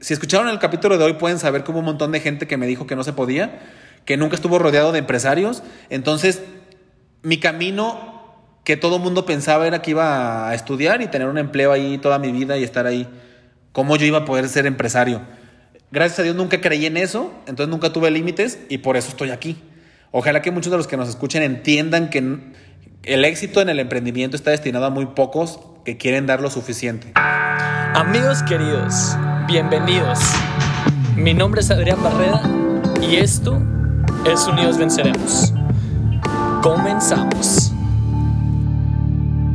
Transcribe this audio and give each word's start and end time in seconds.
Si 0.00 0.14
escucharon 0.14 0.48
el 0.48 0.58
capítulo 0.58 0.96
de 0.96 1.04
hoy 1.04 1.12
pueden 1.14 1.38
saber 1.38 1.62
que 1.62 1.70
hubo 1.70 1.80
un 1.80 1.84
montón 1.84 2.12
de 2.12 2.20
gente 2.20 2.46
que 2.46 2.56
me 2.56 2.66
dijo 2.66 2.86
que 2.86 2.96
no 2.96 3.04
se 3.04 3.12
podía, 3.12 3.60
que 4.04 4.16
nunca 4.16 4.34
estuvo 4.34 4.58
rodeado 4.58 4.92
de 4.92 4.98
empresarios. 4.98 5.62
Entonces, 5.90 6.42
mi 7.22 7.38
camino 7.38 8.10
que 8.64 8.76
todo 8.76 8.98
mundo 8.98 9.26
pensaba 9.26 9.66
era 9.66 9.82
que 9.82 9.90
iba 9.90 10.48
a 10.48 10.54
estudiar 10.54 11.02
y 11.02 11.08
tener 11.08 11.28
un 11.28 11.38
empleo 11.38 11.72
ahí 11.72 11.98
toda 11.98 12.18
mi 12.18 12.32
vida 12.32 12.56
y 12.56 12.64
estar 12.64 12.86
ahí. 12.86 13.08
¿Cómo 13.72 13.96
yo 13.96 14.06
iba 14.06 14.18
a 14.18 14.24
poder 14.24 14.48
ser 14.48 14.66
empresario? 14.66 15.20
Gracias 15.90 16.20
a 16.20 16.22
Dios 16.22 16.36
nunca 16.36 16.60
creí 16.60 16.86
en 16.86 16.96
eso, 16.96 17.32
entonces 17.46 17.68
nunca 17.68 17.92
tuve 17.92 18.10
límites 18.10 18.60
y 18.68 18.78
por 18.78 18.96
eso 18.96 19.08
estoy 19.08 19.30
aquí. 19.30 19.60
Ojalá 20.12 20.40
que 20.40 20.50
muchos 20.50 20.70
de 20.70 20.76
los 20.76 20.86
que 20.86 20.96
nos 20.96 21.08
escuchen 21.08 21.42
entiendan 21.42 22.10
que 22.10 22.38
el 23.02 23.24
éxito 23.24 23.60
en 23.60 23.68
el 23.68 23.80
emprendimiento 23.80 24.36
está 24.36 24.50
destinado 24.50 24.86
a 24.86 24.90
muy 24.90 25.06
pocos 25.06 25.60
que 25.84 25.96
quieren 25.96 26.26
dar 26.26 26.40
lo 26.40 26.50
suficiente. 26.50 27.12
Amigos 27.14 28.42
queridos, 28.44 29.16
bienvenidos. 29.50 30.20
Mi 31.16 31.34
nombre 31.34 31.60
es 31.60 31.72
Adrián 31.72 32.00
Barreda 32.00 32.40
y 33.02 33.16
esto 33.16 33.60
es 34.24 34.46
Unidos 34.46 34.78
Venceremos. 34.78 35.52
Comenzamos. 36.62 37.72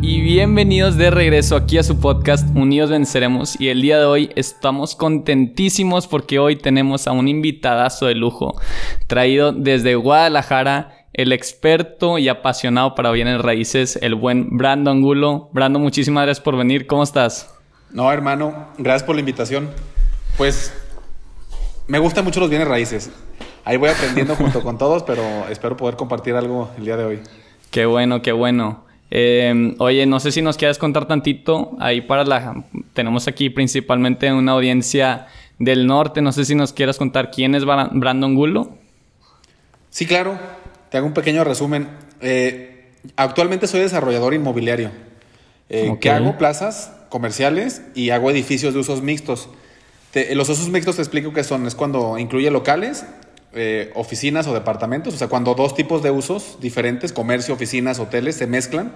Y 0.02 0.20
bienvenidos 0.20 0.98
de 0.98 1.12
regreso 1.12 1.56
aquí 1.56 1.78
a 1.78 1.84
su 1.84 1.98
podcast 1.98 2.46
Unidos 2.58 2.90
Venceremos. 2.90 3.60
Y 3.60 3.70
el 3.70 3.82
día 3.82 3.98
de 3.98 4.06
hoy 4.06 4.32
estamos 4.36 4.96
contentísimos 4.96 6.08
porque 6.08 6.40
hoy 6.40 6.58
tenemos 6.58 7.08
a 7.08 7.14
un 7.14 7.30
invitadazo 7.30 8.08
de 8.08 8.16
lujo, 8.16 8.60
traído 9.08 9.54
desde 9.54 9.96
Guadalajara, 9.96 11.06
el 11.14 11.32
experto 11.32 12.18
y 12.18 12.28
apasionado 12.28 12.96
para 12.96 13.12
bienes 13.12 13.42
raíces, 13.42 13.98
el 14.02 14.16
buen 14.16 14.58
Brandon 14.58 14.98
Angulo. 14.98 15.50
Brandon, 15.54 15.82
muchísimas 15.82 16.26
gracias 16.26 16.44
por 16.44 16.58
venir. 16.58 16.86
¿Cómo 16.86 17.04
estás? 17.04 17.55
No, 17.92 18.12
hermano, 18.12 18.68
gracias 18.78 19.04
por 19.04 19.16
la 19.16 19.22
invitación. 19.22 19.70
Pues 20.38 20.74
me 21.88 22.00
gustan 22.00 22.26
mucho 22.26 22.40
los 22.40 22.50
bienes 22.50 22.68
raíces. 22.68 23.12
Ahí 23.64 23.78
voy 23.78 23.90
aprendiendo 23.90 24.36
junto 24.38 24.62
con 24.62 24.78
todos, 24.78 25.04
pero 25.04 25.24
espero 25.50 25.78
poder 25.78 25.96
compartir 25.96 26.36
algo 26.36 26.72
el 26.78 26.86
día 26.86 26.98
de 26.98 27.06
hoy. 27.06 27.20
Qué 27.72 27.86
bueno, 27.86 28.22
qué 28.22 28.32
bueno. 28.32 28.86
Eh, 29.12 29.76
oye, 29.80 30.06
no 30.06 30.20
sé 30.20 30.32
si 30.32 30.42
nos 30.42 30.58
quieras 30.58 30.78
contar 30.78 31.08
tantito. 31.08 31.72
Ahí 31.80 32.02
para 32.02 32.24
la. 32.24 32.64
Tenemos 32.94 33.28
aquí 33.28 33.50
principalmente 33.50 34.32
una 34.32 34.54
audiencia 34.54 35.28
del 35.60 35.88
norte. 35.88 36.22
No 36.22 36.32
sé 36.32 36.46
si 36.46 36.56
nos 36.56 36.74
quieras 36.74 36.98
contar 36.98 37.32
quién 37.32 37.56
es 37.56 37.66
Brandon 37.66 38.36
Gulo. 38.36 38.78
Sí, 39.90 40.06
claro. 40.06 40.38
Te 40.90 40.98
hago 40.98 41.08
un 41.08 41.14
pequeño 41.14 41.44
resumen. 41.44 41.90
Eh, 42.22 42.92
actualmente 43.16 43.68
soy 43.68 43.82
desarrollador 43.82 44.34
inmobiliario. 44.34 44.92
Eh, 45.70 45.96
¿Qué 46.00 46.10
hago? 46.10 46.38
Plazas 46.38 46.92
comerciales 47.16 47.82
y 47.96 48.10
hago 48.10 48.30
edificios 48.30 48.74
de 48.74 48.82
usos 48.82 49.02
mixtos. 49.02 49.48
los 50.34 50.50
usos 50.50 50.68
mixtos 50.68 50.98
te 50.98 51.02
explico 51.02 51.32
qué 51.32 51.46
son. 51.46 51.66
Es 51.66 51.74
cuando 51.74 52.18
incluye 52.18 52.52
locales, 52.52 53.06
eh, 53.54 53.90
oficinas 53.96 54.48
o 54.48 54.54
departamentos. 54.54 55.14
O 55.14 55.18
sea, 55.18 55.30
cuando 55.30 55.56
dos 55.56 55.76
tipos 55.76 56.04
de 56.04 56.12
usos 56.12 56.58
diferentes, 56.60 57.14
comercio, 57.14 57.54
oficinas, 57.54 58.00
hoteles, 58.00 58.36
se 58.36 58.48
mezclan, 58.48 58.92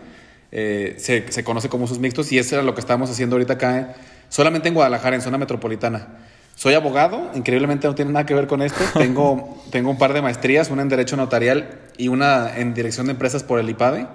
eh, 0.51 0.95
se, 0.97 1.31
se, 1.31 1.45
conoce 1.45 1.69
como 1.69 1.85
usos 1.85 1.99
mixtos. 1.99 2.29
Y 2.33 2.39
eso 2.39 2.55
era 2.55 2.63
lo 2.65 2.73
que 2.73 2.81
estamos 2.81 3.09
haciendo 3.09 3.37
ahorita 3.37 3.53
acá, 3.53 3.95
solamente 4.27 4.67
en 4.67 4.73
Guadalajara, 4.73 5.15
en 5.15 5.21
zona 5.21 5.37
metropolitana. 5.37 6.17
Soy 6.55 6.73
abogado, 6.73 7.31
increíblemente 7.35 7.87
no 7.87 7.95
tiene 7.95 8.11
nada 8.11 8.25
que 8.25 8.33
ver 8.33 8.47
con 8.47 8.61
esto. 8.61 8.83
Tengo, 8.99 9.63
tengo 9.71 9.91
un 9.91 9.97
par 9.97 10.11
de 10.11 10.21
maestrías, 10.21 10.69
una 10.69 10.81
en 10.81 10.89
Derecho 10.89 11.15
Notarial 11.15 11.79
y 11.97 12.09
una 12.09 12.53
en 12.57 12.73
Dirección 12.73 13.05
de 13.05 13.13
Empresas 13.13 13.43
por 13.43 13.61
el 13.61 13.69
IPADE. 13.69 14.07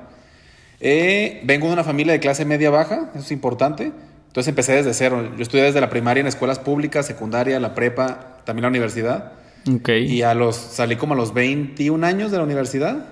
Eh, 0.80 1.41
vengo 1.44 1.67
de 1.67 1.72
una 1.72 1.84
familia 1.84 2.12
de 2.12 2.20
clase 2.20 2.44
media-baja, 2.44 3.11
eso 3.14 3.25
es 3.25 3.33
importante. 3.33 3.92
Entonces 4.27 4.48
empecé 4.48 4.72
desde 4.72 4.94
cero. 4.94 5.33
Yo 5.36 5.42
estudié 5.42 5.64
desde 5.64 5.80
la 5.80 5.91
primaria 5.91 6.20
en 6.20 6.27
escuelas 6.27 6.58
públicas, 6.58 7.06
secundaria, 7.06 7.61
la 7.61 7.75
prepa, 7.75 8.39
también 8.44 8.62
la 8.62 8.69
universidad. 8.69 9.33
Okay. 9.77 10.11
Y 10.11 10.22
a 10.22 10.34
los, 10.34 10.56
salí 10.56 10.97
como 10.97 11.14
a 11.14 11.17
los 11.17 11.33
21 11.33 12.05
años 12.05 12.30
de 12.30 12.39
la 12.39 12.42
universidad 12.42 13.06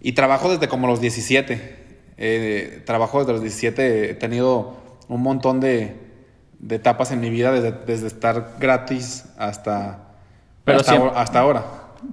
y 0.00 0.12
trabajo 0.12 0.50
desde 0.50 0.68
como 0.68 0.86
los 0.86 1.00
17. 1.00 1.78
Eh, 2.18 2.82
trabajo 2.84 3.20
desde 3.20 3.32
los 3.32 3.40
17, 3.40 4.10
he 4.10 4.14
tenido 4.14 4.76
un 5.08 5.22
montón 5.22 5.60
de, 5.60 5.96
de 6.58 6.76
etapas 6.76 7.10
en 7.10 7.20
mi 7.20 7.30
vida, 7.30 7.52
desde, 7.52 7.72
desde 7.72 8.06
estar 8.06 8.56
gratis 8.60 9.24
hasta, 9.38 10.10
Pero 10.64 10.80
hasta, 10.80 10.92
siempre, 10.92 11.12
hasta 11.16 11.40
ahora. 11.40 11.64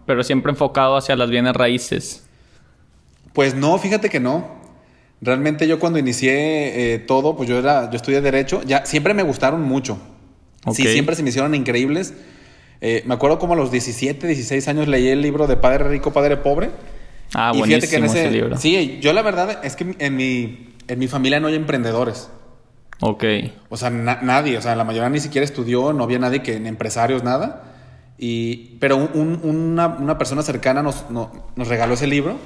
Pero 0.05 0.23
siempre 0.23 0.51
enfocado 0.51 0.95
hacia 0.95 1.15
las 1.15 1.29
bienes 1.29 1.53
raíces. 1.53 2.25
Pues 3.33 3.53
no, 3.53 3.77
fíjate 3.77 4.09
que 4.09 4.19
no. 4.19 4.56
Realmente 5.21 5.67
yo 5.67 5.79
cuando 5.79 5.97
inicié 5.97 6.93
eh, 6.93 6.99
todo, 6.99 7.35
pues 7.35 7.49
yo 7.49 7.57
era, 7.57 7.89
yo 7.89 7.95
estudié 7.95 8.21
derecho, 8.21 8.61
ya 8.63 8.85
siempre 8.85 9.13
me 9.13 9.23
gustaron 9.23 9.63
mucho. 9.63 9.97
Okay. 10.63 10.85
Sí, 10.85 10.91
siempre 10.93 11.15
se 11.15 11.23
me 11.23 11.29
hicieron 11.29 11.55
increíbles. 11.55 12.13
Eh, 12.81 13.03
me 13.05 13.15
acuerdo 13.15 13.39
como 13.39 13.53
a 13.53 13.55
los 13.55 13.71
17, 13.71 14.27
16 14.27 14.67
años 14.67 14.87
leí 14.87 15.07
el 15.07 15.21
libro 15.21 15.47
de 15.47 15.57
Padre 15.57 15.85
Rico, 15.85 16.13
Padre 16.13 16.37
Pobre. 16.37 16.69
Ah, 17.33 17.51
y 17.53 17.57
buenísimo 17.57 17.89
que 17.89 17.95
en 17.95 18.05
ese, 18.05 18.25
ese, 18.25 18.31
libro. 18.31 18.57
Sí, 18.57 18.99
yo 19.01 19.11
la 19.13 19.23
verdad 19.23 19.59
es 19.63 19.75
que 19.75 19.95
en 19.97 20.15
mi, 20.15 20.75
en 20.87 20.99
mi 20.99 21.07
familia 21.07 21.39
no 21.39 21.47
hay 21.47 21.55
emprendedores. 21.55 22.29
Ok. 22.99 23.23
O 23.69 23.77
sea, 23.77 23.89
na 23.89 24.19
nadie, 24.21 24.57
o 24.57 24.61
sea, 24.61 24.75
la 24.75 24.83
mayoría 24.83 25.09
ni 25.09 25.19
siquiera 25.19 25.45
estudió, 25.45 25.93
no 25.93 26.03
había 26.03 26.19
nadie 26.19 26.43
que 26.43 26.55
en 26.55 26.67
empresarios, 26.67 27.23
nada. 27.23 27.63
Y, 28.19 28.77
pero 28.79 28.97
un, 28.97 29.39
una, 29.43 29.87
una, 29.87 30.17
persona 30.17 30.41
cercana 30.41 30.81
nos, 30.81 31.09
no, 31.11 31.31
nos 31.55 31.67
regaló 31.67 31.93
ese 31.93 32.07
libro 32.07 32.37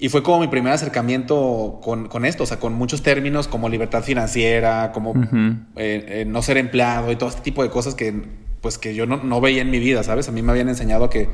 y 0.00 0.08
fue 0.10 0.22
como 0.22 0.38
mi 0.38 0.46
primer 0.46 0.72
acercamiento 0.72 1.80
con, 1.82 2.06
con, 2.06 2.24
esto, 2.24 2.44
o 2.44 2.46
sea, 2.46 2.60
con 2.60 2.72
muchos 2.72 3.02
términos 3.02 3.48
como 3.48 3.68
libertad 3.68 4.04
financiera, 4.04 4.92
como 4.92 5.10
uh 5.10 5.14
-huh. 5.14 5.58
eh, 5.74 6.20
eh, 6.20 6.24
no 6.24 6.40
ser 6.40 6.56
empleado 6.56 7.10
y 7.10 7.16
todo 7.16 7.28
este 7.28 7.42
tipo 7.42 7.64
de 7.64 7.70
cosas 7.70 7.96
que, 7.96 8.14
pues, 8.60 8.78
que 8.78 8.94
yo 8.94 9.06
no, 9.06 9.16
no, 9.16 9.40
veía 9.40 9.60
en 9.60 9.70
mi 9.72 9.80
vida, 9.80 10.04
¿sabes? 10.04 10.28
A 10.28 10.32
mí 10.32 10.40
me 10.40 10.52
habían 10.52 10.68
enseñado 10.68 11.10
que 11.10 11.28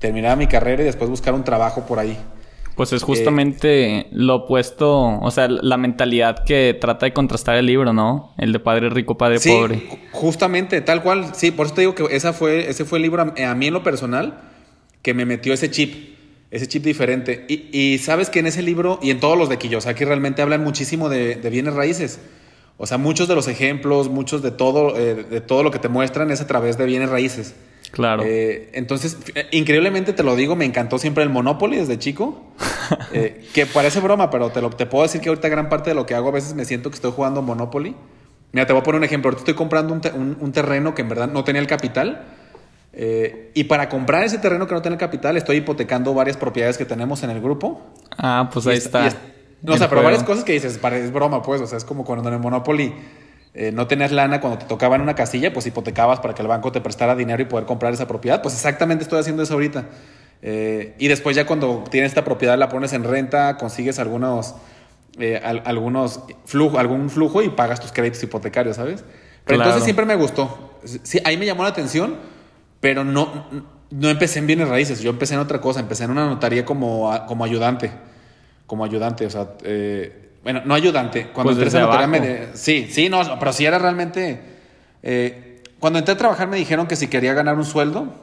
terminara 0.00 0.34
mi 0.34 0.48
carrera 0.48 0.82
y 0.82 0.86
después 0.86 1.08
buscar 1.08 1.34
un 1.34 1.44
trabajo 1.44 1.86
por 1.86 2.00
ahí. 2.00 2.18
Pues 2.74 2.92
es 2.92 3.04
justamente 3.04 3.98
eh, 3.98 4.06
lo 4.10 4.36
opuesto, 4.36 5.20
o 5.20 5.30
sea, 5.30 5.46
la 5.46 5.76
mentalidad 5.76 6.42
que 6.44 6.76
trata 6.80 7.06
de 7.06 7.12
contrastar 7.12 7.56
el 7.56 7.66
libro, 7.66 7.92
¿no? 7.92 8.32
El 8.38 8.52
de 8.52 8.58
padre 8.58 8.90
rico, 8.90 9.18
padre 9.18 9.38
sí, 9.38 9.50
pobre. 9.50 9.86
Justamente, 10.10 10.80
tal 10.80 11.02
cual. 11.02 11.26
Sí, 11.34 11.52
por 11.52 11.66
eso 11.66 11.74
te 11.76 11.82
digo 11.82 11.94
que 11.94 12.04
esa 12.10 12.32
fue, 12.32 12.70
ese 12.70 12.84
fue 12.84 12.98
el 12.98 13.02
libro 13.02 13.22
a, 13.22 13.50
a 13.50 13.54
mí 13.54 13.68
en 13.68 13.74
lo 13.74 13.84
personal 13.84 14.40
que 15.02 15.14
me 15.14 15.26
metió 15.26 15.52
ese 15.52 15.70
chip 15.70 16.19
ese 16.50 16.66
chip 16.66 16.84
diferente. 16.84 17.44
Y, 17.48 17.68
y, 17.72 17.98
sabes 17.98 18.30
que 18.30 18.40
en 18.40 18.46
ese 18.46 18.62
libro 18.62 18.98
y 19.02 19.10
en 19.10 19.20
todos 19.20 19.38
los 19.38 19.48
de 19.48 19.58
Kiyosaki 19.58 20.04
realmente 20.04 20.42
hablan 20.42 20.64
muchísimo 20.64 21.08
de, 21.08 21.36
de 21.36 21.50
bienes 21.50 21.74
raíces. 21.74 22.20
O 22.82 22.86
sea, 22.86 22.96
muchos 22.96 23.28
de 23.28 23.34
los 23.34 23.46
ejemplos, 23.46 24.08
muchos 24.08 24.40
de 24.40 24.50
todo, 24.50 24.96
eh, 24.96 25.14
de 25.14 25.40
todo 25.42 25.62
lo 25.62 25.70
que 25.70 25.78
te 25.78 25.88
muestran 25.88 26.30
es 26.30 26.40
a 26.40 26.46
través 26.46 26.78
de 26.78 26.86
bienes 26.86 27.10
raíces. 27.10 27.54
Claro. 27.90 28.22
Eh, 28.24 28.70
entonces, 28.72 29.18
increíblemente 29.50 30.14
te 30.14 30.22
lo 30.22 30.34
digo, 30.34 30.56
me 30.56 30.64
encantó 30.64 30.98
siempre 30.98 31.22
el 31.22 31.28
Monopoly 31.28 31.76
desde 31.76 31.98
chico. 31.98 32.42
eh, 33.12 33.46
que 33.52 33.66
parece 33.66 34.00
broma, 34.00 34.30
pero 34.30 34.48
te, 34.48 34.62
lo, 34.62 34.70
te 34.70 34.86
puedo 34.86 35.02
decir 35.02 35.20
que 35.20 35.28
ahorita 35.28 35.50
gran 35.50 35.68
parte 35.68 35.90
de 35.90 35.94
lo 35.94 36.06
que 36.06 36.14
hago 36.14 36.30
a 36.30 36.32
veces 36.32 36.54
me 36.54 36.64
siento 36.64 36.88
que 36.90 36.94
estoy 36.94 37.12
jugando 37.12 37.42
Monopoly. 37.42 37.94
Mira, 38.52 38.66
te 38.66 38.72
voy 38.72 38.80
a 38.80 38.82
poner 38.82 38.98
un 38.98 39.04
ejemplo. 39.04 39.28
Ahorita 39.28 39.40
estoy 39.40 39.54
comprando 39.54 39.92
un, 39.92 40.00
te 40.00 40.10
un, 40.12 40.38
un 40.40 40.52
terreno 40.52 40.94
que 40.94 41.02
en 41.02 41.10
verdad 41.10 41.28
no 41.28 41.44
tenía 41.44 41.60
el 41.60 41.68
capital. 41.68 42.24
Eh, 42.92 43.52
y 43.54 43.64
para 43.64 43.88
comprar 43.88 44.24
ese 44.24 44.38
terreno 44.38 44.66
que 44.66 44.74
no 44.74 44.82
tiene 44.82 44.96
capital, 44.96 45.36
estoy 45.36 45.58
hipotecando 45.58 46.12
varias 46.12 46.36
propiedades 46.36 46.76
que 46.76 46.84
tenemos 46.84 47.22
en 47.22 47.30
el 47.30 47.40
grupo. 47.40 47.80
Ah, 48.18 48.50
pues 48.52 48.66
ahí 48.66 48.78
está. 48.78 49.06
Es, 49.06 49.16
no, 49.62 49.74
o 49.74 49.78
sea, 49.78 49.88
pero 49.88 50.02
varias 50.02 50.24
cosas 50.24 50.44
que 50.44 50.52
dices, 50.52 50.80
es 50.82 51.12
broma, 51.12 51.42
pues. 51.42 51.60
O 51.60 51.66
sea, 51.66 51.78
es 51.78 51.84
como 51.84 52.04
cuando 52.04 52.28
en 52.28 52.34
el 52.34 52.40
Monopoly 52.40 52.92
eh, 53.54 53.70
no 53.72 53.86
tenías 53.86 54.10
lana, 54.10 54.40
cuando 54.40 54.58
te 54.58 54.66
tocaba 54.66 54.96
en 54.96 55.02
una 55.02 55.14
casilla, 55.14 55.52
pues 55.52 55.66
hipotecabas 55.66 56.20
para 56.20 56.34
que 56.34 56.42
el 56.42 56.48
banco 56.48 56.72
te 56.72 56.80
prestara 56.80 57.14
dinero 57.14 57.42
y 57.42 57.46
poder 57.46 57.66
comprar 57.66 57.92
esa 57.92 58.08
propiedad. 58.08 58.42
Pues 58.42 58.54
exactamente 58.54 59.04
estoy 59.04 59.20
haciendo 59.20 59.42
eso 59.42 59.54
ahorita. 59.54 59.86
Eh, 60.42 60.94
y 60.98 61.08
después, 61.08 61.36
ya 61.36 61.46
cuando 61.46 61.84
tienes 61.90 62.10
esta 62.10 62.24
propiedad, 62.24 62.58
la 62.58 62.68
pones 62.68 62.92
en 62.92 63.04
renta, 63.04 63.56
consigues 63.56 63.98
algunos, 63.98 64.54
al, 65.44 65.62
algunos 65.64 66.20
flujo, 66.46 66.78
algún 66.78 67.10
flujo 67.10 67.42
y 67.42 67.50
pagas 67.50 67.78
tus 67.78 67.92
créditos 67.92 68.22
hipotecarios, 68.22 68.76
¿sabes? 68.76 69.04
Pero 69.44 69.58
claro. 69.58 69.62
entonces 69.62 69.84
siempre 69.84 70.06
me 70.06 70.16
gustó. 70.16 70.78
Sí, 70.84 71.20
ahí 71.24 71.36
me 71.36 71.44
llamó 71.44 71.62
la 71.62 71.68
atención 71.68 72.39
pero 72.80 73.04
no, 73.04 73.46
no 73.90 74.08
empecé 74.08 74.38
en 74.38 74.46
bienes 74.46 74.68
raíces, 74.68 75.00
yo 75.00 75.10
empecé 75.10 75.34
en 75.34 75.40
otra 75.40 75.60
cosa, 75.60 75.80
empecé 75.80 76.04
en 76.04 76.10
una 76.10 76.26
notaría 76.26 76.64
como, 76.64 77.12
como 77.26 77.44
ayudante, 77.44 77.90
como 78.66 78.84
ayudante, 78.84 79.26
o 79.26 79.30
sea, 79.30 79.48
eh, 79.64 80.30
bueno, 80.42 80.62
no 80.64 80.74
ayudante, 80.74 81.28
cuando 81.28 81.52
pues 81.52 81.62
entré 81.62 81.80
a 81.80 81.86
notaría 81.86 82.06
me... 82.06 82.20
De, 82.20 82.48
sí, 82.54 82.88
sí, 82.90 83.08
no, 83.08 83.20
pero 83.38 83.52
sí 83.52 83.66
era 83.66 83.78
realmente... 83.78 84.40
Eh, 85.02 85.62
cuando 85.78 85.98
entré 85.98 86.14
a 86.14 86.18
trabajar 86.18 86.48
me 86.48 86.56
dijeron 86.56 86.86
que 86.86 86.96
si 86.96 87.08
quería 87.08 87.32
ganar 87.34 87.56
un 87.56 87.64
sueldo, 87.64 88.14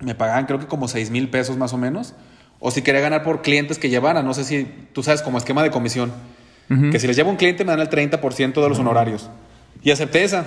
me 0.00 0.14
pagaban 0.14 0.46
creo 0.46 0.58
que 0.58 0.66
como 0.66 0.88
6 0.88 1.10
mil 1.10 1.28
pesos 1.30 1.56
más 1.56 1.72
o 1.72 1.78
menos, 1.78 2.14
o 2.60 2.70
si 2.70 2.82
quería 2.82 3.00
ganar 3.00 3.22
por 3.22 3.42
clientes 3.42 3.78
que 3.78 3.88
llevara, 3.88 4.22
no 4.22 4.34
sé 4.34 4.44
si 4.44 4.64
tú 4.92 5.02
sabes, 5.02 5.22
como 5.22 5.38
esquema 5.38 5.62
de 5.62 5.70
comisión, 5.70 6.12
uh 6.70 6.74
-huh. 6.74 6.92
que 6.92 6.98
si 6.98 7.06
les 7.06 7.16
llevo 7.16 7.30
un 7.30 7.36
cliente 7.36 7.64
me 7.64 7.70
dan 7.72 7.80
el 7.80 7.88
30% 7.88 8.62
de 8.62 8.68
los 8.68 8.78
uh 8.78 8.80
-huh. 8.80 8.80
honorarios. 8.80 9.30
Y 9.82 9.90
acepté 9.90 10.24
esa. 10.24 10.44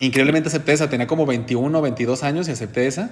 Increíblemente 0.00 0.48
acepté 0.48 0.72
esa, 0.72 0.90
tenía 0.90 1.06
como 1.06 1.26
21 1.26 1.78
o 1.78 1.82
22 1.82 2.22
años 2.22 2.48
y 2.48 2.52
acepté 2.52 2.86
esa. 2.86 3.10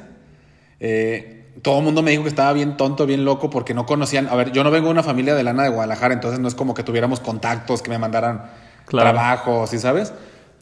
Eh, 0.81 1.45
todo 1.63 1.79
el 1.79 1.85
mundo 1.85 2.03
me 2.03 2.11
dijo 2.11 2.23
que 2.23 2.29
estaba 2.29 2.53
bien 2.53 2.77
tonto, 2.77 3.07
bien 3.07 3.25
loco, 3.25 3.51
porque 3.51 3.75
no 3.75 3.87
conocían. 3.87 4.29
A 4.29 4.35
ver, 4.35 4.53
yo 4.53 4.65
no 4.65 4.71
vengo 4.71 4.87
de 4.87 4.93
una 4.93 5.03
familia 5.03 5.35
de 5.35 5.43
lana 5.43 5.65
de 5.65 5.69
Guadalajara, 5.69 6.15
entonces 6.15 6.41
no 6.41 6.49
es 6.49 6.55
como 6.55 6.75
que 6.75 6.83
tuviéramos 6.83 7.21
contactos 7.21 7.83
que 7.83 7.91
me 7.91 7.99
mandaran 7.99 8.51
claro. 8.87 9.11
trabajos, 9.11 9.71
¿sí 9.71 9.79
sabes? 9.79 10.13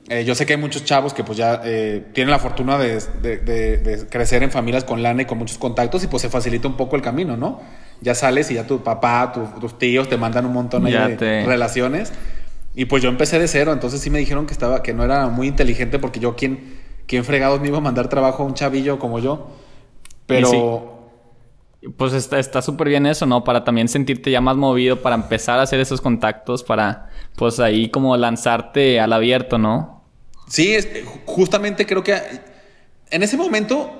Eh, 0.08 0.24
yo 0.24 0.34
sé 0.34 0.44
que 0.44 0.54
hay 0.54 0.58
muchos 0.58 0.84
chavos 0.84 1.14
que 1.14 1.22
pues 1.22 1.38
ya 1.38 1.60
eh, 1.64 2.04
tienen 2.12 2.32
la 2.32 2.40
fortuna 2.40 2.78
de, 2.78 4.06
crecer 4.10 4.42
en 4.42 4.50
familias 4.50 4.82
con 4.82 5.02
lana 5.02 5.22
y 5.22 5.24
con 5.24 5.38
muchos 5.38 5.56
contactos 5.58 6.02
y 6.02 6.08
pues 6.08 6.22
se 6.22 6.28
facilita 6.28 6.66
un 6.66 6.76
poco 6.76 6.96
el 6.96 7.02
camino, 7.02 7.36
¿no? 7.36 7.60
Ya 8.00 8.14
sales 8.14 8.50
y 8.50 8.54
ya 8.54 8.66
tu 8.66 8.82
papá, 8.82 9.32
tus 9.60 9.78
tíos 9.78 10.08
te 10.08 10.16
mandan 10.16 10.46
un 10.46 10.52
montón 10.52 10.84
de 10.84 11.44
relaciones. 11.46 12.12
Y 12.74 12.84
pues 12.84 13.02
yo 13.02 13.08
empecé 13.08 13.38
de 13.38 13.48
cero, 13.48 13.72
entonces 13.72 14.00
sí 14.00 14.10
me 14.10 14.18
dijeron 14.18 14.46
que 14.46 14.52
estaba, 14.52 14.82
que 14.82 14.94
no 14.94 15.04
era 15.04 15.28
muy 15.28 15.48
inteligente 15.48 15.98
porque 15.98 16.20
yo 16.20 16.36
quién, 16.36 16.78
quién 17.06 17.24
fregados 17.24 17.60
me 17.60 17.68
iba 17.68 17.78
a 17.78 17.80
mandar 17.82 18.08
trabajo 18.08 18.42
a 18.42 18.46
un 18.46 18.54
chavillo 18.54 18.98
como 18.98 19.18
yo. 19.18 19.50
Pero 20.26 21.00
pues 21.96 22.12
está 22.12 22.62
súper 22.62 22.88
bien 22.88 23.06
eso, 23.06 23.26
¿no? 23.26 23.42
Para 23.42 23.64
también 23.64 23.88
sentirte 23.88 24.30
ya 24.30 24.40
más 24.40 24.56
movido, 24.56 25.00
para 25.00 25.16
empezar 25.16 25.58
a 25.58 25.62
hacer 25.62 25.80
esos 25.80 26.00
contactos, 26.00 26.62
para 26.62 27.10
pues 27.36 27.58
ahí 27.58 27.88
como 27.88 28.16
lanzarte 28.16 29.00
al 29.00 29.12
abierto, 29.12 29.58
¿no? 29.58 30.04
Sí, 30.46 30.74
es, 30.74 30.88
justamente 31.24 31.86
creo 31.86 32.02
que 32.02 32.18
en 33.10 33.22
ese 33.22 33.36
momento, 33.36 33.90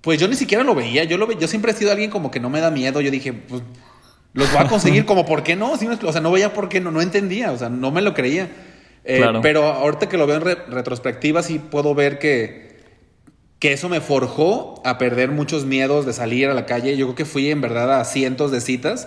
pues 0.00 0.20
yo 0.20 0.28
ni 0.28 0.36
siquiera 0.36 0.62
lo 0.62 0.74
veía, 0.74 1.04
yo, 1.04 1.18
lo 1.18 1.26
ve, 1.26 1.36
yo 1.38 1.48
siempre 1.48 1.72
he 1.72 1.74
sido 1.74 1.90
alguien 1.90 2.10
como 2.10 2.30
que 2.30 2.40
no 2.40 2.50
me 2.50 2.60
da 2.60 2.70
miedo, 2.70 3.00
yo 3.00 3.10
dije, 3.10 3.32
pues 3.32 3.62
los 4.32 4.52
voy 4.52 4.62
a 4.62 4.68
conseguir 4.68 5.04
como, 5.06 5.26
¿por 5.26 5.42
qué 5.42 5.56
no? 5.56 5.72
o 5.72 6.12
sea, 6.12 6.20
no 6.20 6.32
veía 6.32 6.52
por 6.52 6.68
qué 6.68 6.80
no, 6.80 6.90
no 6.90 7.00
entendía, 7.00 7.52
o 7.52 7.58
sea, 7.58 7.68
no 7.68 7.90
me 7.90 8.02
lo 8.02 8.14
creía. 8.14 8.50
Eh, 9.04 9.24
pero 9.42 9.64
ahorita 9.64 10.08
que 10.08 10.16
lo 10.16 10.26
veo 10.26 10.36
en 10.36 10.42
retrospectiva, 10.72 11.42
sí 11.42 11.58
puedo 11.58 11.94
ver 11.94 12.18
que 12.18 12.72
que 13.62 13.72
eso 13.72 13.88
me 13.88 14.00
forjó 14.00 14.82
a 14.84 14.98
perder 14.98 15.30
muchos 15.30 15.66
miedos 15.66 16.04
de 16.04 16.12
salir 16.12 16.48
a 16.48 16.52
la 16.52 16.66
calle. 16.66 16.96
Yo 16.96 17.06
creo 17.06 17.14
que 17.14 17.24
fui 17.24 17.48
en 17.48 17.60
verdad 17.60 18.00
a 18.00 18.04
cientos 18.04 18.50
de 18.50 18.60
citas. 18.60 19.06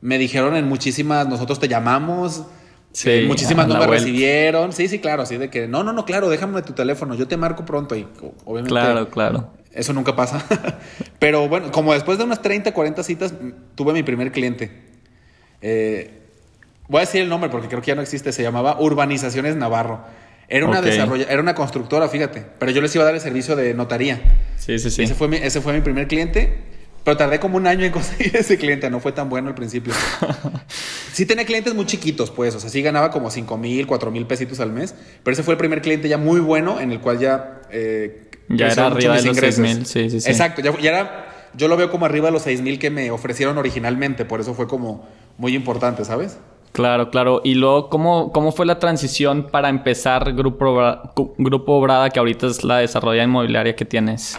Me 0.00 0.18
dijeron 0.18 0.56
en 0.56 0.66
muchísimas, 0.66 1.28
nosotros 1.28 1.60
te 1.60 1.68
llamamos. 1.68 2.42
Sí, 2.90 3.08
eh, 3.08 3.24
muchísimas 3.28 3.68
no 3.68 3.78
me 3.78 3.86
recibieron. 3.86 4.72
Sí, 4.72 4.88
sí, 4.88 4.98
claro, 4.98 5.22
así 5.22 5.36
de 5.36 5.48
que, 5.48 5.68
no, 5.68 5.84
no, 5.84 5.92
no, 5.92 6.04
claro, 6.04 6.28
déjame 6.28 6.60
tu 6.62 6.72
teléfono, 6.72 7.14
yo 7.14 7.28
te 7.28 7.36
marco 7.36 7.64
pronto 7.64 7.94
y 7.94 8.08
obviamente... 8.44 8.70
Claro, 8.70 9.10
claro. 9.10 9.52
Eso 9.74 9.92
nunca 9.92 10.14
pasa. 10.14 10.44
Pero 11.18 11.48
bueno, 11.48 11.72
como 11.72 11.92
después 11.92 12.18
de 12.18 12.24
unas 12.24 12.42
30, 12.42 12.72
40 12.72 13.02
citas, 13.02 13.34
tuve 13.74 13.92
mi 13.92 14.02
primer 14.02 14.32
cliente. 14.32 14.70
Eh, 15.60 16.10
voy 16.88 16.98
a 16.98 17.00
decir 17.00 17.22
el 17.22 17.28
nombre 17.28 17.50
porque 17.50 17.68
creo 17.68 17.80
que 17.80 17.88
ya 17.88 17.94
no 17.94 18.02
existe, 18.02 18.32
se 18.32 18.42
llamaba 18.42 18.80
Urbanizaciones 18.80 19.56
Navarro. 19.56 20.00
Era 20.48 20.66
una, 20.66 20.80
era 20.80 21.40
una 21.40 21.54
constructora, 21.54 22.08
fíjate. 22.08 22.44
Pero 22.58 22.70
yo 22.70 22.80
les 22.82 22.94
iba 22.94 23.02
a 23.02 23.06
dar 23.06 23.14
el 23.14 23.20
servicio 23.20 23.56
de 23.56 23.74
notaría. 23.74 24.20
Sí, 24.58 24.78
sí, 24.78 24.90
sí. 24.90 25.02
ese 25.02 25.14
fue 25.14 25.28
mi, 25.28 25.36
ese 25.38 25.60
fue 25.60 25.72
mi 25.72 25.80
primer 25.80 26.06
cliente. 26.06 26.74
Pero 27.02 27.16
tardé 27.16 27.38
como 27.38 27.56
un 27.56 27.66
año 27.66 27.84
en 27.84 27.92
conseguir 27.92 28.36
ese 28.36 28.58
cliente. 28.58 28.90
No 28.90 29.00
fue 29.00 29.12
tan 29.12 29.28
bueno 29.28 29.48
al 29.48 29.54
principio. 29.54 29.92
sí 31.12 31.26
tenía 31.26 31.44
clientes 31.44 31.74
muy 31.74 31.86
chiquitos, 31.86 32.30
pues. 32.30 32.54
O 32.54 32.60
sea, 32.60 32.70
sí 32.70 32.82
ganaba 32.82 33.10
como 33.10 33.30
5 33.30 33.56
mil, 33.56 33.86
4 33.86 34.10
mil 34.10 34.26
pesitos 34.26 34.60
al 34.60 34.72
mes. 34.72 34.94
Pero 35.22 35.32
ese 35.32 35.42
fue 35.42 35.54
el 35.54 35.58
primer 35.58 35.80
cliente 35.82 36.08
ya 36.08 36.18
muy 36.18 36.40
bueno 36.40 36.80
en 36.80 36.92
el 36.92 37.00
cual 37.00 37.18
ya... 37.18 37.62
Eh, 37.70 38.30
ya 38.48 38.68
era 38.68 38.86
arriba 38.86 39.16
de 39.16 39.22
los 39.24 39.36
6 39.36 39.58
mil. 39.58 39.86
Sí, 39.86 40.10
sí, 40.10 40.20
sí. 40.20 40.30
Exacto. 40.30 40.62
Ya, 40.62 40.78
ya, 40.78 40.90
era... 40.90 41.26
Yo 41.56 41.68
lo 41.68 41.76
veo 41.76 41.90
como 41.90 42.04
arriba 42.04 42.26
de 42.26 42.32
los 42.32 42.42
6 42.42 42.62
mil 42.62 42.78
que 42.78 42.90
me 42.90 43.10
ofrecieron 43.10 43.58
originalmente. 43.58 44.24
Por 44.24 44.40
eso 44.40 44.54
fue 44.54 44.66
como 44.66 45.06
muy 45.38 45.54
importante, 45.54 46.04
¿sabes? 46.04 46.38
Claro, 46.72 47.10
claro. 47.10 47.40
Y 47.44 47.54
luego, 47.54 47.88
¿cómo, 47.88 48.32
cómo 48.32 48.50
fue 48.50 48.66
la 48.66 48.80
transición 48.80 49.46
para 49.50 49.68
empezar 49.68 50.32
Grupo, 50.32 51.34
Grupo 51.38 51.80
Brada, 51.80 52.10
que 52.10 52.18
ahorita 52.18 52.48
es 52.48 52.64
la 52.64 52.78
desarrolla 52.78 53.22
inmobiliaria 53.22 53.76
que 53.76 53.84
tienes? 53.84 54.36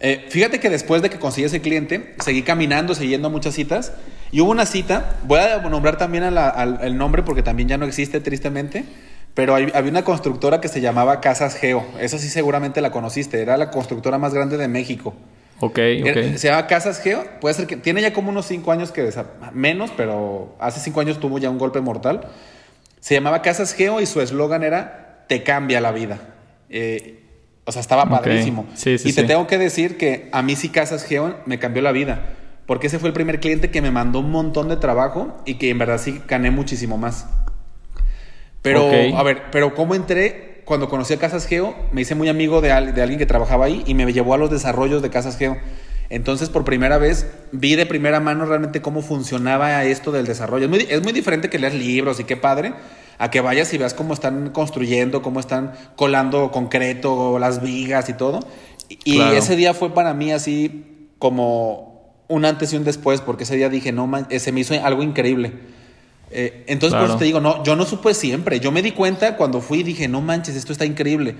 Eh, 0.00 0.26
fíjate 0.30 0.58
que 0.58 0.70
después 0.70 1.02
de 1.02 1.10
que 1.10 1.18
conseguí 1.18 1.44
ese 1.44 1.60
cliente, 1.60 2.14
seguí 2.20 2.42
caminando, 2.42 2.94
siguiendo 2.94 3.28
muchas 3.28 3.54
citas. 3.54 3.92
Y 4.32 4.40
hubo 4.40 4.50
una 4.50 4.64
cita, 4.64 5.18
voy 5.24 5.40
a 5.40 5.58
nombrar 5.58 5.98
también 5.98 6.24
al, 6.24 6.78
el 6.82 6.96
nombre 6.96 7.22
porque 7.22 7.42
también 7.42 7.68
ya 7.68 7.76
no 7.76 7.84
existe 7.84 8.20
tristemente, 8.20 8.86
pero 9.34 9.54
había 9.54 9.90
una 9.90 10.04
constructora 10.04 10.60
que 10.60 10.68
se 10.68 10.80
llamaba 10.80 11.20
Casas 11.20 11.54
Geo. 11.54 11.84
Esa 12.00 12.18
sí 12.18 12.28
seguramente 12.28 12.80
la 12.80 12.90
conociste, 12.90 13.40
era 13.40 13.56
la 13.56 13.70
constructora 13.70 14.18
más 14.18 14.34
grande 14.34 14.56
de 14.56 14.68
México. 14.68 15.14
Ok, 15.60 15.78
ok. 16.02 16.36
Se 16.36 16.48
llama 16.48 16.66
Casas 16.66 17.00
Geo. 17.00 17.24
Puede 17.40 17.54
ser 17.54 17.66
que. 17.66 17.76
Tiene 17.76 18.00
ya 18.00 18.12
como 18.12 18.30
unos 18.30 18.46
cinco 18.46 18.72
años 18.72 18.92
que. 18.92 19.10
Menos, 19.52 19.92
pero 19.96 20.56
hace 20.58 20.80
cinco 20.80 21.00
años 21.00 21.20
tuvo 21.20 21.38
ya 21.38 21.50
un 21.50 21.58
golpe 21.58 21.80
mortal. 21.80 22.28
Se 23.00 23.14
llamaba 23.14 23.42
Casas 23.42 23.74
Geo 23.74 24.00
y 24.00 24.06
su 24.06 24.20
eslogan 24.20 24.62
era: 24.62 25.24
Te 25.28 25.42
cambia 25.42 25.80
la 25.80 25.92
vida. 25.92 26.18
Eh, 26.70 27.20
o 27.64 27.72
sea, 27.72 27.80
estaba 27.80 28.08
padrísimo. 28.08 28.66
Sí, 28.74 28.96
sí, 28.98 29.10
y 29.10 29.12
te 29.12 29.24
tengo 29.24 29.46
que 29.46 29.58
decir 29.58 29.98
que 29.98 30.28
a 30.32 30.42
mí 30.42 30.56
sí 30.56 30.70
Casas 30.70 31.04
Geo 31.04 31.36
me 31.44 31.58
cambió 31.58 31.82
la 31.82 31.92
vida. 31.92 32.36
Porque 32.64 32.86
ese 32.86 32.98
fue 32.98 33.08
el 33.08 33.12
primer 33.12 33.40
cliente 33.40 33.70
que 33.70 33.82
me 33.82 33.90
mandó 33.90 34.20
un 34.20 34.30
montón 34.30 34.68
de 34.68 34.76
trabajo 34.76 35.42
y 35.44 35.54
que 35.54 35.70
en 35.70 35.78
verdad 35.78 35.98
sí 35.98 36.22
gané 36.26 36.50
muchísimo 36.50 36.96
más. 36.96 37.26
Pero, 38.62 38.90
a 39.16 39.22
ver, 39.22 39.44
pero 39.50 39.74
¿cómo 39.74 39.94
entré? 39.94 40.50
cuando 40.70 40.88
conocí 40.88 41.12
a 41.12 41.18
Casas 41.18 41.46
Geo, 41.48 41.74
me 41.90 42.02
hice 42.02 42.14
muy 42.14 42.28
amigo 42.28 42.60
de, 42.60 42.68
de, 42.68 43.02
alguien 43.02 43.18
que 43.18 43.26
trabajaba 43.26 43.64
ahí 43.64 43.82
y 43.86 43.94
me 43.94 44.12
llevó 44.12 44.34
a 44.34 44.38
los 44.38 44.52
desarrollos 44.52 45.02
de 45.02 45.10
Casas 45.10 45.36
Geo. 45.36 45.56
Entonces, 46.10 46.48
por 46.48 46.64
primera 46.64 46.96
vez, 46.96 47.26
vi 47.50 47.74
de 47.74 47.86
primera 47.86 48.20
mano 48.20 48.44
realmente 48.44 48.80
cómo 48.80 49.02
funcionaba 49.02 49.84
esto 49.84 50.12
del 50.12 50.26
desarrollo. 50.26 50.66
Es 50.66 50.70
muy, 50.70 50.86
es 50.88 51.02
muy 51.02 51.12
diferente 51.12 51.50
que 51.50 51.58
leas 51.58 51.74
libros 51.74 52.20
y 52.20 52.24
qué 52.24 52.36
padre, 52.36 52.72
a 53.18 53.32
que 53.32 53.40
vayas 53.40 53.74
y 53.74 53.78
veas 53.78 53.94
cómo 53.94 54.14
están 54.14 54.50
construyendo, 54.50 55.22
cómo 55.22 55.40
están 55.40 55.72
colando 55.96 56.52
concreto, 56.52 57.40
las 57.40 57.60
vigas 57.62 58.08
y 58.08 58.12
todo. 58.12 58.38
Y 59.04 59.20
ese 59.20 59.56
día 59.56 59.74
fue 59.74 59.92
para 59.92 60.14
mí 60.14 60.30
así 60.30 61.08
como 61.18 62.14
un 62.28 62.44
antes 62.44 62.72
y 62.72 62.76
un 62.76 62.84
después, 62.84 63.20
porque 63.20 63.42
ese 63.42 63.56
día 63.56 63.68
dije, 63.68 63.90
no, 63.90 64.06
man, 64.06 64.28
se 64.30 64.52
me 64.52 64.60
hizo 64.60 64.74
algo 64.84 65.02
increíble. 65.02 65.52
Eh, 66.30 66.64
entonces, 66.66 66.98
por 66.98 67.08
eso 67.08 67.18
te 67.18 67.24
digo, 67.24 67.40
no, 67.40 67.62
yo 67.64 67.76
no 67.76 67.84
supe 67.84 68.14
siempre. 68.14 68.60
Yo 68.60 68.70
me 68.70 68.82
di 68.82 68.92
cuenta 68.92 69.36
cuando 69.36 69.60
fui 69.60 69.80
y 69.80 69.82
dije, 69.82 70.08
no 70.08 70.20
manches, 70.20 70.56
esto 70.56 70.72
está 70.72 70.84
increíble. 70.84 71.34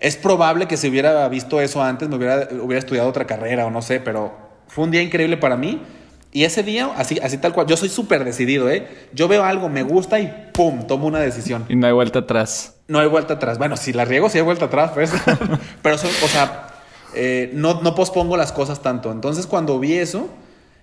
Es 0.00 0.16
probable 0.16 0.66
que 0.66 0.76
si 0.76 0.88
hubiera 0.88 1.28
visto 1.28 1.60
eso 1.60 1.82
antes, 1.82 2.08
me 2.08 2.16
hubiera, 2.16 2.48
hubiera 2.62 2.78
estudiado 2.78 3.08
otra 3.08 3.26
carrera 3.26 3.66
o 3.66 3.70
no 3.70 3.82
sé, 3.82 4.00
pero 4.00 4.32
fue 4.68 4.84
un 4.84 4.90
día 4.90 5.02
increíble 5.02 5.36
para 5.36 5.56
mí. 5.56 5.82
Y 6.30 6.44
ese 6.44 6.62
día, 6.62 6.90
así, 6.96 7.18
así 7.22 7.38
tal 7.38 7.52
cual, 7.52 7.66
yo 7.66 7.76
soy 7.76 7.88
súper 7.88 8.22
decidido, 8.24 8.70
¿eh? 8.70 8.86
Yo 9.14 9.28
veo 9.28 9.44
algo, 9.44 9.68
me 9.68 9.82
gusta 9.82 10.20
y 10.20 10.50
¡pum! 10.52 10.86
tomo 10.86 11.06
una 11.06 11.20
decisión. 11.20 11.64
Y 11.68 11.76
no 11.76 11.86
hay 11.86 11.92
vuelta 11.92 12.20
atrás. 12.20 12.74
No 12.86 12.98
hay 12.98 13.08
vuelta 13.08 13.34
atrás. 13.34 13.58
Bueno, 13.58 13.76
si 13.76 13.92
la 13.92 14.04
riego, 14.04 14.28
sí 14.28 14.38
hay 14.38 14.44
vuelta 14.44 14.66
atrás, 14.66 14.92
pues. 14.92 15.10
pero, 15.82 15.96
o 15.96 16.28
sea, 16.28 16.68
eh, 17.14 17.50
no, 17.54 17.80
no 17.80 17.94
pospongo 17.94 18.36
las 18.36 18.52
cosas 18.52 18.82
tanto. 18.82 19.10
Entonces, 19.10 19.46
cuando 19.46 19.78
vi 19.80 19.94
eso, 19.94 20.28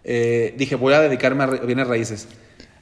eh, 0.03 0.55
dije, 0.57 0.75
voy 0.75 0.93
a 0.93 0.99
dedicarme 0.99 1.43
a 1.43 1.47
bienes 1.47 1.87
raíces. 1.87 2.27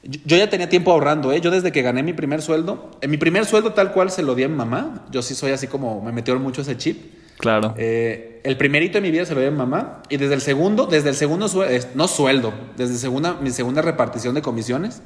Yo 0.06 0.36
ya 0.36 0.50
tenía 0.50 0.68
tiempo 0.68 0.92
ahorrando, 0.92 1.32
¿eh? 1.32 1.40
Yo 1.40 1.50
desde 1.50 1.72
que 1.72 1.80
gané 1.80 2.02
mi 2.02 2.12
primer 2.12 2.42
sueldo, 2.42 2.90
en 3.00 3.10
mi 3.10 3.16
primer 3.16 3.46
sueldo 3.46 3.72
tal 3.72 3.92
cual 3.92 4.10
se 4.10 4.22
lo 4.22 4.34
di 4.34 4.42
a 4.42 4.48
mi 4.48 4.54
mamá. 4.54 5.06
Yo 5.10 5.22
sí 5.22 5.34
soy 5.34 5.52
así 5.52 5.66
como, 5.66 6.02
me 6.02 6.12
metió 6.12 6.38
mucho 6.38 6.60
ese 6.60 6.76
chip. 6.76 7.14
Claro. 7.38 7.74
Eh, 7.78 8.40
el 8.44 8.56
primerito 8.58 8.98
de 8.98 9.00
mi 9.00 9.10
vida 9.10 9.24
se 9.24 9.34
lo 9.34 9.40
di 9.40 9.46
a 9.46 9.50
mi 9.50 9.56
mamá. 9.56 10.02
Y 10.10 10.18
desde 10.18 10.34
el 10.34 10.42
segundo, 10.42 10.86
desde 10.86 11.08
el 11.08 11.14
segundo 11.14 11.48
sueldo, 11.48 11.88
no 11.94 12.06
sueldo, 12.06 12.52
desde 12.76 12.96
segunda, 12.96 13.38
mi 13.40 13.50
segunda 13.50 13.80
repartición 13.80 14.34
de 14.34 14.42
comisiones, 14.42 15.00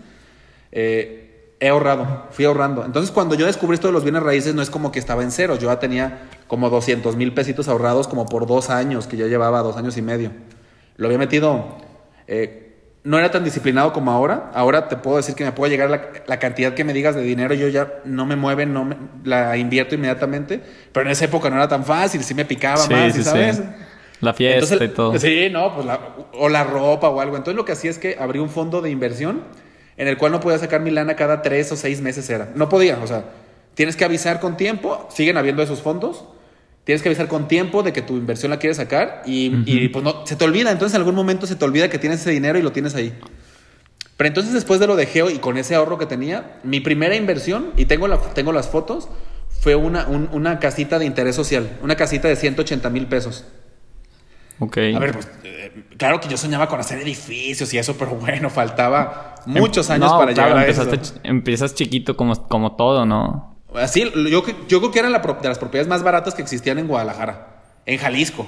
eh, 0.73 1.55
he 1.61 1.69
ahorrado, 1.69 2.27
fui 2.33 2.45
ahorrando. 2.45 2.85
Entonces 2.85 3.13
cuando 3.13 3.37
yo 3.37 3.47
descubrí 3.47 3.75
esto 3.75 3.87
de 3.87 3.93
los 3.93 4.03
bienes 4.03 4.23
raíces, 4.25 4.55
no 4.57 4.63
es 4.63 4.71
como 4.71 4.91
que 4.91 4.99
estaba 4.99 5.23
en 5.23 5.31
cero. 5.31 5.57
Yo 5.61 5.69
ya 5.69 5.79
tenía 5.79 6.29
como 6.49 6.71
200 6.71 7.15
mil 7.15 7.33
pesitos 7.35 7.69
ahorrados 7.69 8.09
como 8.09 8.27
por 8.27 8.49
dos 8.49 8.69
años, 8.69 9.07
que 9.07 9.17
ya 9.17 9.27
llevaba 9.27 9.63
dos 9.63 9.77
años 9.77 9.97
y 9.97 10.03
medio. 10.03 10.33
Lo 10.97 11.07
había 11.07 11.19
metido... 11.19 11.77
Eh, 12.27 12.65
no 13.09 13.19
era 13.19 13.31
tan 13.31 13.43
disciplinado 13.43 13.95
como 13.95 14.11
ahora. 14.11 14.51
Ahora 14.53 14.87
te 14.87 14.97
puedo 14.97 15.17
decir 15.17 15.35
que 15.35 15.43
me 15.43 15.53
puede 15.53 15.71
llegar 15.71 15.89
la, 16.27 16.39
cantidad 16.39 16.75
que 16.75 16.85
me 16.85 16.93
digas 16.93 17.15
de 17.15 17.23
dinero, 17.23 17.55
yo 17.55 17.67
ya 17.69 18.01
no 18.05 18.27
me 18.27 18.37
mueve, 18.37 18.67
no 18.67 18.85
me, 18.85 18.97
la 19.25 19.57
invierto 19.57 19.95
inmediatamente. 19.95 20.61
Pero 20.93 21.07
en 21.07 21.13
esa 21.13 21.25
época 21.25 21.49
no 21.49 21.57
era 21.57 21.69
tan 21.69 21.87
fácil, 21.87 22.23
sí 22.23 22.35
me 22.35 22.45
picaba 22.45 22.87
más, 22.87 23.15
¿sabes? 23.25 23.63
La 24.21 24.35
fiesta 24.35 24.85
y 24.85 24.89
todo. 24.89 25.19
Sí, 25.19 25.49
no, 25.51 25.75
pues 25.75 25.87
la, 25.87 26.01
o 26.35 26.51
la 26.51 26.65
ropa 26.65 27.09
o 27.09 27.19
algo. 27.23 27.39
Entonces 27.39 27.57
lo 27.57 27.65
que 27.65 27.73
hacía 27.73 27.91
es 27.91 27.99
que 27.99 28.19
abrí 28.21 28.41
un 28.41 28.51
fondo 28.51 28.83
de 28.83 28.91
inversión 28.91 29.43
en 29.97 30.07
el 30.07 30.19
cual 30.19 30.33
no 30.33 30.41
podía 30.41 30.59
sacar 30.59 30.83
mi 30.83 30.91
lana 30.91 31.17
cada 31.17 31.41
tres 31.41 31.73
o 31.73 31.77
seis 31.77 32.03
meses 32.03 32.29
era. 32.29 32.51
No 32.57 32.69
podía, 32.69 32.99
o 33.03 33.07
sea, 33.07 33.25
tienes 33.73 33.97
que 33.97 34.05
avisar 34.05 34.39
con 34.39 34.59
tiempo, 34.59 35.09
siguen 35.11 35.39
habiendo 35.39 35.63
esos 35.63 35.81
fondos 35.81 36.27
tienes 36.89 37.03
que 37.03 37.11
avisar 37.11 37.29
con 37.29 37.49
tiempo 37.49 37.83
de 37.83 37.93
que 37.93 38.01
tu 38.01 38.17
inversión 38.17 38.49
la 38.49 38.59
quieres 38.59 38.79
sacar 38.79 39.23
y, 39.27 39.89
pues 39.89 40.03
no, 40.03 40.25
se 40.25 40.37
te 40.37 40.45
olvida. 40.47 40.73
Entonces 40.73 40.95
en 40.95 41.03
algún 41.03 41.15
momento 41.15 41.47
se 41.47 41.55
te 41.55 41.63
olvida 41.63 41.91
que 41.91 41.99
tienes 41.99 42.23
ese 42.23 42.31
dinero 42.31 42.59
y 42.59 42.63
lo 42.63 42.73
tienes 42.73 42.95
ahí. 42.95 43.13
Pero 44.17 44.29
entonces 44.29 44.55
después 44.55 44.81
de 44.81 44.87
lo 44.87 44.97
de 44.97 45.05
Geo 45.05 45.29
y 45.29 45.37
con 45.37 45.59
ese 45.59 45.75
ahorro 45.75 45.99
que 45.99 46.07
tenía, 46.07 46.61
mi 46.63 46.81
primera 46.81 47.15
inversión, 47.15 47.73
y 47.77 47.85
tengo, 47.85 48.09
la, 48.09 48.17
tengo 48.33 48.53
las 48.53 48.71
fotos, 48.71 49.11
fue 49.51 49.75
una, 49.75 50.07
una 50.07 50.61
casita 50.61 50.99
de 50.99 51.05
interés 51.05 51.37
social, 51.37 51.77
una 51.83 51.95
casita 51.95 52.27
de 52.27 52.37
180 52.37 52.89
mil 52.89 53.07
pesos. 53.07 53.45
Ok. 54.59 54.79
A 54.79 54.99
ver, 54.99 55.13
pues 55.13 55.29
eh, 55.45 55.85
claro 55.99 56.21
que 56.21 56.29
yo 56.31 56.39
soñaba 56.39 56.69
con 56.69 56.81
hacer 56.81 57.01
edificios 57.01 57.75
y 57.75 57.77
eso, 57.77 57.99
pero 57.99 58.13
bueno, 58.13 58.49
faltaba 58.49 59.35
muchos 59.45 59.91
años 59.91 60.11
para 60.13 60.31
llegar 60.33 60.57
a 60.57 60.67
eso. 60.67 60.89
Empiezas 61.23 61.75
chiquito 61.75 62.17
como, 62.17 62.49
como 62.49 62.77
todo, 62.77 63.05
¿no? 63.05 63.58
Así, 63.75 64.03
yo, 64.31 64.43
yo 64.69 64.79
creo 64.81 64.91
que 64.91 64.99
eran 64.99 65.13
la, 65.13 65.19
de 65.19 65.49
las 65.49 65.59
propiedades 65.59 65.89
más 65.89 66.03
baratas 66.03 66.35
que 66.35 66.43
existían 66.43 66.79
en 66.79 66.89
Guadalajara, 66.89 67.63
en 67.85 67.99
Jalisco. 67.99 68.47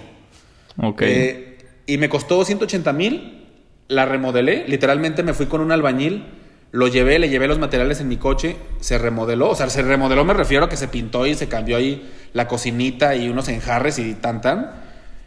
Ok. 0.79 1.03
Eh, 1.03 1.59
y 1.87 1.99
me 1.99 2.09
costó 2.09 2.45
180 2.45 2.93
mil, 2.93 3.47
la 3.89 4.07
remodelé, 4.07 4.67
literalmente 4.67 5.23
me 5.23 5.35
fui 5.35 5.47
con 5.47 5.61
un 5.61 5.73
albañil, 5.73 6.27
Lo 6.73 6.87
llevé, 6.87 7.19
le 7.19 7.29
llevé 7.29 7.49
los 7.49 7.59
materiales 7.59 8.01
en 8.01 8.07
mi 8.07 8.17
coche, 8.17 8.57
se 8.79 8.97
remodeló, 8.97 9.51
o 9.51 9.55
sea, 9.57 9.69
se 9.69 9.83
remodeló 9.83 10.25
me 10.25 10.35
refiero 10.35 10.67
a 10.67 10.69
que 10.69 10.77
se 10.77 10.87
pintó 10.87 11.27
y 11.27 11.35
se 11.35 11.49
cambió 11.49 11.77
ahí 11.77 12.09
la 12.33 12.47
cocinita 12.47 13.17
y 13.17 13.29
unos 13.29 13.49
enjarres 13.49 13.99
y 13.99 14.15
tan 14.15 14.41
tan. 14.41 14.71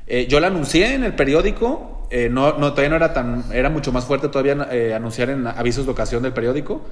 Eh, 0.07 0.25
yo 0.29 0.39
la 0.39 0.47
anuncié 0.47 0.93
en 0.93 1.03
el 1.03 1.13
periódico, 1.15 2.07
eh, 2.09 2.29
no, 2.31 2.57
no, 2.57 2.71
todavía 2.71 2.89
no 2.89 2.95
era 2.95 3.13
tan, 3.13 3.43
era 3.51 3.69
mucho 3.69 3.91
más 3.91 4.05
fuerte 4.05 4.29
todavía 4.29 4.69
anunciar 4.95 5.29
en 5.29 5.45
avisos 5.45 5.85
de 5.85 5.91
ocasión 5.91 6.23
del 6.23 6.31
periódico, 6.31 6.85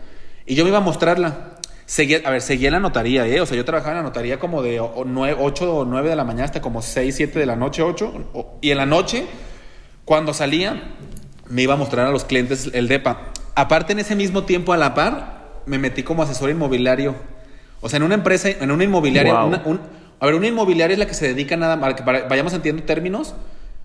y 0.45 0.55
yo 0.55 0.65
me 0.65 0.69
iba 0.69 0.79
a 0.79 0.81
mostrarla. 0.81 1.60
Seguía, 1.91 2.21
a 2.23 2.29
ver, 2.29 2.41
seguía 2.41 2.69
en 2.69 2.75
la 2.75 2.79
notaría, 2.79 3.27
¿eh? 3.27 3.41
O 3.41 3.45
sea, 3.45 3.57
yo 3.57 3.65
trabajaba 3.65 3.91
en 3.91 3.97
la 3.97 4.03
notaría 4.03 4.39
como 4.39 4.61
de 4.63 4.79
8 4.79 5.75
o 5.75 5.83
9 5.83 6.09
de 6.09 6.15
la 6.15 6.23
mañana 6.23 6.45
hasta 6.45 6.61
como 6.61 6.81
6, 6.81 7.13
7 7.13 7.37
de 7.37 7.45
la 7.45 7.57
noche, 7.57 7.81
8. 7.81 8.59
Y 8.61 8.71
en 8.71 8.77
la 8.77 8.85
noche, 8.85 9.25
cuando 10.05 10.33
salía, 10.33 10.83
me 11.49 11.63
iba 11.63 11.73
a 11.73 11.75
mostrar 11.75 12.07
a 12.07 12.11
los 12.11 12.23
clientes 12.23 12.69
el 12.71 12.87
DEPA. 12.87 13.33
Aparte, 13.55 13.91
en 13.91 13.99
ese 13.99 14.15
mismo 14.15 14.43
tiempo, 14.43 14.71
a 14.71 14.77
la 14.77 14.93
par, 14.93 15.63
me 15.65 15.79
metí 15.79 16.01
como 16.01 16.23
asesor 16.23 16.49
inmobiliario. 16.49 17.13
O 17.81 17.89
sea, 17.89 17.97
en 17.97 18.03
una 18.03 18.15
empresa, 18.15 18.47
en 18.47 18.71
una 18.71 18.85
inmobiliaria. 18.85 19.37
a 19.37 20.25
ver, 20.25 20.35
una 20.35 20.47
inmobiliaria 20.47 20.93
es 20.93 20.99
la 20.99 21.07
que 21.07 21.13
se 21.13 21.27
dedica 21.27 21.57
nada 21.57 21.75
más, 21.75 21.95
que 21.95 22.03
vayamos 22.03 22.53
entendiendo 22.53 22.83
términos. 22.83 23.35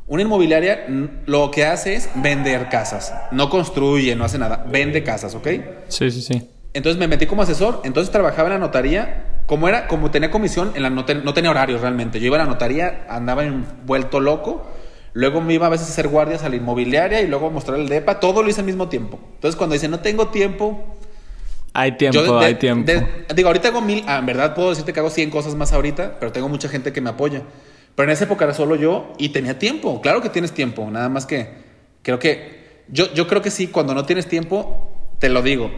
Una 0.06 0.22
inmobiliaria 0.22 0.86
lo 1.26 1.50
que 1.50 1.64
hace 1.64 1.96
es 1.96 2.08
vender 2.14 2.68
casas. 2.68 3.12
No 3.32 3.50
construye, 3.50 4.14
no 4.14 4.24
hace 4.24 4.38
nada. 4.38 4.64
Vende 4.70 5.02
casas, 5.02 5.34
¿ok? 5.34 5.48
Sí, 5.88 6.08
sí, 6.12 6.22
sí. 6.22 6.50
Entonces 6.76 7.00
me 7.00 7.08
metí 7.08 7.24
como 7.24 7.40
asesor, 7.40 7.80
entonces 7.84 8.12
trabajaba 8.12 8.48
en 8.48 8.52
la 8.52 8.58
notaría, 8.58 9.24
como 9.46 9.66
era, 9.66 9.88
como 9.88 10.10
tenía 10.10 10.30
comisión, 10.30 10.72
en 10.74 10.82
la 10.82 10.90
no, 10.90 11.06
tenía 11.06 11.50
horarios 11.50 11.80
realmente. 11.80 12.20
Yo 12.20 12.26
iba 12.26 12.36
a 12.36 12.40
la 12.40 12.44
notaría, 12.44 13.06
andaba 13.08 13.44
envuelto 13.44 14.20
loco, 14.20 14.70
luego 15.14 15.40
me 15.40 15.54
iba 15.54 15.68
a 15.68 15.70
veces 15.70 15.88
a 15.88 15.92
hacer 15.92 16.08
guardias 16.08 16.44
a 16.44 16.50
la 16.50 16.56
inmobiliaria 16.56 17.22
y 17.22 17.28
luego 17.28 17.46
a 17.46 17.50
mostrar 17.50 17.80
el 17.80 17.88
DEPA, 17.88 18.20
todo 18.20 18.42
lo 18.42 18.50
hice 18.50 18.60
al 18.60 18.66
mismo 18.66 18.90
tiempo. 18.90 19.18
Entonces 19.36 19.56
cuando 19.56 19.72
dice 19.72 19.88
no 19.88 20.00
tengo 20.00 20.28
tiempo... 20.28 20.98
Hay 21.72 21.92
tiempo, 21.92 22.38
hay 22.38 22.56
tiempo. 22.56 22.92
digo, 23.34 23.48
ahorita 23.48 23.68
hago 23.68 23.80
mil, 23.80 24.04
ah, 24.06 24.18
en 24.18 24.26
verdad 24.26 24.54
puedo 24.54 24.68
decirte 24.68 24.92
que 24.92 25.00
hago 25.00 25.08
100 25.08 25.30
cosas 25.30 25.54
más 25.54 25.72
ahorita, 25.72 26.18
pero 26.20 26.30
tengo 26.30 26.50
mucha 26.50 26.68
gente 26.68 26.92
que 26.92 27.00
me 27.00 27.08
apoya. 27.08 27.40
Pero 27.94 28.06
en 28.06 28.12
esa 28.12 28.24
época 28.24 28.44
era 28.44 28.52
solo 28.52 28.76
yo 28.76 29.14
y 29.16 29.30
tenía 29.30 29.58
tiempo. 29.58 30.02
Claro 30.02 30.20
que 30.20 30.28
tienes 30.28 30.52
tiempo, 30.52 30.90
nada 30.90 31.08
más 31.08 31.24
que 31.24 31.54
creo 32.02 32.18
que 32.18 32.84
yo, 32.88 33.10
yo 33.14 33.26
creo 33.26 33.40
que 33.40 33.50
sí, 33.50 33.68
cuando 33.68 33.94
no 33.94 34.04
tienes 34.04 34.26
tiempo, 34.26 34.90
te 35.18 35.30
lo 35.30 35.40
digo, 35.40 35.70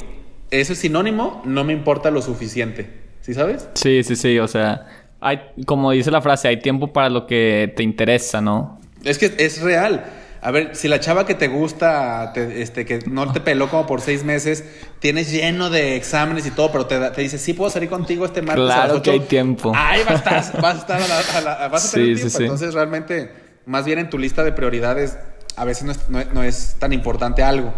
ese 0.50 0.74
sinónimo, 0.74 1.42
no 1.44 1.64
me 1.64 1.72
importa 1.72 2.10
lo 2.10 2.22
suficiente. 2.22 2.90
¿Sí 3.20 3.34
sabes? 3.34 3.68
Sí, 3.74 4.02
sí, 4.04 4.16
sí. 4.16 4.38
O 4.38 4.48
sea, 4.48 4.86
hay, 5.20 5.40
como 5.66 5.90
dice 5.90 6.10
la 6.10 6.22
frase, 6.22 6.48
hay 6.48 6.60
tiempo 6.60 6.92
para 6.92 7.10
lo 7.10 7.26
que 7.26 7.72
te 7.76 7.82
interesa, 7.82 8.40
¿no? 8.40 8.80
Es 9.04 9.18
que 9.18 9.34
es 9.38 9.60
real. 9.60 10.04
A 10.40 10.52
ver, 10.52 10.76
si 10.76 10.86
la 10.86 11.00
chava 11.00 11.26
que 11.26 11.34
te 11.34 11.48
gusta, 11.48 12.32
este, 12.36 12.86
que 12.86 13.00
no 13.06 13.32
te 13.32 13.40
peló 13.40 13.68
como 13.68 13.86
por 13.86 14.00
seis 14.00 14.22
meses, 14.22 14.64
tienes 15.00 15.32
lleno 15.32 15.68
de 15.68 15.96
exámenes 15.96 16.46
y 16.46 16.52
todo, 16.52 16.70
pero 16.70 16.86
te, 16.86 17.10
te 17.10 17.22
dice, 17.22 17.38
sí 17.38 17.54
puedo 17.54 17.70
salir 17.70 17.88
contigo 17.88 18.24
este 18.24 18.40
martes 18.40 18.64
claro 18.64 19.02
que 19.02 19.10
hay 19.10 19.20
tiempo. 19.20 19.72
Ahí 19.74 20.02
vas 20.04 20.26
a 20.26 20.38
estar, 20.38 20.62
vas 20.62 20.76
a, 20.76 20.78
estar 20.78 21.02
a 21.02 21.40
la, 21.40 21.68
vas 21.68 21.88
a 21.88 21.92
tener 21.92 22.16
tiempo. 22.16 22.38
Entonces, 22.38 22.72
realmente, 22.72 23.32
más 23.66 23.84
bien 23.84 23.98
en 23.98 24.10
tu 24.10 24.16
lista 24.16 24.44
de 24.44 24.52
prioridades, 24.52 25.18
a 25.56 25.64
veces 25.64 26.08
no 26.08 26.42
es 26.44 26.76
tan 26.78 26.92
importante 26.92 27.42
algo. 27.42 27.74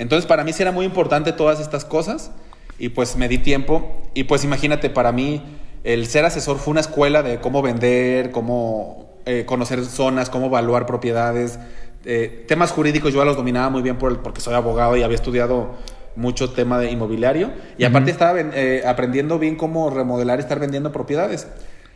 Entonces 0.00 0.26
para 0.26 0.44
mí 0.44 0.54
sí 0.54 0.62
era 0.62 0.72
muy 0.72 0.86
importante 0.86 1.32
todas 1.32 1.60
estas 1.60 1.84
cosas 1.84 2.30
y 2.78 2.88
pues 2.88 3.16
me 3.16 3.28
di 3.28 3.36
tiempo 3.36 4.00
y 4.14 4.24
pues 4.24 4.44
imagínate, 4.44 4.88
para 4.88 5.12
mí 5.12 5.42
el 5.84 6.06
ser 6.06 6.24
asesor 6.24 6.56
fue 6.56 6.70
una 6.70 6.80
escuela 6.80 7.22
de 7.22 7.38
cómo 7.38 7.60
vender, 7.60 8.30
cómo 8.30 9.20
eh, 9.26 9.44
conocer 9.44 9.84
zonas, 9.84 10.30
cómo 10.30 10.46
evaluar 10.46 10.86
propiedades, 10.86 11.58
eh, 12.06 12.46
temas 12.48 12.72
jurídicos 12.72 13.12
yo 13.12 13.18
ya 13.18 13.26
los 13.26 13.36
dominaba 13.36 13.68
muy 13.68 13.82
bien 13.82 13.98
por 13.98 14.22
porque 14.22 14.40
soy 14.40 14.54
abogado 14.54 14.96
y 14.96 15.02
había 15.02 15.16
estudiado 15.16 15.74
mucho 16.16 16.50
tema 16.50 16.78
de 16.78 16.90
inmobiliario 16.90 17.50
y 17.76 17.84
aparte 17.84 18.10
estaba 18.10 18.40
eh, 18.40 18.82
aprendiendo 18.86 19.38
bien 19.38 19.56
cómo 19.56 19.90
remodelar 19.90 20.38
y 20.38 20.42
estar 20.42 20.58
vendiendo 20.58 20.92
propiedades. 20.92 21.46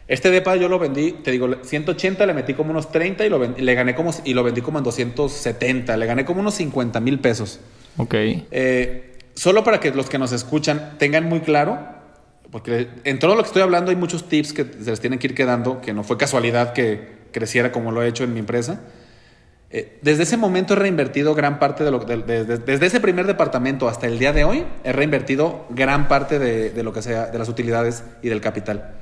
Este 0.08 0.30
depa 0.30 0.56
yo 0.56 0.68
lo 0.68 0.78
vendí, 0.78 1.12
te 1.12 1.30
digo, 1.30 1.48
180, 1.62 2.26
le 2.26 2.34
metí 2.34 2.52
como 2.52 2.70
unos 2.72 2.92
30 2.92 3.24
y 3.24 3.30
lo 3.30 3.38
le 3.38 3.74
gané 3.74 3.94
como 3.94 4.10
y 4.24 4.34
lo 4.34 4.44
vendí 4.44 4.60
como 4.60 4.76
en 4.76 4.84
270, 4.84 5.96
le 5.96 6.04
gané 6.04 6.26
como 6.26 6.40
unos 6.40 6.52
50 6.56 7.00
mil 7.00 7.18
pesos. 7.18 7.60
Ok. 7.96 8.14
Eh, 8.14 9.18
solo 9.34 9.64
para 9.64 9.80
que 9.80 9.90
los 9.90 10.08
que 10.08 10.18
nos 10.18 10.32
escuchan 10.32 10.96
tengan 10.98 11.24
muy 11.24 11.40
claro, 11.40 11.78
porque 12.50 12.88
en 13.04 13.18
todo 13.18 13.34
lo 13.34 13.42
que 13.42 13.48
estoy 13.48 13.62
hablando 13.62 13.90
hay 13.90 13.96
muchos 13.96 14.28
tips 14.28 14.52
que 14.52 14.64
se 14.64 14.90
les 14.90 15.00
tienen 15.00 15.18
que 15.18 15.28
ir 15.28 15.34
quedando, 15.34 15.80
que 15.80 15.92
no 15.92 16.04
fue 16.04 16.16
casualidad 16.16 16.72
que 16.72 17.24
creciera 17.32 17.72
como 17.72 17.90
lo 17.90 18.02
he 18.02 18.08
hecho 18.08 18.24
en 18.24 18.32
mi 18.32 18.40
empresa. 18.40 18.80
Eh, 19.70 19.98
desde 20.02 20.22
ese 20.22 20.36
momento 20.36 20.74
he 20.74 20.76
reinvertido 20.76 21.34
gran 21.34 21.58
parte 21.58 21.82
de 21.82 21.90
lo 21.90 22.06
que... 22.06 22.16
desde 22.16 22.86
ese 22.86 23.00
primer 23.00 23.26
departamento 23.26 23.88
hasta 23.88 24.06
el 24.06 24.20
día 24.20 24.32
de 24.32 24.44
hoy, 24.44 24.64
he 24.84 24.92
reinvertido 24.92 25.66
gran 25.70 26.06
parte 26.06 26.38
de, 26.38 26.82
lo 26.84 26.92
que 26.92 27.02
sea, 27.02 27.26
de 27.26 27.38
las 27.38 27.48
utilidades 27.48 28.04
y 28.22 28.28
del 28.28 28.40
capital. 28.40 28.94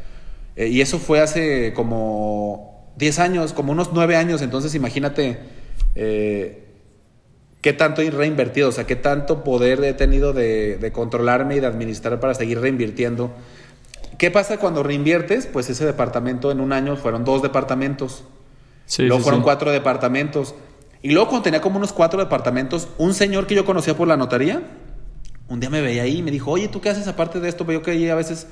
Eh, 0.56 0.68
y 0.68 0.80
eso 0.80 0.99
fue 0.99 1.20
hace 1.20 1.75
como 1.75 2.94
10 2.96 3.18
años, 3.18 3.52
como 3.52 3.72
unos 3.72 3.90
9 3.92 4.16
años, 4.16 4.40
entonces 4.40 4.75
imagínate 4.75 5.40
qué 7.62 7.73
tanto 7.73 8.02
he 8.02 8.11
reinvertido, 8.11 8.69
o 8.69 8.73
sea, 8.73 8.85
qué 8.85 8.97
tanto 8.97 9.45
poder 9.45 9.83
he 9.85 9.95
tenido 9.95 10.33
de, 10.33 10.90
controlarme 10.92 11.57
y 11.57 11.61
de 11.61 11.66
administrar 11.66 12.21
para 12.21 12.35
seguir 12.35 12.61
reinvirtiendo. 12.61 13.31
¿Qué 14.19 14.31
pasa 14.31 14.59
cuando 14.59 14.83
reinviertes? 14.83 15.47
Pues 15.47 15.71
ese 15.71 15.87
departamento 15.87 16.50
en 16.50 16.61
un 16.61 16.73
año 16.73 16.97
fueron 16.97 17.25
dos 17.25 17.40
departamentos. 17.40 18.25
Sí, 18.85 19.04
luego 19.04 19.23
fueron 19.23 19.42
cuatro 19.42 19.71
departamentos. 19.71 20.54
Y 21.02 21.12
luego 21.12 21.28
cuando 21.28 21.45
tenía 21.45 21.61
como 21.61 21.78
unos 21.78 21.92
cuatro 21.92 22.21
departamentos, 22.21 22.88
un 22.99 23.14
señor 23.14 23.47
que 23.47 23.54
yo 23.54 23.64
conocía 23.64 23.97
por 23.97 24.07
la 24.07 24.16
notaría, 24.16 24.62
un 25.49 25.61
día 25.61 25.71
me 25.71 25.81
veía 25.81 26.02
ahí 26.02 26.19
y 26.19 26.23
me 26.23 26.31
dijo, 26.31 26.50
oye, 26.50 26.69
¿tú 26.69 26.81
qué 26.81 26.90
haces 26.90 27.07
aparte 27.09 27.40
de 27.40 27.49
esto? 27.49 27.64
Yo 27.71 27.83
que 27.83 28.11
a 28.11 28.14
veces 28.14 28.49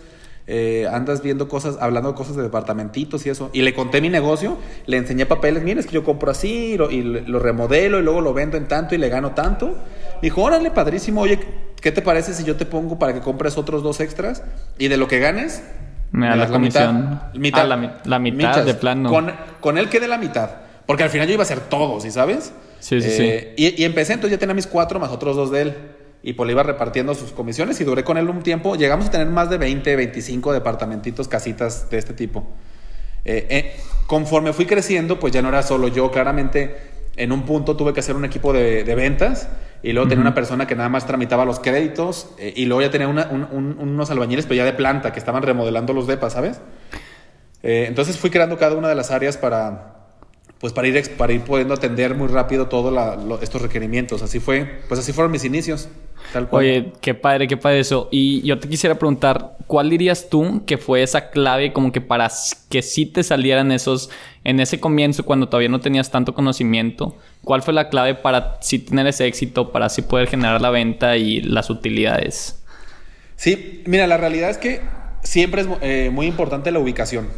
eh, 0.53 0.89
andas 0.91 1.23
viendo 1.23 1.47
cosas, 1.47 1.77
hablando 1.81 2.09
de 2.09 2.17
cosas 2.17 2.35
de 2.35 2.43
departamentitos 2.43 3.25
y 3.25 3.31
eso. 3.31 3.51
Y 3.53 3.63
le 3.63 3.73
conté 3.73 4.01
mi 4.01 4.09
negocio, 4.09 4.59
le 4.87 4.97
enseñé 4.97 5.25
papeles, 5.25 5.63
mira, 5.63 5.79
es 5.79 5.87
que 5.87 5.93
yo 5.93 6.03
compro 6.03 6.33
así 6.33 6.77
y 6.91 7.03
lo, 7.03 7.39
remodelo 7.39 8.01
y 8.01 8.03
luego 8.03 8.21
lo 8.21 8.35
vendo 8.35 8.57
en 8.57 8.67
tanto 8.67 8.97
y 8.97 8.99
le 8.99 9.09
gano 9.09 9.31
tanto. 9.31 9.79
Dijo, 10.21 10.43
órale, 10.43 10.73
padrísimo, 10.73 11.21
oye, 11.21 11.39
¿qué 11.81 11.93
te 11.93 12.03
parece 12.03 12.35
si 12.35 12.43
yo 12.43 12.57
te 12.57 12.67
pongo 12.67 12.99
para 12.99 13.15
que 13.15 13.21
compres 13.21 13.57
otros 13.59 13.85
dos 13.85 14.01
extras? 14.01 14.43
Y 14.77 14.89
de 14.89 14.97
lo 14.97 15.07
que 15.07 15.21
ganes, 15.21 15.63
me 16.11 16.27
da 16.27 16.35
la 16.35 16.49
comisión. 16.49 17.21
Mitad, 17.35 17.71
ah, 17.71 18.01
la, 18.05 18.19
mitad 18.19 18.65
de 18.65 18.75
plano. 18.75 19.09
Con, 19.09 19.31
con 19.61 19.79
él 19.79 19.89
quedé 19.89 20.09
la 20.09 20.19
mitad. 20.19 20.51
Porque 20.85 21.05
al 21.05 21.11
final 21.11 21.29
yo 21.29 21.35
iba 21.35 21.43
a 21.43 21.47
hacer 21.47 21.61
todo, 21.61 22.01
¿sí 22.01 22.11
sabes? 22.11 22.53
Sí, 22.81 23.01
sí, 23.01 23.09
sí. 23.09 23.23
Eh, 23.23 23.55
y, 23.57 23.81
y 23.81 23.85
empecé, 23.85 24.15
entonces 24.15 24.37
ya 24.37 24.41
tenía 24.41 24.55
mis 24.55 24.67
cuatro 24.67 24.99
más 24.99 25.11
otros 25.11 25.37
dos 25.37 25.53
de 25.53 25.63
él 25.63 25.77
y 26.23 26.35
pues 26.35 26.47
le 26.47 26.53
iba 26.53 26.63
repartiendo 26.63 27.15
sus 27.15 27.33
comisiones 27.33 27.81
y 27.81 27.85
duré 27.85 28.05
con 28.05 28.19
él 28.19 28.29
un 28.29 28.43
tiempo. 28.43 28.77
Llegamos 28.77 29.07
a 29.07 29.11
tener 29.11 29.29
más 29.29 29.49
de 29.49 29.59
20, 29.59 29.97
25 29.97 30.53
departamentitos, 30.53 31.29
casitas 31.29 31.89
de 31.91 31.99
este 31.99 32.13
tipo. 32.13 32.47
Eh, 33.25 33.47
eh, 33.51 33.77
conforme 34.07 34.53
fui 34.53 34.67
creciendo, 34.67 35.19
pues 35.19 35.33
ya 35.33 35.43
no 35.43 35.49
era 35.49 35.63
solo 35.63 35.89
yo, 35.89 36.11
claramente 36.11 36.77
en 37.17 37.33
un 37.33 37.43
punto 37.43 37.77
tuve 37.77 37.93
que 37.93 38.01
hacer 38.01 38.17
un 38.17 38.25
equipo 38.25 38.53
de, 38.53 38.83
ventas 38.95 39.49
y 39.83 39.93
luego 39.93 40.09
tenía 40.09 40.23
una 40.23 40.35
persona 40.35 40.67
que 40.67 40.75
nada 40.75 40.89
más 40.89 41.07
tramitaba 41.07 41.45
los 41.45 41.59
créditos 41.59 42.31
eh, 42.39 42.53
y 42.55 42.67
luego 42.67 42.83
ya 42.83 42.91
tenía 42.91 43.09
unos 43.09 44.11
albañiles, 44.11 44.47
pero 44.47 44.57
ya 44.57 44.65
de 44.65 44.73
planta, 44.73 45.13
que 45.13 45.19
estaban 45.19 45.43
remodelando 45.43 45.93
los 45.93 46.07
depas, 46.07 46.35
¿sabes? 46.35 46.61
entonces 47.63 48.17
fui 48.17 48.31
creando 48.31 48.57
cada 48.57 48.75
una 48.75 48.89
de 48.89 48.95
las 48.95 49.11
áreas 49.11 49.37
para, 49.37 50.00
pues 50.61 50.75
para 50.75 50.89
ir, 50.89 51.17
para 51.17 51.33
ir 51.33 51.41
pudiendo 51.41 51.73
atender 51.73 52.15
muy 52.15 52.29
rápido 52.29 52.69
todos 52.69 52.95
estos 53.43 53.63
requerimientos. 53.63 54.23
Así 54.23 54.41
fue, 54.41 54.81
pues 54.89 55.01
así 55.01 55.13
fueron 55.13 55.33
mis 55.33 55.45
inicios. 55.45 55.89
Oye, 56.51 56.93
qué 57.01 57.15
padre, 57.15 57.49
qué 57.49 57.57
padre 57.57 57.81
eso. 57.81 58.09
Y 58.11 58.43
yo 58.43 58.59
te 58.59 58.69
quisiera 58.69 58.97
preguntar, 58.97 59.57
¿cuál 59.67 59.89
dirías 59.89 60.29
tú 60.29 60.63
que 60.67 60.77
fue 60.77 61.03
esa 61.03 61.31
clave 61.31 61.73
como 61.73 61.93
que 61.93 62.03
para 62.03 62.31
que 62.69 62.83
sí 62.83 63.07
te 63.07 63.23
salieran 63.23 63.73
esos, 63.73 64.11
en 64.45 64.61
ese 64.61 64.79
comienzo 64.79 65.25
cuando 65.25 65.49
todavía 65.49 65.71
no 65.71 65.81
tenías 65.81 66.11
tanto 66.11 66.35
conocimiento? 66.35 67.17
¿Cuál 67.43 67.63
fue 67.63 67.73
la 67.73 67.89
clave 67.89 68.15
para 68.15 68.59
sí 68.61 68.79
tener 68.79 69.07
ese 69.07 69.27
éxito, 69.27 69.73
para 69.73 69.89
sí 69.89 70.03
poder 70.03 70.29
generar 70.29 70.61
la 70.61 70.69
venta 70.69 71.17
y 71.17 71.41
las 71.41 71.71
utilidades? 71.71 72.63
Sí, 73.37 73.83
mira, 73.87 74.07
la 74.07 74.19
realidad 74.19 74.51
es 74.51 74.59
que 74.59 74.83
siempre 75.23 75.63
es 75.63 75.69
eh, 75.81 76.11
muy 76.13 76.27
importante 76.27 76.71
la 76.71 76.81
ubicación. 76.81 77.29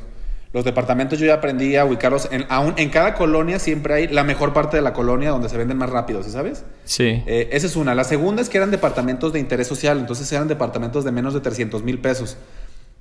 Los 0.53 0.65
departamentos 0.65 1.19
yo 1.19 1.27
ya 1.27 1.35
aprendí 1.35 1.77
a 1.77 1.85
ubicarlos. 1.85 2.29
En, 2.31 2.45
aún, 2.51 2.75
en 2.77 2.91
cada 2.91 3.15
colonia 3.15 3.59
siempre 3.59 3.95
hay 3.95 4.09
la 4.09 4.23
mejor 4.23 4.53
parte 4.53 4.77
de 4.77 4.83
la 4.83 4.93
colonia 4.93 5.31
donde 5.31 5.49
se 5.49 5.57
venden 5.57 5.79
más 5.79 5.89
rápido, 5.89 6.23
¿sí 6.23 6.31
sabes? 6.31 6.65
Sí. 6.85 7.23
Eh, 7.27 7.49
esa 7.53 7.67
es 7.67 7.77
una. 7.77 7.95
La 7.95 8.05
segunda 8.05 8.43
es 8.43 8.51
que 8.51 8.59
eran 8.59 8.71
departamentos 8.71 9.33
de 9.33 9.41
interés 9.41 9.67
social, 9.67 9.99
entonces 9.99 10.31
eran 10.31 10.49
departamentos 10.49 11.05
de 11.05 11.13
menos 11.13 11.33
de 11.33 11.41
300 11.41 11.83
mil 11.83 12.01
pesos, 12.01 12.37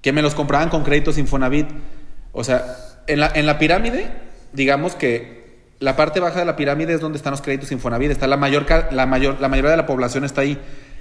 que 0.02 0.14
me 0.14 0.22
los 0.22 0.34
compraban 0.34 0.70
con 0.70 0.84
créditos 0.84 1.18
Infonavit. 1.18 1.68
O 2.32 2.46
sea, 2.46 2.78
en 3.08 3.20
la, 3.20 3.30
en 3.36 3.46
la 3.46 3.60
pirámide, 3.60 4.10
digamos 4.54 4.96
que 4.96 5.42
la 5.80 5.98
parte 5.98 6.20
baja 6.20 6.40
de 6.40 6.46
la 6.46 6.56
pirámide 6.56 6.94
es 6.94 7.02
donde 7.02 7.18
están 7.18 7.32
los 7.32 7.42
créditos 7.42 7.72
Infonavit. 7.74 8.12
Está 8.12 8.28
la, 8.28 8.38
mayor, 8.38 8.66
la, 8.92 9.06
mayor, 9.06 9.42
la 9.42 9.50
mayoría 9.50 9.72
de 9.72 9.78
la 9.78 9.86
población 9.88 10.24
está 10.24 10.42
ahí. 10.42 10.58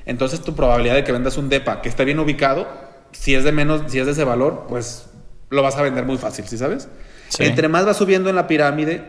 Entonces 0.06 0.40
tu 0.40 0.56
probabilidad 0.56 0.94
de 0.94 1.04
que 1.04 1.12
vendas 1.12 1.36
un 1.36 1.48
DEPA 1.48 1.82
que 1.82 1.88
esté 1.88 2.04
bien 2.04 2.18
ubicado, 2.18 2.66
si 3.12 3.34
es 3.34 3.44
de 3.44 3.52
menos, 3.52 3.82
si 3.88 3.98
es 3.98 4.06
de 4.06 4.12
ese 4.12 4.24
valor, 4.24 4.66
pues 4.68 5.09
lo 5.50 5.62
vas 5.62 5.76
a 5.76 5.82
vender 5.82 6.04
muy 6.04 6.16
fácil, 6.16 6.46
¿sí 6.46 6.56
sabes? 6.56 6.88
Entre 7.38 7.68
más 7.68 7.84
vas 7.84 7.96
subiendo 7.96 8.30
en 8.30 8.36
la 8.36 8.46
pirámide, 8.46 9.04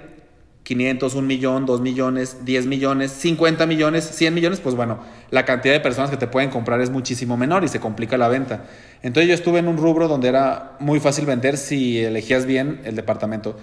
500, 0.63 1.15
1 1.15 1.27
millón, 1.27 1.65
2 1.65 1.81
millones, 1.81 2.45
10 2.45 2.65
millones, 2.67 3.11
50 3.11 3.65
millones, 3.65 4.03
100 4.13 4.33
millones, 4.33 4.59
pues 4.59 4.75
bueno, 4.75 4.99
la 5.31 5.45
cantidad 5.45 5.73
de 5.73 5.79
personas 5.79 6.11
que 6.11 6.17
te 6.17 6.27
pueden 6.27 6.49
comprar 6.49 6.81
es 6.81 6.89
muchísimo 6.89 7.35
menor 7.37 7.63
y 7.63 7.67
se 7.67 7.79
complica 7.79 8.17
la 8.17 8.27
venta. 8.27 8.65
Entonces 9.01 9.27
yo 9.27 9.33
estuve 9.33 9.59
en 9.59 9.67
un 9.67 9.77
rubro 9.77 10.07
donde 10.07 10.29
era 10.29 10.73
muy 10.79 10.99
fácil 10.99 11.25
vender 11.25 11.57
si 11.57 11.99
elegías 11.99 12.45
bien 12.45 12.81
el 12.83 12.95
departamento. 12.95 13.57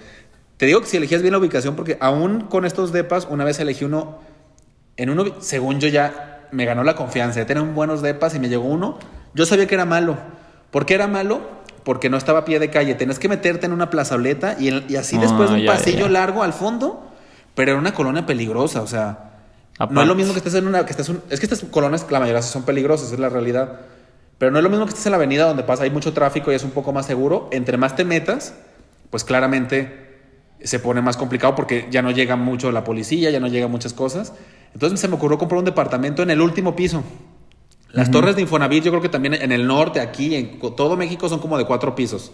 Te 0.57 0.65
digo 0.65 0.81
que 0.81 0.87
si 0.87 0.97
elegías 0.97 1.21
bien 1.21 1.31
la 1.31 1.37
ubicación, 1.37 1.75
porque 1.75 1.97
aún 2.01 2.41
con 2.41 2.65
estos 2.65 2.91
depas, 2.91 3.27
una 3.29 3.45
vez 3.45 3.59
elegí 3.61 3.85
uno, 3.85 4.19
en 4.97 5.09
uno, 5.09 5.23
según 5.39 5.79
yo 5.79 5.87
ya 5.87 6.47
me 6.51 6.65
ganó 6.65 6.83
la 6.83 6.95
confianza 6.95 7.39
de 7.39 7.45
tener 7.45 7.63
un 7.63 7.75
buenos 7.75 8.01
depas 8.01 8.35
y 8.35 8.39
me 8.39 8.49
llegó 8.49 8.65
uno, 8.65 8.99
yo 9.33 9.45
sabía 9.45 9.67
que 9.67 9.75
era 9.75 9.85
malo. 9.85 10.17
¿Por 10.69 10.85
qué 10.85 10.95
era 10.95 11.07
malo? 11.07 11.58
Porque 11.83 12.09
no 12.09 12.17
estaba 12.17 12.39
a 12.39 12.45
pie 12.45 12.59
de 12.59 12.69
calle. 12.69 12.95
Tenías 12.95 13.19
que 13.19 13.29
meterte 13.29 13.65
en 13.65 13.71
una 13.71 13.89
plazoleta 13.89 14.55
y, 14.59 14.69
y 14.91 14.95
así 14.95 15.17
ah, 15.17 15.21
después 15.21 15.49
de 15.49 15.61
un 15.61 15.65
pasillo 15.65 16.07
largo 16.09 16.43
al 16.43 16.53
fondo, 16.53 17.11
pero 17.55 17.71
era 17.71 17.79
una 17.79 17.93
colonia 17.93 18.25
peligrosa, 18.25 18.81
o 18.81 18.87
sea, 18.87 19.29
no 19.89 20.01
es 20.01 20.07
lo 20.07 20.15
mismo 20.15 20.33
que 20.33 20.39
estés 20.39 20.55
en 20.55 20.67
una, 20.67 20.85
que 20.85 20.91
estés 20.91 21.09
es 21.29 21.39
que 21.39 21.45
estas 21.45 21.63
colonias, 21.71 22.05
la 22.09 22.19
mayoría 22.19 22.41
son 22.41 22.63
peligrosas, 22.63 23.13
es 23.13 23.19
la 23.19 23.29
realidad. 23.29 23.79
Pero 24.37 24.51
no 24.51 24.59
es 24.59 24.63
lo 24.63 24.69
mismo 24.69 24.85
que 24.85 24.89
estés 24.89 25.05
en 25.05 25.11
la 25.11 25.17
avenida 25.17 25.45
donde 25.45 25.63
pasa, 25.63 25.83
hay 25.83 25.89
mucho 25.89 26.13
tráfico 26.13 26.51
y 26.51 26.55
es 26.55 26.63
un 26.63 26.71
poco 26.71 26.91
más 26.91 27.05
seguro. 27.05 27.49
Entre 27.51 27.77
más 27.77 27.95
te 27.95 28.03
metas, 28.03 28.55
pues 29.09 29.23
claramente 29.23 30.09
se 30.61 30.79
pone 30.79 31.01
más 31.01 31.15
complicado 31.15 31.55
porque 31.55 31.87
ya 31.89 32.01
no 32.01 32.11
llega 32.11 32.35
mucho 32.35 32.71
la 32.71 32.83
policía, 32.83 33.29
ya 33.31 33.39
no 33.39 33.47
llega 33.47 33.67
muchas 33.67 33.93
cosas. 33.93 34.33
Entonces 34.73 34.99
se 34.99 35.07
me 35.07 35.15
ocurrió 35.15 35.37
comprar 35.37 35.59
un 35.59 35.65
departamento 35.65 36.23
en 36.23 36.29
el 36.29 36.41
último 36.41 36.75
piso. 36.75 37.03
Las 37.91 38.11
torres 38.11 38.35
de 38.35 38.43
Infonavit, 38.43 38.83
yo 38.83 38.91
creo 38.91 39.01
que 39.01 39.09
también 39.09 39.33
en 39.33 39.51
el 39.51 39.65
norte, 39.65 39.99
aquí, 39.99 40.35
en 40.35 40.59
todo 40.59 40.95
México, 40.95 41.27
son 41.27 41.39
como 41.39 41.57
de 41.57 41.65
cuatro 41.65 41.95
pisos. 41.95 42.31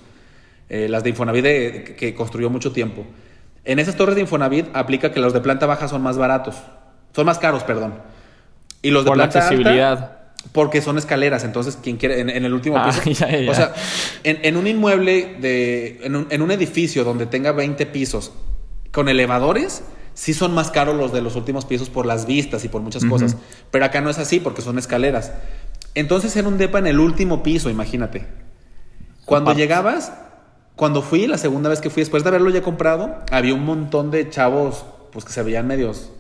Eh, 0.68 0.88
las 0.90 1.04
de 1.04 1.12
Infonavit 1.12 1.96
que 1.96 2.14
construyó 2.16 2.50
mucho 2.50 2.72
tiempo. 2.72 3.06
En 3.66 3.80
esas 3.80 3.96
torres 3.96 4.16
de 4.16 4.22
Infonavit 4.22 4.68
aplica 4.74 5.12
que 5.12 5.20
los 5.20 5.34
de 5.34 5.42
planta 5.42 5.66
baja 5.66 5.88
son 5.88 6.02
más 6.02 6.18
baratos. 6.18 6.56
Son 7.16 7.26
más 7.26 7.40
caros, 7.40 7.64
perdón. 7.64 7.96
Y 8.82 8.92
los 8.92 9.04
de 9.04 9.12
planta 9.12 9.40
la 9.40 9.46
accesibilidad. 9.46 10.18
Porque 10.52 10.82
son 10.82 11.00
escaleras, 11.00 11.44
entonces 11.44 11.76
quien 11.82 11.98
quiere, 11.98 12.20
en, 12.20 12.30
el 12.30 12.54
último 12.54 12.78
ah, 12.78 12.92
piso. 13.04 13.26
O 13.50 13.54
sea, 13.56 13.74
en, 14.24 14.56
un 14.58 14.68
inmueble, 14.68 15.38
de, 15.40 16.00
en 16.04 16.42
un, 16.42 16.52
edificio 16.52 17.04
donde 17.04 17.26
tenga 17.26 17.52
20 17.52 17.84
pisos 17.88 18.32
con 18.92 19.10
elevadores, 19.10 19.84
sí 20.16 20.34
son 20.34 20.56
más 20.56 20.72
caros 20.72 20.96
los 20.96 21.14
de 21.14 21.22
los 21.22 21.36
últimos 21.36 21.66
pisos 21.66 21.92
por 21.92 22.08
las 22.08 22.26
vistas 22.26 22.66
y 22.66 22.70
por 22.70 22.82
muchas 22.82 23.06
cosas. 23.06 23.38
Pero 23.70 23.86
acá 23.86 24.02
no 24.02 24.10
es 24.10 24.18
así 24.18 24.40
porque 24.40 24.64
son 24.64 24.80
escaleras. 24.80 25.32
Entonces 25.94 26.36
era 26.36 26.48
un 26.48 26.58
depa 26.58 26.80
en 26.80 26.88
el 26.88 27.00
último 27.00 27.44
piso, 27.44 27.70
imagínate. 27.70 28.26
Cuando 29.26 29.54
llegabas, 29.54 30.12
cuando 30.76 31.04
fui, 31.04 31.28
la 31.28 31.38
segunda 31.38 31.70
vez 31.70 31.82
que 31.82 31.92
fui, 31.92 32.02
después 32.02 32.24
de 32.24 32.30
haberlo 32.30 32.50
ya 32.50 32.64
comprado, 32.64 33.24
había 33.32 33.54
un 33.54 33.66
montón 33.66 34.10
de 34.10 34.28
chavos 34.30 34.86
pues 35.12 35.24
que 35.24 35.32
se 35.32 35.44
veían 35.44 35.68
medios 35.68 36.12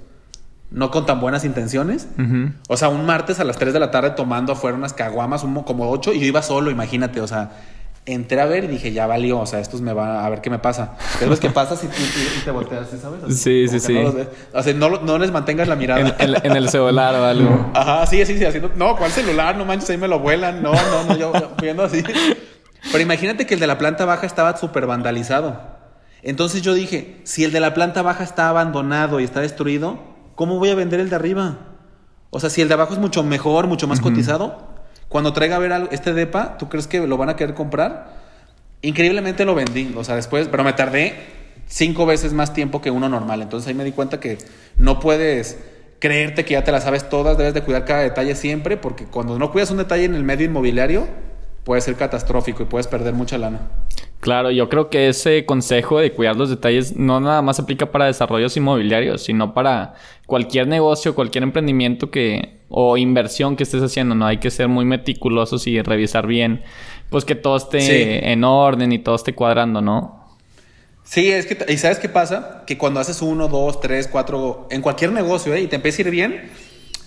no 0.71 0.91
con 0.91 1.05
tan 1.05 1.21
buenas 1.21 1.45
intenciones. 1.45 2.07
O 2.67 2.77
sea, 2.77 2.89
un 2.89 3.05
martes 3.05 3.39
a 3.39 3.43
las 3.43 3.57
3 3.57 3.73
de 3.73 3.79
la 3.79 3.91
tarde 3.91 4.11
tomando 4.11 4.53
afuera 4.53 4.77
unas 4.77 4.93
caguamas, 4.93 5.41
como 5.41 5.89
8, 5.89 6.13
y 6.13 6.19
yo 6.19 6.25
iba 6.25 6.41
solo, 6.41 6.71
imagínate, 6.71 7.21
o 7.21 7.27
sea, 7.27 7.51
entré 8.05 8.39
a 8.39 8.45
ver 8.45 8.65
y 8.65 8.67
dije, 8.67 8.91
ya 8.91 9.07
valió, 9.07 9.39
o 9.39 9.45
sea, 9.45 9.59
estos 9.59 9.81
me 9.81 9.91
va 9.93 10.25
a 10.25 10.29
ver 10.29 10.41
qué 10.41 10.49
me 10.49 10.59
pasa. 10.59 10.95
¿Qué 11.17 11.25
es 11.25 11.39
que 11.39 11.49
pasa 11.49 11.75
si, 11.75 11.87
te 12.43 12.51
volteas, 12.51 12.87
¿sabes? 13.01 13.37
sí, 13.39 13.67
sí, 13.67 13.79
sí. 13.79 13.93
No 13.93 14.13
o 14.53 14.63
sea, 14.63 14.73
no, 14.73 15.17
les 15.17 15.31
mantengas 15.31 15.67
la 15.67 15.75
mirada. 15.75 16.15
En, 16.19 16.55
el 16.55 16.69
celular 16.69 17.15
o 17.15 17.25
algo. 17.25 17.71
Ajá, 17.73 18.05
sí, 18.05 18.23
sí, 18.25 18.37
sí, 18.37 18.45
haciendo, 18.45 18.71
no, 18.75 18.95
¿cuál 18.95 19.11
celular? 19.11 19.57
No 19.57 19.65
manches, 19.65 19.89
ahí 19.89 19.97
me 19.97 20.07
lo 20.07 20.19
vuelan. 20.19 20.61
No, 20.61 20.73
no, 20.73 21.03
no, 21.07 21.17
yo 21.17 21.33
viendo 21.61 21.83
así. 21.83 22.03
Pero 22.91 23.03
imagínate 23.03 23.47
que 23.47 23.55
el 23.55 23.59
de 23.59 23.67
la 23.67 23.77
planta 23.77 24.05
baja 24.05 24.25
estaba 24.25 24.55
súper 24.57 24.85
vandalizado. 24.85 25.75
Entonces 26.21 26.61
yo 26.61 26.73
dije, 26.73 27.21
si 27.23 27.43
el 27.43 27.51
de 27.51 27.59
la 27.59 27.73
planta 27.73 28.01
baja 28.01 28.23
está 28.23 28.49
abandonado 28.49 29.19
y 29.19 29.23
está 29.23 29.41
destruido, 29.41 29.99
¿cómo 30.35 30.59
voy 30.59 30.69
a 30.69 30.75
vender 30.75 30.99
el 30.99 31.09
de 31.09 31.15
arriba? 31.15 31.57
O 32.29 32.39
sea, 32.39 32.49
si 32.49 32.61
el 32.61 32.67
de 32.67 32.73
abajo 32.73 32.93
es 32.93 32.99
mucho 32.99 33.23
mejor, 33.23 33.67
mucho 33.67 33.87
más 33.87 34.01
cotizado, 34.01 34.64
cuando 35.09 35.33
traiga 35.33 35.55
a 35.55 35.59
ver 35.59 35.89
este 35.91 36.13
depa, 36.13 36.57
¿tú 36.57 36.69
crees 36.69 36.87
que 36.87 37.05
lo 37.05 37.17
van 37.17 37.29
a 37.29 37.35
querer 37.35 37.55
comprar? 37.55 38.13
Increíblemente 38.81 39.45
lo 39.45 39.55
vendí, 39.55 39.93
o 39.95 40.03
sea, 40.03 40.15
después, 40.15 40.47
pero 40.47 40.63
me 40.63 40.73
tardé 40.73 41.13
cinco 41.67 42.05
veces 42.05 42.33
más 42.33 42.53
tiempo 42.53 42.81
que 42.81 42.91
uno 42.91 43.09
normal. 43.09 43.41
Entonces 43.41 43.67
ahí 43.67 43.73
me 43.73 43.83
di 43.83 43.91
cuenta 43.91 44.19
que 44.19 44.37
no 44.77 44.99
puedes 44.99 45.57
creerte 45.99 46.45
que 46.45 46.53
ya 46.53 46.63
te 46.63 46.71
la 46.71 46.81
sabes 46.81 47.09
todas, 47.09 47.37
debes 47.37 47.53
de 47.53 47.61
cuidar 47.61 47.85
cada 47.85 48.01
detalle 48.01 48.35
siempre, 48.35 48.77
porque 48.77 49.05
cuando 49.05 49.39
no 49.39 49.51
cuidas 49.51 49.71
un 49.71 49.77
detalle 49.77 50.05
en 50.05 50.15
el 50.15 50.23
medio 50.23 50.45
inmobiliario, 50.45 51.07
puede 51.63 51.81
ser 51.81 51.95
catastrófico 51.95 52.63
y 52.63 52.65
puedes 52.65 52.87
perder 52.87 53.13
mucha 53.13 53.37
lana. 53.37 53.61
Claro, 54.19 54.49
yo 54.49 54.69
creo 54.69 54.89
que 54.89 55.09
ese 55.09 55.45
consejo 55.45 55.99
de 55.99 56.11
cuidar 56.11 56.35
los 56.35 56.49
detalles 56.49 56.95
no 56.95 57.19
nada 57.19 57.41
más 57.41 57.59
aplica 57.59 57.91
para 57.91 58.05
desarrollos 58.05 58.55
inmobiliarios, 58.57 59.23
sino 59.23 59.53
para 59.53 59.95
cualquier 60.25 60.67
negocio, 60.67 61.13
cualquier 61.13 61.43
emprendimiento 61.43 62.09
que 62.09 62.64
o 62.69 62.97
inversión 62.97 63.55
que 63.55 63.63
estés 63.63 63.81
haciendo, 63.81 64.15
¿no? 64.15 64.25
Hay 64.25 64.39
que 64.39 64.51
ser 64.51 64.67
muy 64.67 64.85
meticulosos 64.85 65.67
y 65.67 65.81
revisar 65.81 66.27
bien, 66.27 66.63
pues 67.09 67.25
que 67.25 67.35
todo 67.35 67.57
esté 67.57 68.31
en 68.31 68.43
orden 68.43 68.91
y 68.91 68.99
todo 68.99 69.15
esté 69.15 69.33
cuadrando, 69.33 69.81
¿no? 69.81 70.25
Sí, 71.03 71.31
es 71.31 71.45
que, 71.45 71.71
¿y 71.71 71.77
sabes 71.77 71.99
qué 71.99 72.09
pasa? 72.09 72.63
Que 72.65 72.77
cuando 72.77 72.99
haces 72.99 73.21
uno, 73.21 73.47
dos, 73.47 73.79
tres, 73.79 74.07
cuatro, 74.07 74.67
en 74.71 74.81
cualquier 74.81 75.11
negocio, 75.11 75.53
¿eh? 75.53 75.61
Y 75.61 75.67
te 75.67 75.75
empieza 75.75 76.01
a 76.01 76.05
ir 76.05 76.11
bien, 76.11 76.49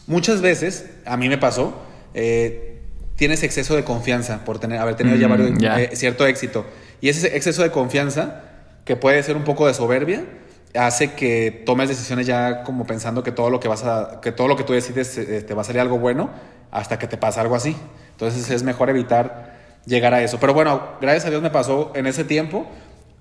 muchas 0.07 0.41
veces, 0.41 0.89
a 1.05 1.17
mí 1.17 1.29
me 1.29 1.37
pasó, 1.37 1.75
eh, 2.15 2.79
tienes 3.17 3.43
exceso 3.43 3.75
de 3.75 3.83
confianza 3.83 4.45
por 4.45 4.61
tener, 4.61 4.79
haber 4.79 4.95
tenido 4.95 5.17
ya 5.17 5.27
mm, 5.27 5.31
varios, 5.31 5.63
eh, 5.63 5.91
cierto 5.95 6.27
éxito. 6.27 6.65
Y 7.01 7.09
ese 7.09 7.37
exceso 7.37 7.65
de 7.65 7.73
confianza, 7.73 8.45
que 8.85 8.95
puede 8.95 9.21
ser 9.25 9.37
un 9.37 9.43
poco 9.43 9.67
de 9.67 9.75
soberbia, 9.75 10.25
hace 10.75 11.15
que 11.15 11.63
tomes 11.65 11.89
decisiones 11.89 12.27
ya 12.27 12.63
como 12.63 12.87
pensando 12.87 13.23
que 13.23 13.33
todo 13.33 13.51
lo 13.51 13.61
que 13.61 13.69
vas 13.69 13.85
a, 13.85 14.21
que 14.21 14.33
todo 14.33 14.49
lo 14.49 14.57
que 14.57 14.65
tú 14.65 14.73
decides 14.73 15.17
eh, 15.19 15.43
te 15.43 15.55
va 15.55 15.63
a 15.63 15.65
salir 15.65 15.81
algo 15.81 15.99
bueno 15.99 16.31
hasta 16.71 16.99
que 16.99 17.07
te 17.07 17.17
pasa 17.17 17.41
algo 17.41 17.55
así. 17.55 17.77
Entonces 18.13 18.51
es 18.51 18.63
mejor 18.63 18.91
evitar 18.91 19.57
llegar 19.87 20.15
a 20.15 20.23
eso. 20.23 20.39
Pero 20.41 20.55
bueno, 20.55 20.83
gracias 21.01 21.27
a 21.27 21.31
Dios 21.31 21.43
me 21.43 21.51
pasó 21.51 21.93
en 21.95 22.07
ese 22.07 22.25
tiempo. 22.25 22.67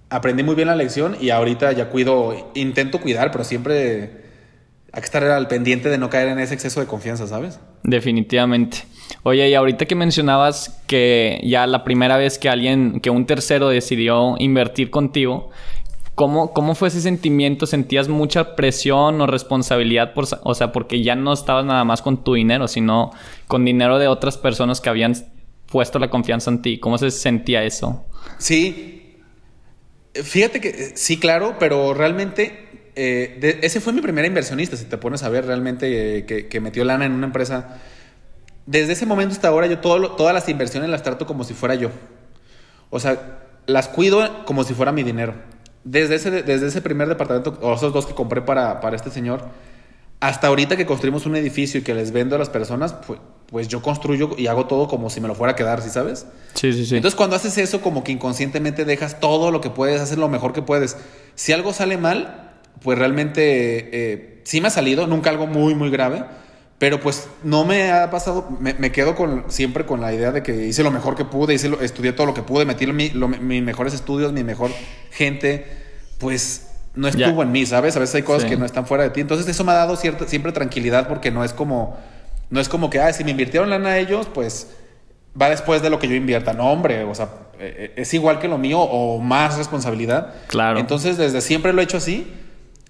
Aprendí 0.10 0.44
muy 0.44 0.56
bien 0.56 0.68
la 0.68 0.76
lección 0.76 1.18
y 1.20 1.30
ahorita 1.30 1.72
ya 1.74 1.90
cuido, 1.90 2.52
intento 2.54 3.02
cuidar, 3.02 3.32
pero 3.32 3.44
siempre 3.44 4.28
hay 4.94 5.02
que 5.02 5.06
estar 5.06 5.24
al 5.24 5.48
pendiente 5.48 5.90
de 5.90 5.98
no 5.98 6.10
caer 6.10 6.30
en 6.30 6.40
ese 6.40 6.54
exceso 6.54 6.80
de 6.80 6.88
confianza, 6.88 7.28
¿sabes? 7.28 7.60
Definitivamente. 7.84 8.80
Oye, 9.24 9.50
y 9.50 9.54
ahorita 9.54 9.86
que 9.86 9.96
mencionabas 9.96 10.82
que 10.88 11.42
ya 11.44 11.68
la 11.68 11.84
primera 11.84 12.18
vez 12.18 12.38
que 12.38 12.50
alguien, 12.50 13.00
que 13.02 13.10
un 13.10 13.26
tercero 13.26 13.70
decidió 13.70 14.36
invertir 14.40 14.90
contigo, 14.90 15.50
¿cómo, 16.18 16.52
cómo 16.52 16.74
fue 16.74 16.88
ese 16.88 17.00
sentimiento? 17.00 17.68
¿Sentías 17.68 18.10
mucha 18.10 18.56
presión 18.56 19.22
o 19.22 19.28
responsabilidad? 19.28 20.16
Por, 20.16 20.26
o 20.42 20.56
sea, 20.56 20.72
porque 20.72 21.04
ya 21.04 21.16
no 21.16 21.32
estabas 21.32 21.64
nada 21.64 21.84
más 21.84 22.02
con 22.02 22.24
tu 22.24 22.34
dinero, 22.34 22.68
sino 22.68 23.12
con 23.48 23.64
dinero 23.64 24.00
de 24.00 24.08
otras 24.08 24.36
personas 24.36 24.82
que 24.82 24.90
habían 24.90 25.14
puesto 25.72 26.00
la 26.00 26.10
confianza 26.10 26.50
en 26.50 26.64
ti. 26.64 26.80
¿Cómo 26.80 26.98
se 26.98 27.12
sentía 27.12 27.64
eso? 27.64 28.04
Sí. 28.40 29.20
Fíjate 30.16 30.60
que 30.60 30.94
sí, 30.96 31.20
claro, 31.20 31.58
pero 31.60 31.94
realmente 31.94 32.68
eh, 32.96 33.60
ese 33.62 33.80
fue 33.80 33.94
mi 33.94 34.02
primera 34.02 34.28
inversionista, 34.28 34.76
si 34.76 34.86
te 34.86 34.98
pones 34.98 35.22
a 35.22 35.30
ver 35.30 35.46
realmente 35.46 36.18
eh, 36.18 36.26
que, 36.26 36.60
metió 36.60 36.84
lana 36.84 37.06
en 37.06 37.12
una 37.12 37.28
empresa 37.28 37.80
desde 38.66 38.94
ese 38.94 39.06
momento 39.06 39.36
hasta 39.36 39.50
ahora 39.50 39.68
yo 39.68 39.78
todas 39.78 40.34
las 40.34 40.50
inversiones 40.50 40.90
las 40.90 41.04
trato 41.04 41.28
como 41.28 41.44
si 41.44 41.54
fuera 41.54 41.76
yo. 41.76 41.92
O 42.90 43.00
sea, 43.00 43.44
las 43.68 43.88
cuido 43.88 44.46
como 44.46 44.64
si 44.64 44.74
fuera 44.74 44.92
mi 44.92 45.04
dinero. 45.04 45.36
Desde 45.90 46.16
ese, 46.16 46.32
desde 46.44 46.68
ese 46.68 46.82
primer 46.82 47.08
departamento, 47.08 47.58
o 47.62 47.74
esos 47.74 47.94
dos 47.94 48.06
que 48.06 48.14
compré 48.14 48.42
para, 48.42 48.82
para 48.82 48.96
este 48.96 49.10
señor, 49.10 49.46
hasta 50.20 50.48
ahorita 50.48 50.76
que 50.76 50.86
construimos 50.86 51.26
un 51.26 51.36
edificio 51.36 51.80
y 51.80 51.84
que 51.84 51.94
les 51.94 52.12
vendo 52.12 52.36
a 52.36 52.40
las 52.40 52.50
personas, 52.50 52.94
pues, 52.94 53.20
pues 53.46 53.68
yo 53.68 53.82
construyo 53.82 54.32
y 54.38 54.48
hago 54.48 54.66
todo 54.66 54.88
como 54.88 55.10
si 55.10 55.22
me 55.22 55.28
lo 55.28 55.36
fuera 55.36 55.54
a 55.54 55.56
quedar, 55.56 55.82
¿sí 55.82 55.90
sabes? 55.90 56.26
Sí, 56.56 56.74
sí, 56.74 56.86
sí. 56.86 56.96
Entonces 56.98 57.16
cuando 57.16 57.36
haces 57.36 57.58
eso, 57.58 57.82
como 57.82 58.04
que 58.04 58.12
inconscientemente 58.12 58.84
dejas 58.84 59.20
todo 59.20 59.52
lo 59.52 59.62
que 59.62 59.70
puedes, 59.70 60.02
haces 60.02 60.18
lo 60.18 60.28
mejor 60.28 60.52
que 60.52 60.62
puedes. 60.62 60.98
Si 61.36 61.54
algo 61.54 61.72
sale 61.72 61.98
mal, 61.98 62.52
pues 62.82 62.98
realmente 62.98 63.90
eh, 63.94 64.42
sí 64.44 64.60
me 64.60 64.68
ha 64.68 64.72
salido, 64.72 65.08
nunca 65.08 65.30
algo 65.30 65.48
muy, 65.48 65.74
muy 65.76 65.90
grave 65.90 66.26
pero 66.80 67.00
pues 67.00 67.28
no 67.44 67.66
me 67.66 67.92
ha 67.92 68.12
pasado, 68.12 68.48
me, 68.60 68.92
quedo 68.92 69.16
con, 69.16 69.46
siempre 69.48 69.86
con 69.86 70.00
la 70.00 70.14
idea 70.14 70.32
de 70.32 70.44
que 70.44 70.68
hice 70.68 70.84
lo 70.84 70.92
mejor 70.92 71.16
que 71.16 71.26
pude, 71.26 71.56
hice 71.56 71.72
estudié 71.82 72.14
todo 72.14 72.28
lo 72.28 72.34
que 72.36 72.44
pude, 72.44 72.66
metí 72.66 72.86
mis 72.86 73.14
mejores 73.64 73.96
estudios, 73.96 74.32
mi 74.32 74.44
mejor 74.44 74.70
gente, 75.10 75.66
pues 76.20 76.68
no 76.94 77.08
estuvo 77.08 77.42
en 77.42 77.52
mí, 77.52 77.66
¿sabes? 77.66 77.96
A 77.96 78.00
veces 78.00 78.16
hay 78.16 78.22
cosas 78.22 78.48
que 78.48 78.58
no 78.58 78.66
están 78.66 78.86
fuera 78.86 79.04
de 79.04 79.10
ti. 79.10 79.22
Entonces 79.22 79.48
eso 79.48 79.64
me 79.64 79.72
ha 79.72 79.76
dado 79.76 79.96
cierta, 79.96 80.28
siempre 80.28 80.52
tranquilidad 80.52 81.08
porque 81.08 81.32
no 81.32 81.44
es 81.44 81.52
como, 81.52 81.98
no 82.52 82.60
es 82.60 82.70
como 82.70 82.92
que, 82.92 83.00
ah, 83.00 83.12
si 83.12 83.24
me 83.24 83.32
invirtieron 83.32 83.72
lana 83.72 83.90
a 83.90 83.98
ellos, 83.98 84.28
pues 84.32 84.68
va 85.40 85.50
después 85.50 85.82
de 85.82 85.90
lo 85.90 85.98
que 85.98 86.08
yo 86.08 86.14
invierta. 86.14 86.54
No, 86.54 86.72
hombre, 86.72 87.04
o 87.04 87.16
sea, 87.16 87.30
e, 87.60 87.94
e, 87.96 88.02
es 88.02 88.14
igual 88.14 88.40
que 88.40 88.48
lo 88.48 88.60
mío 88.60 88.80
o 88.80 89.20
más 89.20 89.58
responsabilidad. 89.58 90.36
Claro. 90.46 90.80
Entonces 90.80 91.18
desde 91.18 91.42
siempre 91.42 91.74
lo 91.74 91.82
he 91.82 91.86
hecho 91.86 91.98
así 91.98 92.32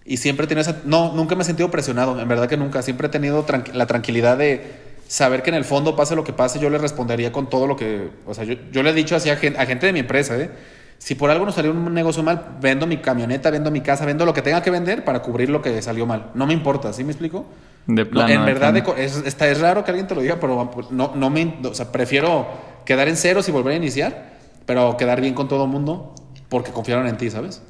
y 0.08 0.18
siempre 0.18 0.48
tiene 0.48 0.62
esa... 0.62 0.82
No, 0.86 1.12
nunca 1.14 1.36
me 1.36 1.42
he 1.42 1.46
sentido 1.46 1.70
presionado, 1.70 2.20
en 2.20 2.28
verdad 2.30 2.48
que 2.48 2.56
nunca. 2.56 2.82
Siempre 2.82 3.08
he 3.08 3.10
tenido 3.10 3.46
la 3.74 3.86
tranquilidad 3.88 4.38
de 4.38 4.88
saber 5.10 5.44
que 5.44 5.50
en 5.50 5.56
el 5.56 5.66
fondo, 5.66 5.98
pase 5.98 6.16
lo 6.16 6.24
que 6.24 6.32
pase, 6.32 6.60
yo 6.60 6.70
le 6.70 6.78
respondería 6.78 7.34
con 7.34 7.50
todo 7.50 7.68
lo 7.68 7.76
que... 7.76 8.10
O 8.26 8.34
sea, 8.34 8.46
yo, 8.46 8.84
le 8.84 8.90
he 8.90 8.94
dicho 8.94 9.18
así 9.18 9.30
a 9.30 9.36
gente, 9.36 9.86
de 9.86 9.94
mi 9.94 10.00
empresa, 10.00 10.38
¿eh? 10.38 10.50
Si 10.98 11.16
por 11.16 11.30
algo 11.30 11.46
nos 11.46 11.56
salió 11.56 11.72
un 11.72 11.94
negocio 11.94 12.24
mal, 12.24 12.58
vendo 12.62 12.88
mi 12.88 12.98
camioneta, 12.98 13.52
vendo 13.52 13.70
mi 13.70 13.82
casa, 13.82 14.06
vendo 14.06 14.26
lo 14.26 14.34
que 14.34 14.42
tenga 14.42 14.64
que 14.64 14.72
vender 14.72 15.04
para 15.04 15.22
cubrir 15.22 15.50
lo 15.50 15.62
que 15.62 15.82
salió 15.82 16.06
mal. 16.06 16.32
No 16.34 16.48
me 16.48 16.54
importa, 16.54 16.94
¿sí 16.94 17.04
me 17.04 17.12
explico? 17.12 17.46
De 17.86 18.06
plano. 18.06 18.34
en 18.34 18.46
verdad, 18.46 18.76
es, 18.98 19.18
está, 19.26 19.48
es 19.48 19.60
raro 19.60 19.84
que 19.84 19.92
alguien 19.92 20.08
te 20.08 20.16
lo 20.16 20.22
diga, 20.22 20.38
pero 20.40 20.72
no, 20.90 21.12
no 21.16 21.30
me. 21.30 21.60
O 21.66 21.74
sea, 21.74 21.92
prefiero 21.92 22.48
quedar 22.86 23.10
en 23.10 23.18
ceros 23.18 23.48
y 23.48 23.52
volver 23.52 23.74
a 23.74 23.76
iniciar, 23.76 24.38
pero 24.66 24.98
quedar 24.98 25.22
bien 25.22 25.34
con 25.36 25.48
todo 25.48 25.66
el 25.66 25.70
mundo 25.70 26.16
porque 26.50 26.72
confiaron 26.72 27.08
en 27.08 27.18
ti, 27.18 27.30
¿sabes? 27.30 27.62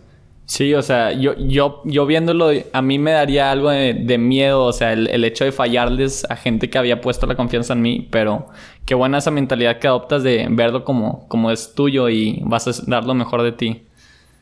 Sí, 0.47 0.73
o 0.73 0.81
sea, 0.81 1.11
yo, 1.11 1.35
yo, 1.37 1.81
yo 1.83 2.05
viéndolo, 2.05 2.51
a 2.71 2.81
mí 2.81 2.99
me 2.99 3.11
daría 3.11 3.51
algo 3.51 3.69
de, 3.69 4.17
miedo, 4.17 4.63
o 4.63 4.71
sea, 4.71 4.93
el, 4.93 5.23
hecho 5.25 5.43
de 5.43 5.51
fallarles 5.51 6.25
a 6.29 6.37
gente 6.37 6.69
que 6.69 6.77
había 6.77 7.01
puesto 7.01 7.27
la 7.27 7.35
confianza 7.35 7.73
en 7.73 7.81
mí, 7.81 8.07
pero 8.09 8.47
qué 8.85 8.95
buena 8.95 9.17
esa 9.17 9.29
mentalidad 9.29 9.79
que 9.79 9.87
adoptas 9.87 10.23
de 10.23 10.47
verlo 10.49 10.85
como, 10.85 11.27
como 11.27 11.51
es 11.51 11.75
tuyo 11.75 12.07
y 12.07 12.39
vas 12.45 12.65
a 12.65 12.71
dar 12.87 13.03
lo 13.03 13.13
mejor 13.13 13.43
de 13.43 13.51
ti. 13.51 13.83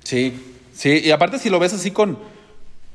Sí, 0.03 0.39
sí, 0.73 1.01
y 1.03 1.09
aparte 1.09 1.39
si 1.39 1.49
lo 1.49 1.57
ves 1.57 1.73
así 1.73 1.89
con, 1.89 2.19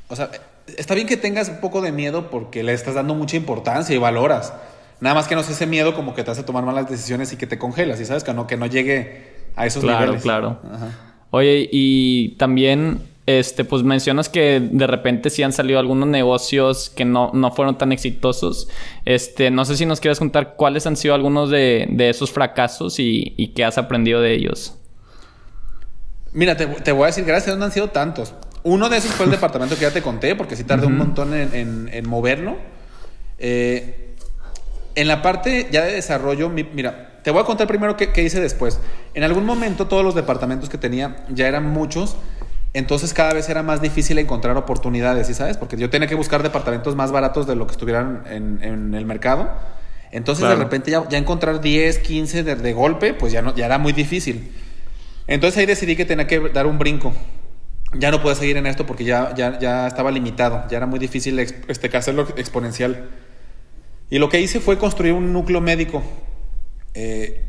o 0.08 0.14
sea, 0.14 0.30
está 0.78 0.94
bien 0.94 1.08
que 1.08 1.16
tengas 1.16 1.48
un 1.48 1.58
poco 1.58 1.82
de 1.82 1.90
miedo 1.90 2.30
porque 2.30 2.62
le 2.62 2.72
estás 2.74 2.94
dando 2.94 3.16
mucha 3.16 3.36
importancia 3.36 3.92
y 3.92 3.98
valoras. 3.98 4.52
Nada 5.00 5.16
más 5.16 5.26
que 5.26 5.34
no 5.34 5.42
sé 5.42 5.50
ese 5.50 5.66
miedo 5.66 5.96
como 5.96 6.14
que 6.14 6.22
te 6.22 6.30
hace 6.30 6.44
tomar 6.44 6.64
malas 6.64 6.88
decisiones 6.88 7.32
y 7.32 7.36
que 7.36 7.48
te 7.48 7.58
congelas, 7.58 8.00
y 8.00 8.04
sabes 8.04 8.22
que 8.22 8.32
no, 8.32 8.46
que 8.46 8.56
no 8.56 8.66
llegue 8.66 9.32
a 9.56 9.66
esos 9.66 9.82
niveles. 9.82 10.22
Claro, 10.22 10.60
claro. 10.62 11.09
Oye, 11.30 11.68
y 11.70 12.30
también, 12.30 13.02
este, 13.26 13.64
pues 13.64 13.82
mencionas 13.82 14.28
que 14.28 14.60
de 14.60 14.86
repente 14.86 15.30
sí 15.30 15.42
han 15.42 15.52
salido 15.52 15.78
algunos 15.78 16.08
negocios 16.08 16.90
que 16.90 17.04
no, 17.04 17.30
no 17.32 17.52
fueron 17.52 17.78
tan 17.78 17.92
exitosos. 17.92 18.68
Este, 19.04 19.50
no 19.50 19.64
sé 19.64 19.76
si 19.76 19.86
nos 19.86 20.00
quieres 20.00 20.18
contar 20.18 20.54
cuáles 20.56 20.86
han 20.86 20.96
sido 20.96 21.14
algunos 21.14 21.50
de, 21.50 21.88
esos 21.98 22.32
fracasos 22.32 22.98
y, 22.98 23.34
y, 23.36 23.48
qué 23.48 23.64
has 23.64 23.78
aprendido 23.78 24.20
de 24.20 24.34
ellos. 24.34 24.74
Mira, 26.32 26.56
te, 26.56 26.92
voy 26.92 27.04
a 27.04 27.06
decir, 27.06 27.24
gracias 27.24 27.56
no 27.56 27.64
han 27.64 27.72
sido 27.72 27.88
tantos. 27.88 28.34
Uno 28.62 28.88
de 28.88 28.98
esos 28.98 29.12
fue 29.12 29.26
el 29.26 29.32
departamento 29.32 29.76
que 29.76 29.82
ya 29.82 29.92
te 29.92 30.02
conté, 30.02 30.34
porque 30.34 30.56
sí 30.56 30.64
tardé 30.64 30.86
un 30.86 30.96
montón 30.96 31.34
en, 31.34 32.08
moverlo. 32.08 32.56
Eh, 33.38 34.14
en 34.96 35.08
la 35.08 35.22
parte 35.22 35.68
ya 35.70 35.84
de 35.84 35.92
desarrollo, 35.92 36.48
mira, 36.50 37.09
te 37.22 37.30
voy 37.30 37.42
a 37.42 37.44
contar 37.44 37.66
primero 37.66 37.96
qué, 37.96 38.22
hice 38.22 38.40
después. 38.40 38.80
En 39.14 39.22
algún 39.22 39.44
momento 39.44 39.86
todos 39.86 40.04
los 40.04 40.14
departamentos 40.14 40.68
que 40.68 40.78
tenía 40.78 41.24
ya 41.28 41.48
eran 41.48 41.68
muchos, 41.68 42.16
entonces 42.72 43.12
cada 43.12 43.32
vez 43.32 43.48
era 43.48 43.62
más 43.62 43.82
difícil 43.82 44.18
encontrar 44.18 44.56
oportunidades, 44.56 45.26
¿sí 45.26 45.34
sabes? 45.34 45.56
Porque 45.56 45.76
yo 45.76 45.90
tenía 45.90 46.08
que 46.08 46.14
buscar 46.14 46.42
departamentos 46.42 46.96
más 46.96 47.12
baratos 47.12 47.46
de 47.46 47.56
lo 47.56 47.66
que 47.66 47.72
estuvieran 47.72 48.22
en, 48.30 48.94
el 48.94 49.04
mercado. 49.04 49.50
Entonces 50.12 50.48
de 50.48 50.56
repente 50.56 50.90
ya, 50.90 51.18
encontrar 51.18 51.60
10, 51.60 51.98
15 51.98 52.42
de, 52.42 52.72
golpe, 52.72 53.14
pues 53.14 53.32
ya, 53.32 53.42
no, 53.42 53.54
ya 53.54 53.66
era 53.66 53.78
muy 53.78 53.92
difícil. 53.92 54.52
Entonces 55.26 55.58
ahí 55.58 55.66
decidí 55.66 55.96
que 55.96 56.04
tenía 56.04 56.26
que 56.26 56.40
dar 56.48 56.66
un 56.66 56.78
brinco. 56.78 57.12
Ya 57.92 58.10
no 58.10 58.22
puedo 58.22 58.34
seguir 58.34 58.56
en 58.56 58.66
esto 58.66 58.86
porque 58.86 59.04
ya, 59.04 59.34
ya, 59.34 59.58
ya 59.58 59.86
estaba 59.86 60.10
limitado, 60.12 60.64
ya 60.70 60.76
era 60.76 60.86
muy 60.86 61.00
difícil 61.00 61.38
este, 61.38 61.96
hacerlo 61.96 62.26
exponencial. 62.36 63.08
Y 64.10 64.18
lo 64.18 64.28
que 64.28 64.40
hice 64.40 64.60
fue 64.60 64.78
construir 64.78 65.12
un 65.12 65.32
núcleo 65.32 65.60
médico 65.60 66.02
eh, 66.94 67.44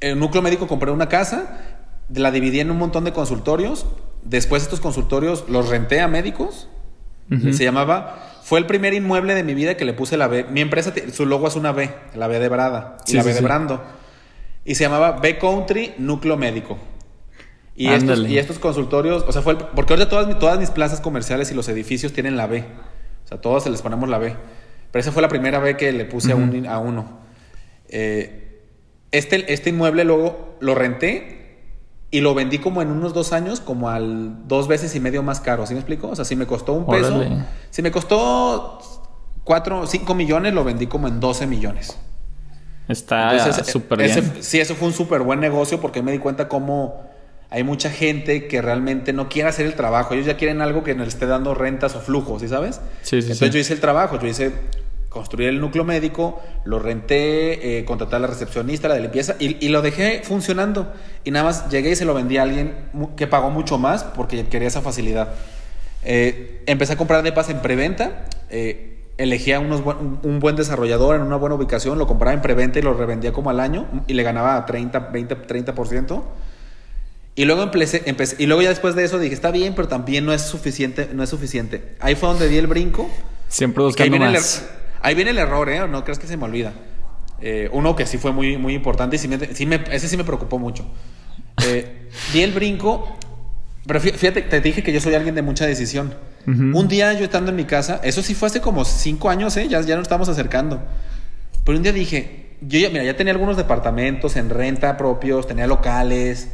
el 0.00 0.18
núcleo 0.18 0.42
médico 0.42 0.66
compré 0.66 0.90
una 0.90 1.08
casa, 1.08 1.60
la 2.12 2.30
dividí 2.30 2.60
en 2.60 2.70
un 2.70 2.78
montón 2.78 3.04
de 3.04 3.12
consultorios. 3.12 3.86
Después 4.22 4.62
estos 4.62 4.80
consultorios 4.80 5.44
los 5.48 5.68
renté 5.68 6.00
a 6.00 6.08
médicos. 6.08 6.68
Se 7.52 7.64
llamaba... 7.64 8.28
Fue 8.42 8.58
el 8.58 8.66
primer 8.66 8.92
inmueble 8.92 9.34
de 9.34 9.44
mi 9.44 9.54
vida 9.54 9.76
que 9.76 9.84
le 9.84 9.94
puse 9.94 10.16
la 10.16 10.26
B. 10.26 10.44
Mi 10.50 10.60
empresa, 10.60 10.92
su 11.12 11.26
logo 11.26 11.46
es 11.46 11.54
una 11.54 11.70
B, 11.70 11.90
la 12.14 12.26
B 12.26 12.40
de 12.40 12.48
Brada, 12.48 12.96
y 13.06 13.12
la 13.14 13.22
B 13.22 13.32
de 13.32 13.40
Brando. 13.40 13.80
Y 14.64 14.74
se 14.74 14.84
llamaba 14.84 15.12
B 15.12 15.38
Country 15.38 15.94
Núcleo 15.96 16.36
Médico. 16.36 16.76
Y 17.74 17.88
estos, 17.88 18.28
y 18.28 18.38
estos, 18.38 18.58
consultorios, 18.58 19.24
o 19.26 19.32
sea, 19.32 19.40
fue 19.42 19.56
porque 19.56 19.94
ahorita 19.94 20.10
todas, 20.10 20.38
todas 20.38 20.58
mis 20.58 20.70
plazas 20.70 21.00
comerciales 21.00 21.50
y 21.50 21.54
los 21.54 21.68
edificios 21.68 22.12
tienen 22.12 22.36
la 22.36 22.46
B. 22.46 22.64
O 23.24 23.28
sea, 23.28 23.40
todos 23.40 23.62
se 23.62 23.70
les 23.70 23.80
ponemos 23.80 24.08
la 24.08 24.18
B. 24.18 24.36
Pero 24.90 25.00
esa 25.00 25.12
fue 25.12 25.22
la 25.22 25.28
primera 25.28 25.58
B 25.58 25.76
que 25.76 25.90
le 25.92 26.04
puse 26.04 26.32
a, 26.32 26.36
un, 26.36 26.66
a 26.66 26.78
uno. 26.78 27.20
Eh, 27.88 28.41
este, 29.12 29.52
este 29.52 29.70
inmueble 29.70 30.04
luego 30.04 30.56
lo 30.60 30.74
renté 30.74 31.42
y 32.10 32.20
lo 32.20 32.34
vendí 32.34 32.58
como 32.58 32.82
en 32.82 32.90
unos 32.90 33.14
dos 33.14 33.32
años, 33.32 33.60
como 33.60 33.88
al 33.88 34.46
dos 34.46 34.68
veces 34.68 34.94
y 34.94 35.00
medio 35.00 35.22
más 35.22 35.40
caro. 35.40 35.66
¿Sí 35.66 35.74
me 35.74 35.80
explico? 35.80 36.08
O 36.08 36.16
sea, 36.16 36.24
si 36.24 36.36
me 36.36 36.46
costó 36.46 36.72
un 36.74 36.86
peso, 36.86 37.24
si 37.70 37.80
me 37.80 37.90
costó 37.90 38.80
cuatro, 39.44 39.86
cinco 39.86 40.14
millones, 40.14 40.52
lo 40.52 40.64
vendí 40.64 40.86
como 40.86 41.08
en 41.08 41.20
12 41.20 41.46
millones. 41.46 41.96
Está 42.88 43.64
súper 43.64 43.98
bien. 43.98 44.32
sí, 44.40 44.60
eso 44.60 44.74
fue 44.74 44.88
un 44.88 44.94
súper 44.94 45.22
buen 45.22 45.40
negocio 45.40 45.80
porque 45.80 46.02
me 46.02 46.12
di 46.12 46.18
cuenta 46.18 46.48
cómo 46.48 47.10
hay 47.48 47.64
mucha 47.64 47.90
gente 47.90 48.48
que 48.48 48.60
realmente 48.60 49.12
no 49.12 49.28
quiere 49.28 49.48
hacer 49.48 49.66
el 49.66 49.74
trabajo. 49.74 50.14
Ellos 50.14 50.26
ya 50.26 50.36
quieren 50.36 50.60
algo 50.62 50.82
que 50.82 50.94
les 50.94 51.08
esté 51.08 51.26
dando 51.26 51.54
rentas 51.54 51.94
o 51.94 52.00
flujos, 52.00 52.42
¿sí 52.42 52.48
sabes? 52.48 52.80
Sí, 53.02 53.22
sí, 53.22 53.32
Entonces 53.32 53.50
yo 53.50 53.58
hice 53.58 53.74
el 53.74 53.80
trabajo, 53.80 54.18
yo 54.18 54.26
hice 54.26 54.52
construir 55.12 55.50
el 55.50 55.60
núcleo 55.60 55.84
médico, 55.84 56.40
lo 56.64 56.78
renté, 56.78 57.78
eh, 57.78 57.84
contraté 57.84 58.16
a 58.16 58.18
la 58.18 58.26
recepcionista, 58.26 58.88
la 58.88 58.94
de 58.94 59.02
limpieza 59.02 59.36
y, 59.38 59.68
lo 59.68 59.82
dejé 59.82 60.22
funcionando. 60.24 60.92
Y 61.22 61.30
nada 61.30 61.44
más 61.44 61.68
llegué 61.68 61.90
y 61.90 61.96
se 61.96 62.04
lo 62.04 62.14
vendí 62.14 62.38
a 62.38 62.42
alguien 62.42 62.74
que 63.16 63.26
pagó 63.26 63.50
mucho 63.50 63.78
más 63.78 64.04
porque 64.04 64.46
quería 64.46 64.68
esa 64.68 64.80
facilidad. 64.80 65.34
Eh, 66.04 66.62
empecé 66.66 66.94
a 66.94 66.96
comprar 66.96 67.22
depas 67.22 67.50
en 67.50 67.60
preventa. 67.60 68.26
Eh, 68.50 68.88
elegía 69.18 69.60
unos 69.60 69.82
un 70.22 70.40
buen 70.40 70.56
desarrollador 70.56 71.16
en 71.16 71.22
una 71.22 71.36
buena 71.36 71.54
ubicación, 71.54 71.98
lo 71.98 72.06
compraba 72.06 72.32
en 72.32 72.40
preventa 72.40 72.78
y 72.78 72.82
lo 72.82 72.94
revendía 72.94 73.32
como 73.32 73.50
al 73.50 73.60
año 73.60 73.86
y 74.06 74.14
le 74.14 74.22
ganaba 74.22 74.64
30, 74.64 74.98
20, 74.98 75.36
30%. 75.46 76.22
Y 77.34 77.44
luego 77.44 77.62
empecé, 77.62 78.02
empecé, 78.06 78.36
y 78.42 78.46
luego 78.46 78.62
ya 78.62 78.70
después 78.70 78.94
de 78.94 79.04
eso 79.04 79.18
dije, 79.18 79.34
está 79.34 79.50
bien, 79.50 79.74
pero 79.74 79.88
también 79.88 80.24
no 80.26 80.32
es 80.32 80.42
suficiente, 80.42 81.08
no 81.12 81.22
es 81.22 81.30
suficiente. 81.30 81.94
Ahí 82.00 82.14
fue 82.14 82.28
donde 82.28 82.48
di 82.48 82.56
el 82.56 82.66
brinco. 82.66 83.08
Siempre 83.48 83.84
buscando 83.84 84.18
más. 84.18 84.66
Ahí 85.02 85.14
viene 85.14 85.32
el 85.32 85.38
error, 85.38 85.68
¿eh? 85.68 85.86
No 85.88 86.04
crees 86.04 86.18
que 86.18 86.26
se 86.26 86.36
me 86.36 86.44
olvida. 86.44 86.72
Eh, 87.40 87.68
uno 87.72 87.96
que 87.96 88.06
sí 88.06 88.18
fue 88.18 88.32
muy, 88.32 88.56
muy 88.56 88.74
importante 88.74 89.16
y 89.16 89.18
sí 89.18 89.28
ese 89.90 90.08
sí 90.08 90.16
me 90.16 90.24
preocupó 90.24 90.58
mucho. 90.58 90.86
Eh, 91.66 92.08
di 92.32 92.42
el 92.42 92.52
brinco, 92.52 93.18
pero 93.86 94.00
fíjate, 94.00 94.42
te 94.42 94.60
dije 94.60 94.82
que 94.82 94.92
yo 94.92 95.00
soy 95.00 95.14
alguien 95.14 95.34
de 95.34 95.42
mucha 95.42 95.66
decisión. 95.66 96.14
Un 96.44 96.88
día 96.88 97.12
yo 97.12 97.24
estando 97.24 97.50
en 97.50 97.56
mi 97.56 97.64
casa, 97.64 98.00
eso 98.02 98.20
sí 98.20 98.34
fue 98.34 98.48
hace 98.48 98.60
como 98.60 98.84
cinco 98.84 99.30
años, 99.30 99.56
¿eh? 99.56 99.68
Ya, 99.68 99.80
ya 99.80 99.94
nos 99.94 100.02
estamos 100.02 100.28
acercando. 100.28 100.82
Pero 101.64 101.78
un 101.78 101.84
día 101.84 101.92
dije, 101.92 102.56
yo 102.60 102.78
ya, 102.80 102.90
mira, 102.90 103.04
ya 103.04 103.16
tenía 103.16 103.32
algunos 103.32 103.56
departamentos 103.56 104.36
en 104.36 104.50
renta 104.50 104.96
propios, 104.96 105.46
tenía 105.46 105.66
locales, 105.68 106.48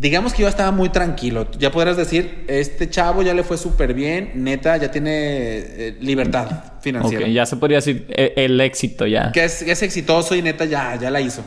digamos 0.00 0.32
que 0.32 0.42
yo 0.42 0.48
estaba 0.48 0.70
muy 0.70 0.88
tranquilo. 0.88 1.46
Ya 1.58 1.70
podrás 1.70 1.96
decir, 1.98 2.44
este 2.48 2.88
chavo 2.88 3.22
ya 3.22 3.34
le 3.34 3.44
fue 3.44 3.58
súper 3.58 3.92
bien, 3.92 4.32
neta, 4.34 4.78
ya 4.78 4.90
tiene 4.90 5.10
eh, 5.12 5.96
libertad 6.00 6.72
financiera. 6.80 7.26
Ok, 7.26 7.32
ya 7.32 7.44
se 7.44 7.56
podría 7.56 7.78
decir 7.78 8.06
eh, 8.08 8.32
el, 8.36 8.58
éxito 8.62 9.06
ya. 9.06 9.30
Que 9.30 9.44
es, 9.44 9.60
es, 9.60 9.82
exitoso 9.82 10.34
y 10.34 10.40
neta 10.40 10.64
ya, 10.64 10.96
ya 10.96 11.10
la 11.10 11.20
hizo. 11.20 11.44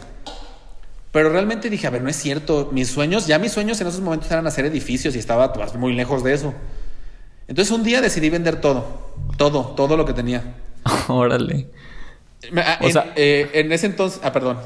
Pero 1.11 1.29
realmente 1.29 1.67
dije, 1.69 1.87
a 1.87 1.89
ver, 1.89 2.03
no 2.03 2.09
es 2.09 2.15
cierto. 2.15 2.69
Mis 2.71 2.89
sueños, 2.89 3.25
ya 3.25 3.39
mis 3.39 3.51
sueños 3.51 3.81
en 3.81 3.87
esos 3.87 4.01
momentos 4.01 4.29
eran 4.29 4.45
hacer 4.45 4.65
edificios 4.65 5.15
y 5.15 5.19
estaba 5.19 5.51
pues, 5.51 5.73
muy 5.73 5.93
lejos 5.93 6.23
de 6.23 6.33
eso. 6.33 6.53
Entonces 7.47 7.71
un 7.73 7.83
día 7.83 8.01
decidí 8.01 8.29
vender 8.29 8.61
todo. 8.61 9.15
Todo, 9.35 9.73
todo 9.75 9.97
lo 9.97 10.05
que 10.05 10.13
tenía. 10.13 10.43
Órale. 11.07 11.69
Ah, 12.55 12.77
o 12.81 12.89
sea, 12.89 13.13
eh, 13.15 13.49
en 13.53 13.71
ese 13.71 13.87
entonces, 13.87 14.19
ah, 14.23 14.31
perdón. 14.31 14.57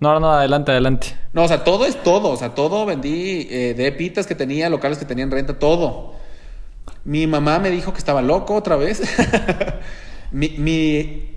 No, 0.00 0.20
no, 0.20 0.32
adelante, 0.32 0.70
adelante. 0.70 1.16
No, 1.32 1.44
o 1.44 1.48
sea, 1.48 1.64
todo 1.64 1.84
es 1.84 2.02
todo. 2.02 2.30
O 2.30 2.36
sea, 2.36 2.54
todo 2.54 2.86
vendí 2.86 3.48
eh, 3.50 3.74
de 3.76 3.92
pitas 3.92 4.26
que 4.26 4.34
tenía, 4.34 4.70
locales 4.70 4.98
que 4.98 5.04
tenían 5.04 5.30
renta, 5.30 5.58
todo. 5.58 6.14
Mi 7.04 7.26
mamá 7.26 7.58
me 7.58 7.70
dijo 7.70 7.92
que 7.92 7.98
estaba 7.98 8.22
loco 8.22 8.54
otra 8.54 8.76
vez. 8.76 9.02
mi, 10.30 10.54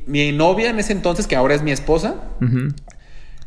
mi, 0.05 0.31
novia 0.31 0.69
en 0.69 0.79
ese 0.79 0.93
entonces, 0.93 1.25
que 1.25 1.35
ahora 1.35 1.55
es 1.55 1.63
mi 1.63 1.71
esposa, 1.71 2.15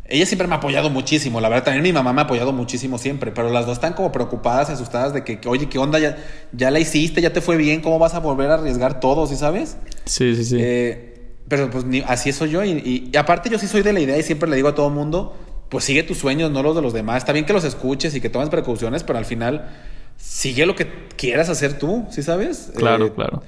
ella 0.06 0.26
siempre 0.26 0.48
me 0.48 0.54
ha 0.54 0.58
apoyado 0.58 0.90
muchísimo. 0.90 1.40
La 1.40 1.48
verdad, 1.48 1.66
también 1.66 1.84
mi 1.84 1.92
mamá 1.92 2.12
me 2.12 2.22
ha 2.22 2.24
apoyado 2.24 2.52
muchísimo 2.52 2.98
siempre. 2.98 3.30
Pero 3.30 3.50
las 3.50 3.66
dos 3.66 3.74
están 3.74 3.92
como 3.92 4.10
preocupadas, 4.10 4.68
asustadas 4.68 5.14
de 5.14 5.22
que, 5.22 5.38
oye, 5.46 5.68
¿qué 5.68 5.78
onda? 5.78 6.00
Ya, 6.00 6.16
ya 6.52 6.72
la 6.72 6.80
hiciste, 6.80 7.20
ya 7.20 7.32
te 7.32 7.40
fue 7.40 7.56
bien, 7.56 7.82
¿cómo 7.82 8.00
vas 8.00 8.14
a 8.14 8.18
volver 8.18 8.50
a 8.50 8.54
arriesgar 8.54 8.98
todo, 8.98 9.28
¿sí 9.28 9.36
sabes? 9.36 9.76
Sí, 10.06 10.34
sí, 10.34 10.44
sí. 10.44 10.56
Eh, 10.58 11.13
pero 11.48 11.70
pues 11.70 11.84
así 12.06 12.32
soy 12.32 12.50
yo. 12.50 12.64
Y, 12.64 13.10
aparte 13.18 13.50
yo 13.50 13.58
sí 13.58 13.66
soy 13.66 13.82
de 13.82 13.92
la 13.92 14.00
idea 14.00 14.18
y 14.18 14.22
siempre 14.22 14.48
le 14.48 14.56
digo 14.56 14.68
a 14.68 14.74
todo 14.74 14.90
mundo, 14.90 15.36
pues 15.68 15.84
sigue 15.84 16.02
tus 16.02 16.18
sueños, 16.18 16.50
no 16.50 16.62
los 16.62 16.74
de 16.74 16.82
los 16.82 16.92
demás. 16.92 17.18
Está 17.18 17.32
bien 17.32 17.44
que 17.44 17.52
los 17.52 17.64
escuches 17.64 18.14
y 18.14 18.20
que 18.20 18.30
tomes 18.30 18.48
precauciones, 18.48 19.02
pero 19.02 19.18
al 19.18 19.24
final 19.24 19.68
sigue 20.16 20.66
lo 20.66 20.74
que 20.74 20.88
quieras 21.16 21.48
hacer 21.48 21.78
tú, 21.78 22.06
¿sí 22.10 22.22
sabes? 22.22 22.72
Claro, 22.76 23.06
eh, 23.06 23.12
claro. 23.14 23.42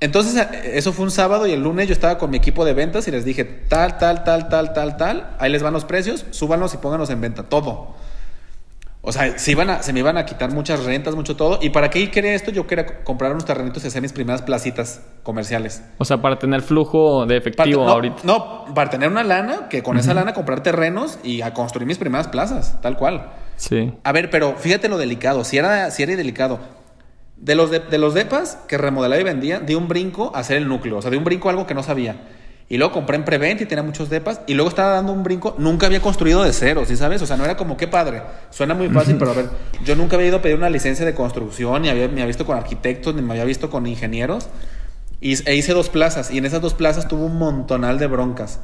Entonces, 0.00 0.46
eso 0.64 0.92
fue 0.92 1.04
un 1.04 1.10
sábado 1.10 1.46
y 1.46 1.52
el 1.52 1.62
lunes 1.62 1.88
yo 1.88 1.92
estaba 1.92 2.18
con 2.18 2.30
mi 2.30 2.36
equipo 2.36 2.64
de 2.64 2.74
ventas 2.74 3.08
y 3.08 3.10
les 3.10 3.24
dije, 3.24 3.44
tal, 3.44 3.96
tal, 3.96 4.24
tal, 4.24 4.48
tal, 4.48 4.72
tal, 4.72 4.96
tal, 4.96 5.36
ahí 5.38 5.50
les 5.50 5.62
van 5.62 5.72
los 5.72 5.84
precios, 5.84 6.26
súbanlos 6.30 6.74
y 6.74 6.78
pónganlos 6.78 7.10
en 7.10 7.20
venta, 7.20 7.44
todo. 7.44 7.94
O 9.06 9.12
sea, 9.12 9.38
se, 9.38 9.50
iban 9.50 9.68
a, 9.68 9.82
se 9.82 9.92
me 9.92 10.00
iban 10.00 10.16
a 10.16 10.24
quitar 10.24 10.50
muchas 10.50 10.82
rentas, 10.82 11.14
mucho 11.14 11.36
todo. 11.36 11.58
¿Y 11.60 11.68
para 11.70 11.90
qué 11.90 12.10
quería 12.10 12.34
esto? 12.34 12.50
Yo 12.50 12.66
quería 12.66 13.04
comprar 13.04 13.32
unos 13.32 13.44
terrenitos 13.44 13.84
y 13.84 13.88
hacer 13.88 14.00
mis 14.00 14.14
primeras 14.14 14.40
placitas 14.40 15.02
comerciales. 15.22 15.82
O 15.98 16.06
sea, 16.06 16.22
para 16.22 16.38
tener 16.38 16.62
flujo 16.62 17.26
de 17.26 17.36
efectivo 17.36 17.86
ahorita. 17.86 18.22
No, 18.24 18.64
para 18.74 18.88
tener 18.88 19.10
una 19.10 19.22
lana, 19.22 19.68
que 19.68 19.82
con 19.82 19.98
esa 19.98 20.14
lana 20.14 20.32
comprar 20.32 20.62
terrenos 20.62 21.18
y 21.22 21.42
a 21.42 21.52
construir 21.52 21.86
mis 21.86 21.98
primeras 21.98 22.28
plazas, 22.28 22.80
tal 22.80 22.96
cual. 22.96 23.30
Sí. 23.56 23.92
A 24.04 24.12
ver, 24.12 24.30
pero 24.30 24.54
fíjate 24.56 24.88
lo 24.88 24.96
delicado. 24.96 25.44
Si 25.44 25.58
era, 25.58 25.90
si 25.90 26.02
era 26.02 26.16
delicado. 26.16 26.58
De 27.36 27.54
los, 27.54 27.70
de, 27.70 27.98
los 27.98 28.14
depas 28.14 28.56
que 28.68 28.78
remodelaba 28.78 29.20
y 29.20 29.24
vendía, 29.24 29.60
di 29.60 29.74
un 29.74 29.86
brinco 29.86 30.32
a 30.34 30.38
hacer 30.38 30.56
el 30.56 30.66
núcleo. 30.66 30.96
O 30.96 31.02
sea, 31.02 31.10
de 31.10 31.18
un 31.18 31.24
brinco 31.24 31.48
a 31.48 31.50
algo 31.50 31.66
que 31.66 31.74
no 31.74 31.82
sabía. 31.82 32.16
Y 32.68 32.78
luego 32.78 32.94
compré 32.94 33.16
en 33.16 33.24
preventa 33.24 33.62
y 33.62 33.66
tenía 33.66 33.82
muchos 33.82 34.08
depas. 34.08 34.40
Y 34.46 34.54
luego 34.54 34.70
estaba 34.70 34.90
dando 34.90 35.12
un 35.12 35.22
brinco. 35.22 35.54
Nunca 35.58 35.86
había 35.86 36.00
construido 36.00 36.42
de 36.42 36.52
cero, 36.52 36.84
¿sí 36.86 36.96
sabes? 36.96 37.20
O 37.20 37.26
sea, 37.26 37.36
no 37.36 37.44
era 37.44 37.56
como 37.56 37.76
qué 37.76 37.88
padre. 37.88 38.22
Suena 38.50 38.74
muy 38.74 38.88
fácil, 38.88 39.16
pero 39.18 39.32
a 39.32 39.34
ver, 39.34 39.50
yo 39.84 39.96
nunca 39.96 40.16
había 40.16 40.28
ido 40.28 40.38
a 40.38 40.42
pedir 40.42 40.56
una 40.56 40.70
licencia 40.70 41.04
de 41.04 41.14
construcción, 41.14 41.82
ni 41.82 41.90
había, 41.90 42.06
me 42.06 42.14
había 42.14 42.26
visto 42.26 42.46
con 42.46 42.56
arquitectos, 42.56 43.14
ni 43.14 43.22
me 43.22 43.32
había 43.32 43.44
visto 43.44 43.68
con 43.68 43.86
ingenieros. 43.86 44.48
Y, 45.20 45.34
e 45.48 45.54
hice 45.54 45.74
dos 45.74 45.90
plazas. 45.90 46.30
Y 46.30 46.38
en 46.38 46.46
esas 46.46 46.62
dos 46.62 46.72
plazas 46.72 47.06
tuve 47.06 47.24
un 47.24 47.38
montonal 47.38 47.98
de 47.98 48.06
broncas. 48.06 48.60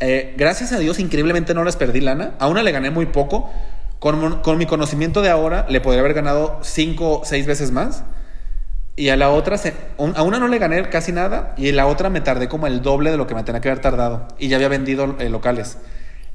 Eh, 0.00 0.34
gracias 0.38 0.72
a 0.72 0.78
Dios, 0.78 0.98
increíblemente 0.98 1.52
no 1.52 1.62
las 1.62 1.76
perdí 1.76 2.00
lana. 2.00 2.34
A 2.38 2.48
una 2.48 2.62
le 2.62 2.72
gané 2.72 2.90
muy 2.90 3.06
poco. 3.06 3.50
Con, 3.98 4.40
con 4.40 4.58
mi 4.58 4.66
conocimiento 4.66 5.22
de 5.22 5.28
ahora, 5.28 5.66
le 5.68 5.80
podría 5.80 6.00
haber 6.00 6.14
ganado 6.14 6.58
cinco 6.62 7.20
o 7.20 7.24
seis 7.24 7.46
veces 7.46 7.70
más. 7.70 8.02
Y 8.94 9.08
a 9.08 9.16
la 9.16 9.30
otra, 9.30 9.56
se, 9.56 9.74
a 9.96 10.22
una 10.22 10.38
no 10.38 10.48
le 10.48 10.58
gané 10.58 10.88
casi 10.90 11.12
nada 11.12 11.54
y 11.56 11.70
a 11.70 11.72
la 11.72 11.86
otra 11.86 12.10
me 12.10 12.20
tardé 12.20 12.48
como 12.48 12.66
el 12.66 12.82
doble 12.82 13.10
de 13.10 13.16
lo 13.16 13.26
que 13.26 13.34
me 13.34 13.42
tenía 13.42 13.60
que 13.60 13.70
haber 13.70 13.80
tardado. 13.80 14.28
Y 14.38 14.48
ya 14.48 14.56
había 14.56 14.68
vendido 14.68 15.16
eh, 15.18 15.30
locales. 15.30 15.78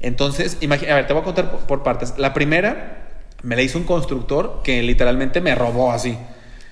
Entonces, 0.00 0.58
a 0.62 0.94
ver, 0.94 1.06
te 1.06 1.12
voy 1.12 1.22
a 1.22 1.24
contar 1.24 1.50
por, 1.50 1.82
partes. 1.82 2.14
La 2.18 2.34
primera 2.34 3.06
me 3.42 3.54
la 3.54 3.62
hizo 3.62 3.78
un 3.78 3.84
constructor 3.84 4.60
que 4.64 4.82
literalmente 4.82 5.40
me 5.40 5.54
robó 5.54 5.92
así. 5.92 6.18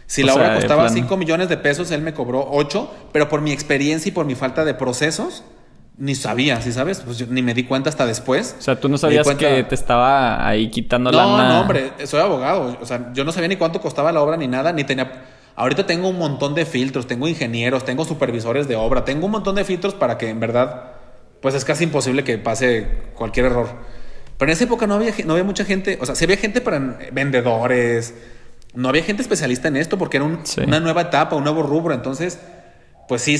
Si 0.06 0.22
la 0.22 0.34
obra 0.34 0.54
costaba 0.54 0.88
5 0.88 1.16
millones 1.16 1.48
de 1.48 1.56
pesos, 1.56 1.90
él 1.90 2.00
me 2.02 2.14
cobró 2.14 2.46
8, 2.50 3.08
pero 3.12 3.28
por 3.28 3.40
mi 3.40 3.52
experiencia 3.52 4.08
y 4.08 4.12
por 4.12 4.24
mi 4.24 4.36
falta 4.36 4.64
de 4.64 4.74
procesos, 4.74 5.42
ni 5.98 6.14
sabía, 6.14 6.60
¿sí 6.60 6.72
sabes? 6.72 7.00
Pues 7.00 7.18
yo 7.18 7.26
ni 7.28 7.42
me 7.42 7.54
di 7.54 7.64
cuenta 7.64 7.90
hasta 7.90 8.06
después. 8.06 8.54
O 8.58 8.62
sea, 8.62 8.78
tú 8.78 8.88
no 8.88 8.98
sabías 8.98 9.26
que 9.34 9.64
te 9.64 9.74
estaba 9.74 10.46
ahí 10.46 10.70
quitando 10.70 11.10
la 11.10 11.22
No, 11.22 11.48
no, 11.48 11.60
hombre, 11.60 11.92
soy 12.04 12.20
abogado. 12.20 12.76
O 12.80 12.86
sea, 12.86 13.12
yo 13.14 13.24
no 13.24 13.32
sabía 13.32 13.48
ni 13.48 13.56
cuánto 13.56 13.80
costaba 13.80 14.12
la 14.12 14.20
obra 14.20 14.36
ni 14.36 14.46
nada, 14.46 14.72
ni 14.72 14.84
tenía 14.84 15.10
Ahorita 15.56 15.86
tengo 15.86 16.08
un 16.08 16.18
montón 16.18 16.54
de 16.54 16.66
filtros, 16.66 17.06
tengo 17.06 17.26
ingenieros, 17.26 17.84
tengo 17.84 18.04
supervisores 18.04 18.68
de 18.68 18.76
obra, 18.76 19.04
tengo 19.04 19.24
un 19.24 19.32
montón 19.32 19.54
de 19.56 19.64
filtros 19.64 19.94
para 19.94 20.18
que 20.18 20.28
en 20.28 20.38
verdad, 20.38 20.92
pues 21.40 21.54
es 21.54 21.64
casi 21.64 21.84
imposible 21.84 22.24
que 22.24 22.36
pase 22.36 22.86
cualquier 23.14 23.46
error. 23.46 23.68
Pero 24.36 24.50
en 24.50 24.54
esa 24.54 24.64
época 24.64 24.86
no 24.86 24.94
había, 24.94 25.14
no 25.24 25.32
había 25.32 25.44
mucha 25.44 25.64
gente, 25.64 25.98
o 26.00 26.04
sea, 26.04 26.14
sí 26.14 26.24
había 26.24 26.36
gente 26.36 26.60
para 26.60 26.98
vendedores, 27.10 28.14
no 28.74 28.90
había 28.90 29.02
gente 29.02 29.22
especialista 29.22 29.68
en 29.68 29.76
esto 29.76 29.96
porque 29.96 30.18
era 30.18 30.26
una 30.26 30.80
nueva 30.80 31.00
etapa, 31.00 31.34
un 31.34 31.44
nuevo 31.44 31.62
rubro. 31.62 31.94
Entonces, 31.94 32.38
pues 33.08 33.22
sí, 33.22 33.38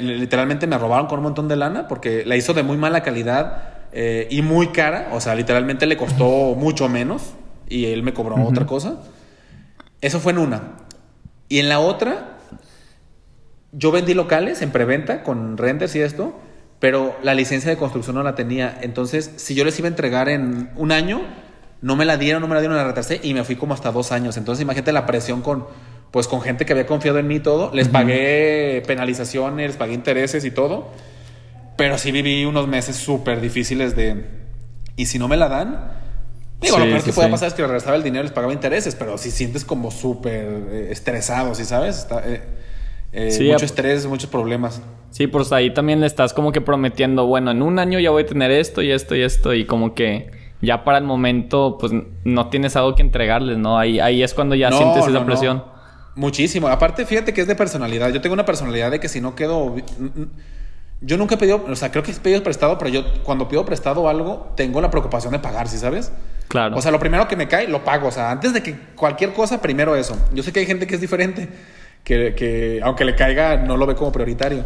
literalmente 0.00 0.66
me 0.66 0.78
robaron 0.78 1.06
con 1.06 1.18
un 1.18 1.24
montón 1.24 1.48
de 1.48 1.56
lana 1.56 1.86
porque 1.86 2.24
la 2.24 2.36
hizo 2.36 2.54
de 2.54 2.62
muy 2.62 2.78
mala 2.78 3.02
calidad 3.02 3.74
eh, 3.92 4.26
y 4.30 4.40
muy 4.40 4.68
cara. 4.68 5.10
O 5.12 5.20
sea, 5.20 5.34
literalmente 5.34 5.84
le 5.84 5.98
costó 5.98 6.54
mucho 6.56 6.88
menos 6.88 7.34
y 7.68 7.86
él 7.86 8.02
me 8.02 8.14
cobró 8.14 8.42
otra 8.42 8.64
cosa. 8.64 9.02
Eso 10.00 10.18
fue 10.18 10.32
en 10.32 10.38
una. 10.38 10.87
Y 11.48 11.58
en 11.58 11.68
la 11.68 11.80
otra, 11.80 12.38
yo 13.72 13.90
vendí 13.90 14.14
locales 14.14 14.62
en 14.62 14.70
preventa 14.70 15.22
con 15.22 15.56
renders 15.56 15.94
y 15.96 16.00
esto, 16.00 16.38
pero 16.78 17.16
la 17.22 17.34
licencia 17.34 17.70
de 17.70 17.76
construcción 17.76 18.16
no 18.16 18.22
la 18.22 18.34
tenía. 18.34 18.78
Entonces, 18.82 19.32
si 19.36 19.54
yo 19.54 19.64
les 19.64 19.78
iba 19.78 19.86
a 19.86 19.90
entregar 19.90 20.28
en 20.28 20.70
un 20.76 20.92
año, 20.92 21.22
no 21.80 21.96
me 21.96 22.04
la 22.04 22.16
dieron, 22.16 22.40
no 22.42 22.48
me 22.48 22.54
la 22.54 22.60
dieron, 22.60 22.76
la 22.76 22.84
retrasé 22.84 23.20
y 23.22 23.34
me 23.34 23.44
fui 23.44 23.56
como 23.56 23.74
hasta 23.74 23.90
dos 23.92 24.12
años. 24.12 24.36
Entonces, 24.36 24.62
imagínate 24.62 24.92
la 24.92 25.06
presión 25.06 25.42
con, 25.42 25.66
pues, 26.10 26.28
con 26.28 26.40
gente 26.40 26.66
que 26.66 26.72
había 26.72 26.86
confiado 26.86 27.18
en 27.18 27.26
mí 27.26 27.36
y 27.36 27.40
todo. 27.40 27.70
Les 27.74 27.88
pagué 27.88 28.82
penalizaciones, 28.86 29.68
les 29.68 29.76
pagué 29.76 29.94
intereses 29.94 30.44
y 30.44 30.50
todo. 30.50 30.90
Pero 31.76 31.96
sí 31.98 32.10
viví 32.10 32.44
unos 32.44 32.66
meses 32.68 32.96
súper 32.96 33.40
difíciles 33.40 33.94
de... 33.94 34.24
Y 34.96 35.06
si 35.06 35.18
no 35.18 35.28
me 35.28 35.36
la 35.36 35.48
dan, 35.48 35.92
Digo, 36.60 36.78
lo 36.78 36.86
peor 36.86 37.02
que 37.02 37.12
puede 37.12 37.28
pasar 37.28 37.48
es 37.48 37.54
que 37.54 37.62
le 37.62 37.68
regresaba 37.68 37.96
el 37.96 38.02
dinero 38.02 38.22
y 38.22 38.24
les 38.24 38.32
pagaba 38.32 38.52
intereses, 38.52 38.94
pero 38.96 39.16
si 39.16 39.30
sientes 39.30 39.64
como 39.64 39.90
súper 39.90 40.66
eh, 40.70 40.88
estresado, 40.90 41.54
¿sí 41.54 41.64
sabes? 41.64 41.98
Está, 41.98 42.22
eh, 42.28 42.42
eh, 43.12 43.50
mucho 43.52 43.64
estrés, 43.64 44.06
muchos 44.06 44.28
problemas. 44.28 44.82
Sí, 45.10 45.28
pues 45.28 45.52
ahí 45.52 45.72
también 45.72 46.00
le 46.00 46.06
estás 46.06 46.34
como 46.34 46.50
que 46.50 46.60
prometiendo, 46.60 47.26
bueno, 47.26 47.52
en 47.52 47.62
un 47.62 47.78
año 47.78 48.00
ya 48.00 48.10
voy 48.10 48.24
a 48.24 48.26
tener 48.26 48.50
esto 48.50 48.82
y 48.82 48.90
esto 48.90 49.14
y 49.14 49.22
esto, 49.22 49.54
y 49.54 49.66
como 49.66 49.94
que 49.94 50.30
ya 50.60 50.82
para 50.82 50.98
el 50.98 51.04
momento, 51.04 51.78
pues 51.78 51.92
no 52.24 52.48
tienes 52.48 52.74
algo 52.74 52.94
que 52.96 53.02
entregarles, 53.02 53.58
¿no? 53.58 53.78
Ahí, 53.78 54.00
ahí 54.00 54.22
es 54.22 54.34
cuando 54.34 54.56
ya 54.56 54.72
sientes 54.72 55.06
esa 55.06 55.24
presión. 55.24 55.62
Muchísimo. 56.16 56.66
Aparte, 56.66 57.06
fíjate 57.06 57.32
que 57.32 57.40
es 57.40 57.46
de 57.46 57.54
personalidad. 57.54 58.12
Yo 58.12 58.20
tengo 58.20 58.34
una 58.34 58.44
personalidad 58.44 58.90
de 58.90 58.98
que 58.98 59.08
si 59.08 59.20
no 59.20 59.36
quedo. 59.36 59.76
Yo 61.00 61.16
nunca 61.16 61.36
he 61.36 61.38
pedido, 61.38 61.64
o 61.68 61.76
sea, 61.76 61.92
creo 61.92 62.02
que 62.02 62.10
he 62.10 62.14
pedido 62.14 62.42
prestado, 62.42 62.76
pero 62.76 62.90
yo 62.90 63.22
cuando 63.22 63.48
pido 63.48 63.64
prestado 63.64 64.08
algo, 64.08 64.52
tengo 64.56 64.80
la 64.80 64.90
preocupación 64.90 65.32
de 65.32 65.38
pagar, 65.38 65.68
¿sí 65.68 65.78
sabes? 65.78 66.10
Claro. 66.48 66.76
O 66.76 66.82
sea, 66.82 66.90
lo 66.90 66.98
primero 66.98 67.28
que 67.28 67.36
me 67.36 67.46
cae, 67.46 67.68
lo 67.68 67.84
pago. 67.84 68.08
O 68.08 68.10
sea, 68.10 68.30
antes 68.32 68.52
de 68.52 68.62
que 68.62 68.76
cualquier 68.96 69.32
cosa, 69.32 69.60
primero 69.60 69.94
eso. 69.94 70.16
Yo 70.32 70.42
sé 70.42 70.52
que 70.52 70.60
hay 70.60 70.66
gente 70.66 70.86
que 70.88 70.96
es 70.96 71.00
diferente, 71.00 71.48
que, 72.02 72.34
que 72.34 72.80
aunque 72.82 73.04
le 73.04 73.14
caiga, 73.14 73.58
no 73.58 73.76
lo 73.76 73.86
ve 73.86 73.94
como 73.94 74.10
prioritario. 74.10 74.64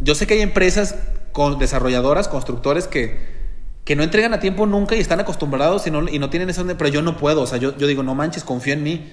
Yo 0.00 0.14
sé 0.14 0.26
que 0.26 0.34
hay 0.34 0.40
empresas 0.40 0.96
con 1.32 1.58
desarrolladoras, 1.58 2.28
constructores 2.28 2.88
que, 2.88 3.18
que 3.84 3.94
no 3.94 4.04
entregan 4.04 4.32
a 4.32 4.40
tiempo 4.40 4.64
nunca 4.64 4.96
y 4.96 5.00
están 5.00 5.20
acostumbrados 5.20 5.86
y 5.86 5.90
no, 5.90 6.08
y 6.08 6.18
no 6.18 6.30
tienen 6.30 6.48
eso, 6.48 6.64
pero 6.78 6.88
yo 6.88 7.02
no 7.02 7.18
puedo. 7.18 7.42
O 7.42 7.46
sea, 7.46 7.58
yo, 7.58 7.76
yo 7.76 7.86
digo, 7.86 8.02
no 8.02 8.14
manches, 8.14 8.42
confío 8.42 8.72
en 8.72 8.82
mí. 8.84 9.12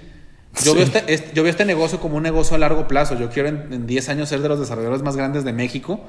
Yo, 0.64 0.74
veo 0.74 0.84
este, 0.84 1.32
yo 1.34 1.44
veo 1.44 1.50
este 1.50 1.66
negocio 1.66 2.00
como 2.00 2.16
un 2.16 2.24
negocio 2.24 2.56
a 2.56 2.60
largo 2.60 2.88
plazo. 2.88 3.18
Yo 3.18 3.30
quiero 3.30 3.50
en, 3.50 3.74
en 3.74 3.88
10 3.88 4.08
años 4.08 4.30
ser 4.30 4.42
de 4.42 4.48
los 4.48 4.60
desarrolladores 4.60 5.02
más 5.02 5.18
grandes 5.18 5.44
de 5.44 5.52
México 5.52 6.02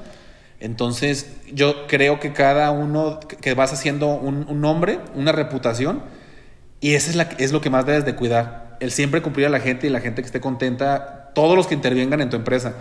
entonces, 0.59 1.35
yo 1.51 1.87
creo 1.87 2.19
que 2.19 2.33
cada 2.33 2.71
uno 2.71 3.19
que 3.19 3.53
vas 3.53 3.73
haciendo 3.73 4.07
un, 4.15 4.61
nombre, 4.61 4.99
una 5.15 5.31
reputación, 5.31 6.01
y 6.79 6.93
eso 6.93 7.11
es, 7.11 7.27
es 7.37 7.51
lo 7.51 7.61
que 7.61 7.69
más 7.69 7.85
debes 7.85 8.05
de 8.05 8.15
cuidar. 8.15 8.77
El 8.79 8.91
siempre 8.91 9.21
cumplir 9.21 9.47
a 9.47 9.49
la 9.49 9.59
gente 9.59 9.87
y 9.87 9.89
la 9.89 9.99
gente 9.99 10.21
que 10.21 10.25
esté 10.25 10.41
contenta, 10.41 11.31
todos 11.33 11.55
los 11.55 11.67
que 11.67 11.75
intervengan 11.75 12.21
en 12.21 12.29
tu 12.29 12.35
empresa. 12.35 12.75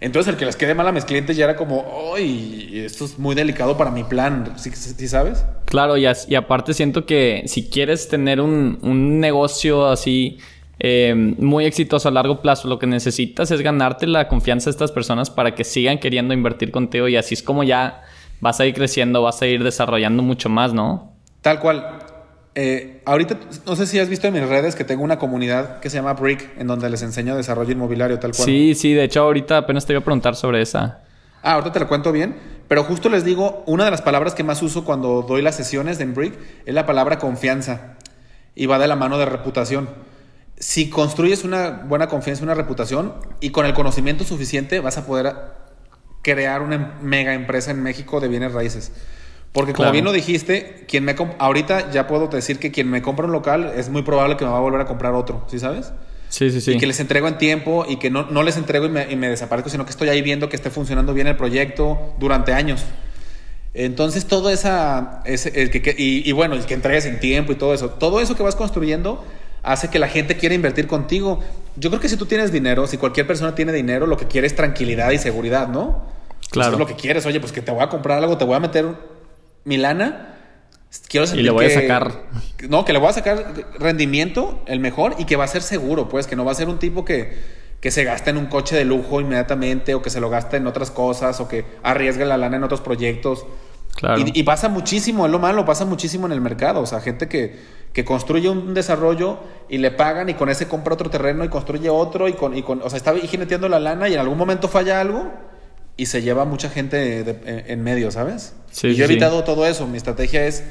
Entonces, 0.00 0.32
el 0.32 0.38
que 0.38 0.46
les 0.46 0.54
quede 0.54 0.74
mal 0.74 0.86
a 0.86 0.92
mis 0.92 1.04
clientes 1.04 1.36
ya 1.36 1.44
era 1.44 1.56
como, 1.56 2.12
¡ay! 2.14 2.82
Esto 2.84 3.04
es 3.04 3.18
muy 3.18 3.34
delicado 3.34 3.76
para 3.76 3.90
mi 3.90 4.04
plan, 4.04 4.54
¿sí, 4.56 5.08
sabes? 5.08 5.44
Claro, 5.64 5.96
y, 5.96 6.06
y, 6.28 6.34
aparte 6.36 6.72
siento 6.72 7.04
que 7.04 7.42
si 7.46 7.68
quieres 7.68 8.08
tener 8.08 8.40
un, 8.40 8.78
un 8.82 9.18
negocio 9.18 9.88
así 9.88 10.38
eh, 10.80 11.14
muy 11.38 11.64
exitoso 11.64 12.08
a 12.08 12.12
largo 12.12 12.40
plazo, 12.40 12.68
lo 12.68 12.78
que 12.78 12.86
necesitas 12.86 13.50
es 13.50 13.60
ganarte 13.62 14.06
la 14.06 14.28
confianza 14.28 14.66
de 14.66 14.72
estas 14.72 14.92
personas 14.92 15.28
para 15.28 15.54
que 15.54 15.64
sigan 15.64 15.98
queriendo 15.98 16.34
invertir 16.34 16.70
contigo 16.70 17.08
y 17.08 17.16
así 17.16 17.34
es 17.34 17.42
como 17.42 17.64
ya 17.64 18.02
vas 18.40 18.60
a 18.60 18.66
ir 18.66 18.74
creciendo, 18.74 19.22
vas 19.22 19.42
a 19.42 19.46
ir 19.46 19.64
desarrollando 19.64 20.22
mucho 20.22 20.48
más, 20.48 20.72
¿no? 20.72 21.12
Tal 21.42 21.58
cual. 21.60 21.98
Eh, 22.54 23.02
ahorita, 23.04 23.38
no 23.66 23.76
sé 23.76 23.86
si 23.86 23.98
has 23.98 24.08
visto 24.08 24.26
en 24.26 24.34
mis 24.34 24.48
redes 24.48 24.74
que 24.74 24.82
tengo 24.84 25.04
una 25.04 25.18
comunidad 25.18 25.78
que 25.80 25.90
se 25.90 25.96
llama 25.96 26.14
Brick, 26.14 26.58
en 26.58 26.66
donde 26.66 26.90
les 26.90 27.02
enseño 27.02 27.36
desarrollo 27.36 27.72
inmobiliario, 27.72 28.18
tal 28.18 28.32
cual. 28.32 28.44
Sí, 28.44 28.74
sí, 28.74 28.94
de 28.94 29.04
hecho 29.04 29.22
ahorita 29.22 29.58
apenas 29.58 29.86
te 29.86 29.92
iba 29.92 30.00
a 30.00 30.04
preguntar 30.04 30.34
sobre 30.34 30.62
esa. 30.62 31.02
Ah, 31.42 31.52
ahorita 31.52 31.72
te 31.72 31.80
la 31.80 31.86
cuento 31.86 32.10
bien, 32.10 32.36
pero 32.66 32.82
justo 32.82 33.08
les 33.08 33.24
digo, 33.24 33.62
una 33.66 33.84
de 33.84 33.92
las 33.92 34.02
palabras 34.02 34.34
que 34.34 34.42
más 34.42 34.60
uso 34.62 34.84
cuando 34.84 35.22
doy 35.22 35.40
las 35.40 35.54
sesiones 35.54 35.98
de 35.98 36.06
Brick 36.06 36.34
es 36.66 36.74
la 36.74 36.84
palabra 36.84 37.18
confianza 37.18 37.96
y 38.56 38.66
va 38.66 38.80
de 38.80 38.88
la 38.88 38.96
mano 38.96 39.18
de 39.18 39.26
reputación 39.26 39.88
si 40.60 40.90
construyes 40.90 41.44
una 41.44 41.70
buena 41.70 42.08
confianza, 42.08 42.42
una 42.42 42.54
reputación 42.54 43.14
y 43.40 43.50
con 43.50 43.66
el 43.66 43.74
conocimiento 43.74 44.24
suficiente 44.24 44.80
vas 44.80 44.98
a 44.98 45.06
poder 45.06 45.34
crear 46.22 46.62
una 46.62 46.98
mega 47.00 47.34
empresa 47.34 47.70
en 47.70 47.82
México 47.82 48.20
de 48.20 48.28
bienes 48.28 48.52
raíces. 48.52 48.92
Porque 49.52 49.72
como 49.72 49.90
bien 49.92 50.04
lo 50.04 50.12
dijiste, 50.12 50.84
quien 50.88 51.04
me 51.04 51.14
ahorita 51.38 51.90
ya 51.90 52.06
puedo 52.06 52.28
decir 52.28 52.58
que 52.58 52.70
quien 52.70 52.90
me 52.90 53.02
compra 53.02 53.26
un 53.26 53.32
local 53.32 53.72
es 53.76 53.88
muy 53.88 54.02
probable 54.02 54.36
que 54.36 54.44
me 54.44 54.50
va 54.50 54.58
a 54.58 54.60
volver 54.60 54.80
a 54.80 54.86
comprar 54.86 55.14
otro, 55.14 55.46
¿sí 55.48 55.58
sabes? 55.58 55.92
Sí, 56.28 56.50
sí, 56.50 56.60
sí. 56.60 56.72
Y 56.72 56.78
que 56.78 56.86
les 56.86 57.00
entrego 57.00 57.28
en 57.28 57.38
tiempo 57.38 57.86
y 57.88 57.96
que 57.96 58.10
no, 58.10 58.26
no 58.30 58.42
les 58.42 58.58
entrego 58.58 58.84
y 58.84 58.90
me, 58.90 59.10
y 59.10 59.16
me, 59.16 59.30
desaparezco, 59.30 59.70
sino 59.70 59.86
que 59.86 59.90
estoy 59.90 60.10
ahí 60.10 60.20
viendo 60.20 60.50
que 60.50 60.56
esté 60.56 60.68
funcionando 60.68 61.14
bien 61.14 61.26
el 61.26 61.36
proyecto 61.36 62.14
durante 62.18 62.52
años. 62.52 62.84
Entonces, 63.72 64.26
todo 64.26 64.50
esa... 64.50 65.22
Ese, 65.24 65.52
que, 65.70 65.94
y, 65.96 66.28
y, 66.28 66.32
bueno, 66.32 66.54
el 66.54 66.66
que 66.66 66.74
entregues 66.74 67.06
en 67.06 67.18
tiempo 67.18 67.52
y 67.52 67.54
todo 67.54 67.72
eso. 67.72 67.90
Todo 67.90 68.20
eso 68.20 68.36
que 68.36 68.42
vas 68.42 68.56
construyendo 68.56 69.24
hace 69.62 69.88
que 69.88 69.98
la 69.98 70.08
gente 70.08 70.36
quiera 70.36 70.54
invertir 70.54 70.86
contigo. 70.86 71.40
Yo 71.76 71.90
creo 71.90 72.00
que 72.00 72.08
si 72.08 72.16
tú 72.16 72.26
tienes 72.26 72.52
dinero, 72.52 72.86
si 72.86 72.96
cualquier 72.96 73.26
persona 73.26 73.54
tiene 73.54 73.72
dinero, 73.72 74.06
lo 74.06 74.16
que 74.16 74.26
quiere 74.26 74.46
es 74.46 74.56
tranquilidad 74.56 75.10
y 75.10 75.18
seguridad, 75.18 75.68
¿no? 75.68 76.02
Claro. 76.50 76.70
Eso 76.70 76.76
es 76.76 76.78
lo 76.78 76.86
que 76.86 77.00
quieres. 77.00 77.26
Oye, 77.26 77.40
pues 77.40 77.52
que 77.52 77.62
te 77.62 77.70
voy 77.70 77.82
a 77.82 77.88
comprar 77.88 78.18
algo, 78.18 78.38
te 78.38 78.44
voy 78.44 78.56
a 78.56 78.60
meter 78.60 78.86
mi 79.64 79.76
lana. 79.76 80.34
Quiero 81.08 81.26
sentir 81.26 81.42
y 81.42 81.44
le 81.44 81.50
voy 81.50 81.66
a 81.66 81.70
sacar. 81.70 82.22
No, 82.68 82.84
que 82.84 82.92
le 82.92 82.98
voy 82.98 83.08
a 83.08 83.12
sacar 83.12 83.54
rendimiento, 83.78 84.64
el 84.66 84.80
mejor, 84.80 85.14
y 85.16 85.26
que 85.26 85.36
va 85.36 85.44
a 85.44 85.48
ser 85.48 85.62
seguro, 85.62 86.08
pues, 86.08 86.26
que 86.26 86.34
no 86.34 86.44
va 86.44 86.50
a 86.50 86.56
ser 86.56 86.68
un 86.68 86.80
tipo 86.80 87.04
que, 87.04 87.38
que 87.80 87.92
se 87.92 88.02
gasta 88.02 88.30
en 88.30 88.36
un 88.36 88.46
coche 88.46 88.74
de 88.74 88.84
lujo 88.84 89.20
inmediatamente, 89.20 89.94
o 89.94 90.02
que 90.02 90.10
se 90.10 90.18
lo 90.18 90.28
gasta 90.28 90.56
en 90.56 90.66
otras 90.66 90.90
cosas, 90.90 91.38
o 91.40 91.46
que 91.46 91.64
arriesga 91.84 92.24
la 92.24 92.36
lana 92.36 92.56
en 92.56 92.64
otros 92.64 92.80
proyectos. 92.80 93.46
Claro. 93.98 94.22
Y, 94.22 94.30
y 94.32 94.42
pasa 94.44 94.68
muchísimo, 94.68 95.26
es 95.26 95.32
lo 95.32 95.40
malo, 95.40 95.64
pasa 95.64 95.84
muchísimo 95.84 96.26
en 96.26 96.32
el 96.32 96.40
mercado. 96.40 96.80
O 96.80 96.86
sea, 96.86 97.00
gente 97.00 97.28
que, 97.28 97.56
que 97.92 98.04
construye 98.04 98.48
un 98.48 98.72
desarrollo 98.72 99.38
y 99.68 99.78
le 99.78 99.90
pagan 99.90 100.28
y 100.28 100.34
con 100.34 100.48
ese 100.48 100.68
compra 100.68 100.94
otro 100.94 101.10
terreno 101.10 101.44
y 101.44 101.48
construye 101.48 101.90
otro 101.90 102.28
y 102.28 102.34
con, 102.34 102.56
y 102.56 102.62
con 102.62 102.80
o 102.80 102.88
sea, 102.88 102.96
está 102.96 103.12
jineteando 103.16 103.68
la 103.68 103.80
lana 103.80 104.08
y 104.08 104.14
en 104.14 104.20
algún 104.20 104.38
momento 104.38 104.68
falla 104.68 105.00
algo 105.00 105.32
y 105.96 106.06
se 106.06 106.22
lleva 106.22 106.44
mucha 106.44 106.70
gente 106.70 107.40
en 107.66 107.82
medio, 107.82 108.12
¿sabes? 108.12 108.54
Sí, 108.70 108.88
y 108.88 108.94
yo 108.94 109.04
he 109.04 109.08
evitado 109.08 109.42
todo 109.42 109.66
eso. 109.66 109.88
Mi 109.88 109.96
estrategia 109.96 110.46
es 110.46 110.62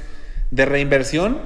de 0.52 0.66
reinversión, 0.66 1.40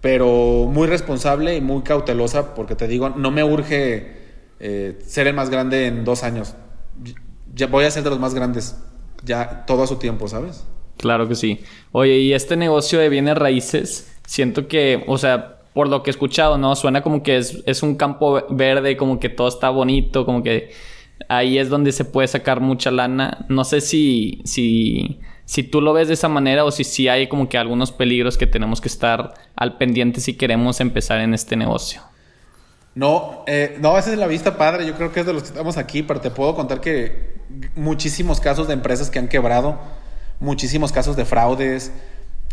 pero 0.00 0.66
muy 0.72 0.88
responsable 0.88 1.54
y 1.54 1.60
muy 1.60 1.82
cautelosa 1.82 2.54
porque 2.54 2.76
te 2.76 2.88
digo, 2.88 3.10
no 3.10 3.30
me 3.30 3.44
urge 3.44 4.16
eh, 4.58 4.98
ser 5.06 5.26
el 5.26 5.34
más 5.34 5.50
grande 5.50 5.86
en 5.86 6.06
dos 6.06 6.22
años. 6.22 6.54
Ya 7.54 7.66
voy 7.66 7.84
a 7.84 7.90
ser 7.90 8.04
de 8.04 8.10
los 8.10 8.20
más 8.20 8.32
grandes 8.32 8.76
ya 9.22 9.66
todo 9.66 9.82
a 9.82 9.86
su 9.86 9.96
tiempo, 9.96 10.26
¿sabes? 10.26 10.64
Claro 11.00 11.28
que 11.28 11.34
sí. 11.34 11.60
Oye, 11.92 12.18
y 12.18 12.32
este 12.32 12.56
negocio 12.56 12.98
de 12.98 13.08
bienes 13.08 13.36
raíces, 13.36 14.12
siento 14.26 14.68
que, 14.68 15.04
o 15.06 15.18
sea, 15.18 15.58
por 15.74 15.88
lo 15.88 16.02
que 16.02 16.10
he 16.10 16.12
escuchado, 16.12 16.58
¿no? 16.58 16.76
Suena 16.76 17.02
como 17.02 17.22
que 17.22 17.38
es, 17.38 17.62
es 17.66 17.82
un 17.82 17.96
campo 17.96 18.44
verde, 18.50 18.96
como 18.96 19.18
que 19.18 19.28
todo 19.28 19.48
está 19.48 19.70
bonito, 19.70 20.26
como 20.26 20.42
que 20.42 20.72
ahí 21.28 21.58
es 21.58 21.68
donde 21.68 21.92
se 21.92 22.04
puede 22.04 22.28
sacar 22.28 22.60
mucha 22.60 22.90
lana. 22.90 23.46
No 23.48 23.64
sé 23.64 23.80
si, 23.80 24.42
si 24.44 25.20
si 25.50 25.64
tú 25.64 25.80
lo 25.80 25.92
ves 25.92 26.06
de 26.06 26.14
esa 26.14 26.28
manera 26.28 26.64
o 26.64 26.70
si 26.70 26.84
sí 26.84 27.08
hay 27.08 27.26
como 27.26 27.48
que 27.48 27.58
algunos 27.58 27.90
peligros 27.90 28.38
que 28.38 28.46
tenemos 28.46 28.80
que 28.80 28.86
estar 28.86 29.34
al 29.56 29.78
pendiente 29.78 30.20
si 30.20 30.34
queremos 30.34 30.80
empezar 30.80 31.18
en 31.18 31.34
este 31.34 31.56
negocio. 31.56 32.02
No, 32.94 33.42
eh, 33.48 33.76
no, 33.80 33.98
esa 33.98 34.12
es 34.12 34.18
la 34.18 34.28
vista 34.28 34.56
padre. 34.56 34.86
Yo 34.86 34.94
creo 34.94 35.10
que 35.10 35.18
es 35.18 35.26
de 35.26 35.32
los 35.32 35.42
que 35.42 35.48
estamos 35.48 35.76
aquí, 35.76 36.04
pero 36.04 36.20
te 36.20 36.30
puedo 36.30 36.54
contar 36.54 36.80
que 36.80 37.34
muchísimos 37.74 38.38
casos 38.38 38.68
de 38.68 38.74
empresas 38.74 39.10
que 39.10 39.18
han 39.18 39.26
quebrado, 39.26 39.76
muchísimos 40.40 40.90
casos 40.92 41.16
de 41.16 41.24
fraudes. 41.24 41.92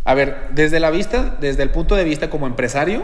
A 0.03 0.13
ver, 0.13 0.49
desde 0.51 0.79
la 0.79 0.91
vista, 0.91 1.37
desde 1.41 1.63
el 1.63 1.71
punto 1.71 1.95
de 1.95 2.03
vista 2.03 2.29
como 2.29 2.45
empresario, 2.45 3.03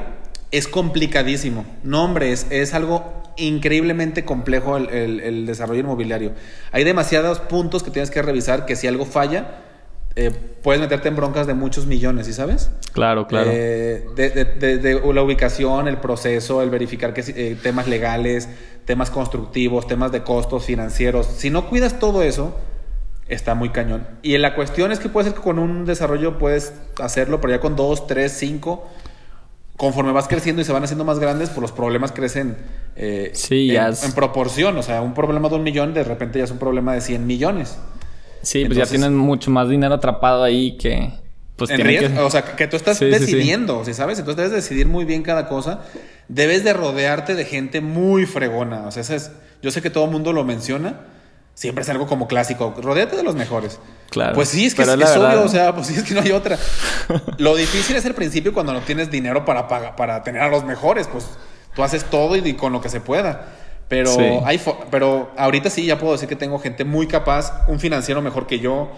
es 0.52 0.68
complicadísimo. 0.68 1.66
No, 1.84 2.04
hombre, 2.04 2.32
es, 2.32 2.46
es 2.52 2.74
algo 2.74 3.24
increíblemente 3.36 4.24
complejo 4.24 4.78
el, 4.78 5.20
el 5.20 5.46
desarrollo 5.48 5.80
inmobiliario. 5.80 6.34
Hay 6.72 6.84
demasiados 6.84 7.40
puntos 7.40 7.82
que 7.82 7.90
tienes 7.90 8.12
que 8.12 8.22
revisar 8.22 8.66
que 8.66 8.76
si 8.76 8.88
algo 8.88 9.06
falla, 9.06 9.64
eh, 10.16 10.32
puedes 10.62 10.80
meterte 10.80 11.08
en 11.08 11.16
broncas 11.16 11.48
de 11.48 11.56
muchos 11.56 11.88
millones, 11.88 12.28
¿sí 12.28 12.34
sabes? 12.34 12.70
Claro, 12.92 13.26
claro. 13.26 13.50
Eh, 13.52 14.06
de, 14.16 15.02
la 15.14 15.24
ubicación, 15.24 15.88
el 15.88 15.98
proceso, 15.98 16.62
el 16.62 16.70
verificar 16.70 17.14
que 17.16 17.24
eh, 17.28 17.58
temas 17.62 17.88
legales, 17.88 18.48
temas 18.86 19.10
constructivos, 19.10 19.88
temas 19.88 20.12
de 20.12 20.22
costos 20.22 20.66
financieros. 20.66 21.26
Si 21.26 21.50
no 21.50 21.68
cuidas 21.68 21.98
todo 21.98 22.22
eso, 22.22 22.56
está 23.28 23.56
muy 23.56 23.70
cañón. 23.70 24.08
Y 24.22 24.38
la 24.38 24.56
cuestión 24.56 24.92
es 24.92 25.00
que 25.00 25.10
puede 25.10 25.30
ser 25.30 25.38
que 25.38 25.44
con 25.44 25.60
un 25.60 25.86
desarrollo 25.86 26.38
puedes 26.38 26.74
hacerlo, 27.02 27.42
pero 27.42 27.54
ya 27.54 27.60
con 27.60 27.76
dos, 27.76 28.08
tres, 28.08 28.34
cinco, 28.34 28.90
conforme 29.78 30.12
vas 30.12 30.28
creciendo 30.28 30.62
y 30.62 30.66
se 30.66 30.72
van 30.72 30.84
haciendo 30.84 31.06
más 31.06 31.20
grandes, 31.20 31.50
pues 31.50 31.62
los 31.62 31.72
problemas 31.72 32.12
crecen 32.12 32.58
sí, 33.34 33.76
en, 33.76 33.94
en 34.04 34.12
proporción. 34.14 34.78
O 34.78 34.84
sea, 34.84 35.02
un 35.02 35.14
problema 35.14 35.50
de 35.50 35.56
un 35.56 35.64
millón 35.64 35.94
de 35.94 36.04
repente 36.04 36.40
ya 36.40 36.46
es 36.46 36.52
un 36.52 36.60
problema 36.60 36.94
de 36.94 37.02
100 37.02 37.26
millones. 37.26 37.78
Sí, 38.42 38.66
pues 38.66 38.78
ya 38.78 38.86
tienen 38.86 39.16
mucho 39.16 39.50
más 39.52 39.70
dinero 39.70 39.96
atrapado 39.96 40.44
ahí 40.44 40.78
que... 40.78 41.14
Pues 41.56 41.70
que... 41.70 42.20
O 42.20 42.30
sea, 42.30 42.44
que 42.44 42.68
tú 42.68 42.76
estás 42.76 43.00
decidiendo, 43.00 43.86
sí, 43.86 43.94
¿sabes? 43.94 44.20
Entonces 44.20 44.50
debes 44.50 44.64
decidir 44.64 44.88
muy 44.88 45.06
bien 45.06 45.24
cada 45.24 45.48
cosa. 45.48 45.82
Debes 46.28 46.64
de 46.64 46.74
rodearte 46.74 47.36
de 47.36 47.46
gente 47.46 47.80
muy 47.80 48.26
fregona. 48.26 48.88
O 48.88 48.92
sea, 48.92 49.02
es... 49.02 49.32
yo 49.62 49.72
sé 49.72 49.82
que 49.82 49.90
todo 49.90 50.06
el 50.06 50.12
mundo 50.12 50.34
lo 50.34 50.44
menciona. 50.44 51.00
Siempre 51.56 51.84
es 51.84 51.90
algo 51.90 52.08
como 52.08 52.28
clásico. 52.28 52.74
Rodéate 52.82 53.16
de 53.16 53.24
los 53.24 53.36
mejores. 53.36 53.80
Claro. 54.10 54.34
Pues 54.34 54.50
sí, 54.50 54.66
es 54.66 54.74
que 54.74 54.82
es, 54.82 54.88
obvio. 54.90 55.44
O 55.44 55.48
sea, 55.48 55.74
pues 55.74 55.88
sí, 55.88 55.96
es 55.96 56.04
que 56.04 56.14
no 56.14 56.22
hay 56.22 56.32
otra. 56.32 56.58
lo 57.38 57.56
difícil 57.56 57.96
es 57.96 58.06
el 58.06 58.16
principio 58.16 58.54
cuando 58.54 58.74
no 58.74 58.82
tienes 58.82 59.12
dinero 59.12 59.46
para, 59.46 59.68
pagar, 59.68 59.96
para 59.96 60.24
tener 60.24 60.42
a 60.42 60.50
los 60.50 60.64
mejores. 60.64 61.08
Pues 61.08 61.26
tú 61.76 61.84
haces 61.84 62.06
todo 62.06 62.36
y 62.36 62.54
con 62.54 62.74
lo 62.74 62.82
que 62.82 62.90
se 62.90 63.02
pueda. 63.02 63.46
Pero, 63.88 64.46
hay 64.46 64.60
pero 64.90 65.32
ahorita 65.38 65.70
sí 65.70 65.86
ya 65.86 66.00
puedo 66.00 66.14
decir 66.14 66.28
que 66.28 66.36
tengo 66.36 66.58
gente 66.58 66.84
muy 66.84 67.06
capaz, 67.06 67.64
un 67.68 67.80
financiero 67.80 68.22
mejor 68.22 68.48
que 68.48 68.60
yo, 68.60 68.90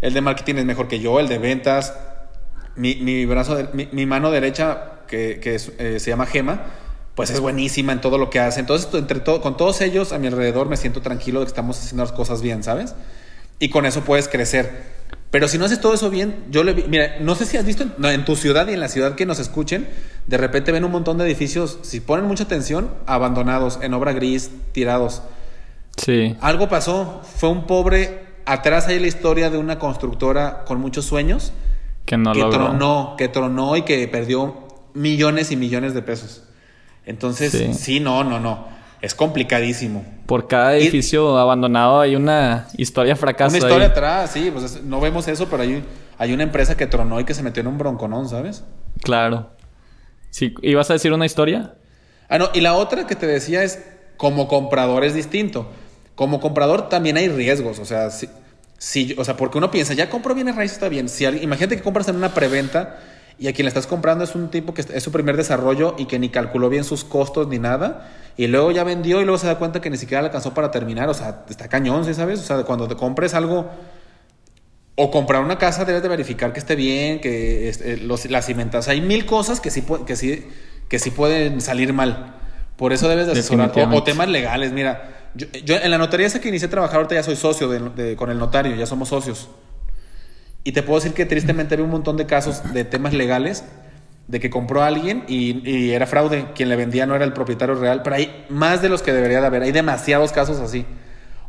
el 0.00 0.14
de 0.14 0.20
marketing 0.22 0.54
es 0.54 0.64
mejor 0.64 0.88
que 0.88 1.00
yo, 1.00 1.20
el 1.20 1.28
de 1.28 1.38
ventas, 1.38 1.92
mi, 2.76 2.94
mi 2.96 3.26
brazo, 3.26 3.58
mi, 3.72 4.06
mano 4.06 4.30
derecha, 4.30 4.92
que, 5.06 5.40
que 5.40 5.56
eh, 5.56 6.00
se 6.00 6.10
llama 6.10 6.24
Gema, 6.24 6.62
pues 7.18 7.30
es 7.30 7.40
buenísima 7.40 7.90
en 7.90 8.00
todo 8.00 8.16
lo 8.16 8.30
que 8.30 8.38
hace. 8.38 8.60
Entonces, 8.60 8.88
entre 8.94 9.18
todo, 9.18 9.40
con 9.40 9.56
todos 9.56 9.80
ellos 9.80 10.12
a 10.12 10.20
mi 10.20 10.28
alrededor 10.28 10.68
me 10.68 10.76
siento 10.76 11.02
tranquilo 11.02 11.40
de 11.40 11.46
que 11.46 11.48
estamos 11.48 11.76
haciendo 11.76 12.04
las 12.04 12.12
cosas 12.12 12.42
bien, 12.42 12.62
¿sabes? 12.62 12.94
Y 13.58 13.70
con 13.70 13.86
eso 13.86 14.02
puedes 14.02 14.28
crecer. 14.28 14.84
Pero 15.32 15.48
si 15.48 15.58
no 15.58 15.64
haces 15.64 15.80
todo 15.80 15.94
eso 15.94 16.10
bien, 16.10 16.44
yo 16.48 16.62
le 16.62 16.74
mira, 16.74 17.16
no 17.18 17.34
sé 17.34 17.44
si 17.44 17.56
has 17.56 17.66
visto 17.66 17.84
en, 18.04 18.24
tu 18.24 18.36
ciudad 18.36 18.68
y 18.68 18.72
en 18.74 18.78
la 18.78 18.86
ciudad 18.86 19.16
que 19.16 19.26
nos 19.26 19.40
escuchen, 19.40 19.88
de 20.28 20.36
repente 20.36 20.70
ven 20.70 20.84
un 20.84 20.92
montón 20.92 21.18
de 21.18 21.24
edificios, 21.24 21.80
si 21.82 21.98
ponen 21.98 22.24
mucha 22.24 22.44
atención, 22.44 22.88
abandonados, 23.06 23.80
en 23.82 23.94
obra 23.94 24.12
gris, 24.12 24.52
tirados. 24.70 25.22
Sí. 25.96 26.36
Algo 26.40 26.68
pasó, 26.68 27.22
fue 27.24 27.48
un 27.48 27.66
pobre, 27.66 28.26
atrás 28.46 28.86
hay 28.86 29.00
la 29.00 29.08
historia 29.08 29.50
de 29.50 29.58
una 29.58 29.80
constructora 29.80 30.62
con 30.64 30.78
muchos 30.80 31.06
sueños 31.06 31.52
que 32.06 32.16
no 32.16 32.32
que 32.32 32.44
tronó, 32.44 33.16
que 33.18 33.26
tronó 33.26 33.76
y 33.76 33.82
que 33.82 34.06
perdió 34.06 34.68
millones 34.94 35.50
y 35.50 35.56
millones 35.56 35.94
de 35.94 36.02
pesos. 36.02 36.44
Entonces, 37.08 37.76
sí 37.78 38.00
no, 38.00 38.22
no, 38.22 38.38
no 38.38 38.78
es 39.00 39.14
complicadísimo. 39.14 40.04
Por 40.26 40.48
cada 40.48 40.76
edificio 40.76 41.38
abandonado 41.38 42.00
hay 42.00 42.16
una 42.16 42.68
historia 42.76 43.16
fracaso. 43.16 43.56
Una 43.56 43.66
historia 43.66 43.86
atrás, 43.86 44.30
sí, 44.32 44.50
pues 44.52 44.82
no 44.82 45.00
vemos 45.00 45.28
eso, 45.28 45.48
pero 45.48 45.62
hay, 45.62 45.84
hay 46.18 46.32
una 46.32 46.42
empresa 46.42 46.76
que 46.76 46.86
tronó 46.86 47.20
y 47.20 47.24
que 47.24 47.34
se 47.34 47.42
metió 47.42 47.60
en 47.60 47.68
un 47.68 47.78
bronconón, 47.78 48.28
¿sabes? 48.28 48.64
Claro. 49.02 49.50
Sí, 50.30 50.54
¿Ibas 50.62 50.90
a 50.90 50.94
decir 50.94 51.12
una 51.12 51.26
historia? 51.26 51.74
Ah, 52.28 52.38
no, 52.38 52.50
y 52.52 52.60
la 52.60 52.74
otra 52.74 53.06
que 53.06 53.14
te 53.14 53.26
decía 53.26 53.62
es, 53.62 53.82
como 54.16 54.48
comprador 54.48 55.04
es 55.04 55.14
distinto. 55.14 55.70
Como 56.14 56.40
comprador 56.40 56.88
también 56.88 57.16
hay 57.16 57.28
riesgos, 57.28 57.78
o 57.78 57.84
sea, 57.84 58.10
si, 58.10 58.28
si 58.76 59.14
o 59.16 59.24
sea, 59.24 59.36
porque 59.36 59.58
uno 59.58 59.70
piensa, 59.70 59.94
ya 59.94 60.10
compro 60.10 60.34
bienes 60.34 60.56
raíces, 60.56 60.76
está 60.76 60.88
bien. 60.88 61.08
Si, 61.08 61.24
imagínate 61.24 61.76
que 61.76 61.82
compras 61.82 62.08
en 62.08 62.16
una 62.16 62.34
preventa 62.34 62.98
y 63.38 63.46
a 63.46 63.52
quien 63.52 63.66
le 63.66 63.68
estás 63.68 63.86
comprando 63.86 64.24
es 64.24 64.34
un 64.34 64.50
tipo 64.50 64.74
que 64.74 64.82
es 64.82 65.02
su 65.02 65.12
primer 65.12 65.36
desarrollo 65.36 65.94
y 65.96 66.06
que 66.06 66.18
ni 66.18 66.28
calculó 66.28 66.68
bien 66.68 66.82
sus 66.82 67.04
costos 67.04 67.46
ni 67.46 67.58
nada. 67.58 68.10
Y 68.36 68.48
luego 68.48 68.72
ya 68.72 68.82
vendió 68.82 69.20
y 69.20 69.24
luego 69.24 69.38
se 69.38 69.46
da 69.46 69.58
cuenta 69.58 69.80
que 69.80 69.90
ni 69.90 69.96
siquiera 69.96 70.22
le 70.22 70.26
alcanzó 70.26 70.54
para 70.54 70.72
terminar. 70.72 71.08
O 71.08 71.14
sea, 71.14 71.44
está 71.48 71.68
cañón, 71.68 72.04
¿sí 72.04 72.14
sabes? 72.14 72.40
O 72.40 72.42
sea, 72.42 72.64
cuando 72.64 72.88
te 72.88 72.96
compres 72.96 73.34
algo 73.34 73.70
o 74.96 75.10
comprar 75.12 75.44
una 75.44 75.58
casa 75.58 75.84
debes 75.84 76.02
de 76.02 76.08
verificar 76.08 76.52
que 76.52 76.58
esté 76.58 76.74
bien, 76.74 77.20
que 77.20 77.68
este, 77.68 77.98
los, 77.98 78.28
las 78.28 78.46
cimentas. 78.46 78.88
Hay 78.88 79.00
mil 79.00 79.24
cosas 79.24 79.60
que 79.60 79.70
sí, 79.70 79.84
que, 80.04 80.16
sí, 80.16 80.44
que 80.88 80.98
sí 80.98 81.12
pueden 81.12 81.60
salir 81.60 81.92
mal. 81.92 82.34
Por 82.76 82.92
eso 82.92 83.08
debes 83.08 83.26
de 83.26 83.32
asesorar. 83.32 83.72
O, 83.92 84.02
temas 84.02 84.28
legales. 84.28 84.72
Mira, 84.72 85.30
yo, 85.36 85.76
en 85.76 85.90
la 85.92 85.98
notaría 85.98 86.26
esa 86.26 86.40
que 86.40 86.48
inicié 86.48 86.66
a 86.66 86.70
trabajar 86.70 86.96
ahorita 86.96 87.14
ya 87.14 87.22
soy 87.22 87.36
socio 87.36 87.68
con 88.16 88.30
el 88.30 88.38
notario, 88.38 88.74
ya 88.74 88.86
somos 88.86 89.10
socios. 89.10 89.48
Y 90.64 90.72
te 90.72 90.82
puedo 90.82 91.00
decir 91.00 91.14
que 91.14 91.24
tristemente 91.24 91.74
había 91.74 91.84
un 91.84 91.90
montón 91.90 92.16
de 92.16 92.26
casos 92.26 92.72
de 92.72 92.84
temas 92.84 93.14
legales 93.14 93.64
de 94.28 94.40
que 94.40 94.50
compró 94.50 94.82
a 94.82 94.86
alguien 94.86 95.24
y, 95.26 95.90
era 95.90 96.06
fraude. 96.06 96.46
Quien 96.54 96.68
le 96.68 96.76
vendía 96.76 97.06
no 97.06 97.16
era 97.16 97.24
el 97.24 97.32
propietario 97.32 97.74
real, 97.74 98.02
pero 98.02 98.16
hay 98.16 98.44
más 98.48 98.82
de 98.82 98.90
los 98.90 99.02
que 99.02 99.12
debería 99.12 99.40
de 99.40 99.46
haber. 99.46 99.62
Hay 99.62 99.72
demasiados 99.72 100.32
casos 100.32 100.60
así. 100.60 100.84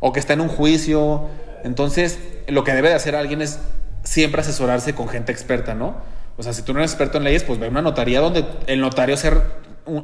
O 0.00 0.12
que 0.12 0.18
está 0.18 0.32
en 0.32 0.40
un 0.40 0.48
juicio. 0.48 1.28
Entonces, 1.62 2.18
lo 2.48 2.64
que 2.64 2.72
debe 2.72 2.88
de 2.88 2.94
hacer 2.94 3.14
alguien 3.14 3.42
es 3.42 3.60
siempre 4.02 4.40
asesorarse 4.40 4.94
con 4.94 5.08
gente 5.08 5.30
experta, 5.30 5.74
¿no? 5.74 5.96
O 6.38 6.42
sea, 6.42 6.54
si 6.54 6.62
tú 6.62 6.72
no 6.72 6.78
eres 6.80 6.92
experto 6.92 7.18
en 7.18 7.24
leyes, 7.24 7.44
pues 7.44 7.58
ve 7.58 7.68
una 7.68 7.82
notaría 7.82 8.20
donde 8.20 8.46
el 8.66 8.80
notario 8.80 9.18
sea 9.18 9.44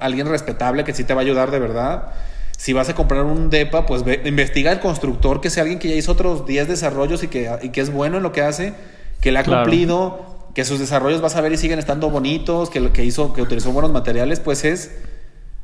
alguien 0.00 0.28
respetable 0.28 0.84
que 0.84 0.92
sí 0.92 1.04
te 1.04 1.14
va 1.14 1.22
a 1.22 1.24
ayudar 1.24 1.50
de 1.50 1.58
verdad. 1.58 2.08
Si 2.58 2.74
vas 2.74 2.90
a 2.90 2.94
comprar 2.94 3.22
un 3.22 3.48
DEPA, 3.48 3.86
pues 3.86 4.04
ve, 4.04 4.20
investiga 4.26 4.70
al 4.70 4.80
constructor, 4.80 5.40
que 5.40 5.48
sea 5.48 5.62
alguien 5.62 5.78
que 5.78 5.88
ya 5.88 5.94
hizo 5.94 6.12
otros 6.12 6.46
10 6.46 6.68
desarrollos 6.68 7.22
y 7.22 7.28
que, 7.28 7.50
y 7.62 7.70
que 7.70 7.80
es 7.80 7.90
bueno 7.90 8.18
en 8.18 8.22
lo 8.22 8.32
que 8.32 8.42
hace 8.42 8.74
que 9.20 9.32
le 9.32 9.38
ha 9.38 9.44
cumplido, 9.44 10.26
que 10.54 10.64
sus 10.64 10.78
desarrollos 10.78 11.20
vas 11.20 11.36
a 11.36 11.40
ver 11.40 11.52
y 11.52 11.56
siguen 11.56 11.78
estando 11.78 12.10
bonitos, 12.10 12.70
que, 12.70 12.90
que 12.90 13.04
hizo, 13.04 13.32
que 13.32 13.42
utilizó 13.42 13.72
buenos 13.72 13.92
materiales, 13.92 14.40
pues 14.40 14.64
es, 14.64 14.98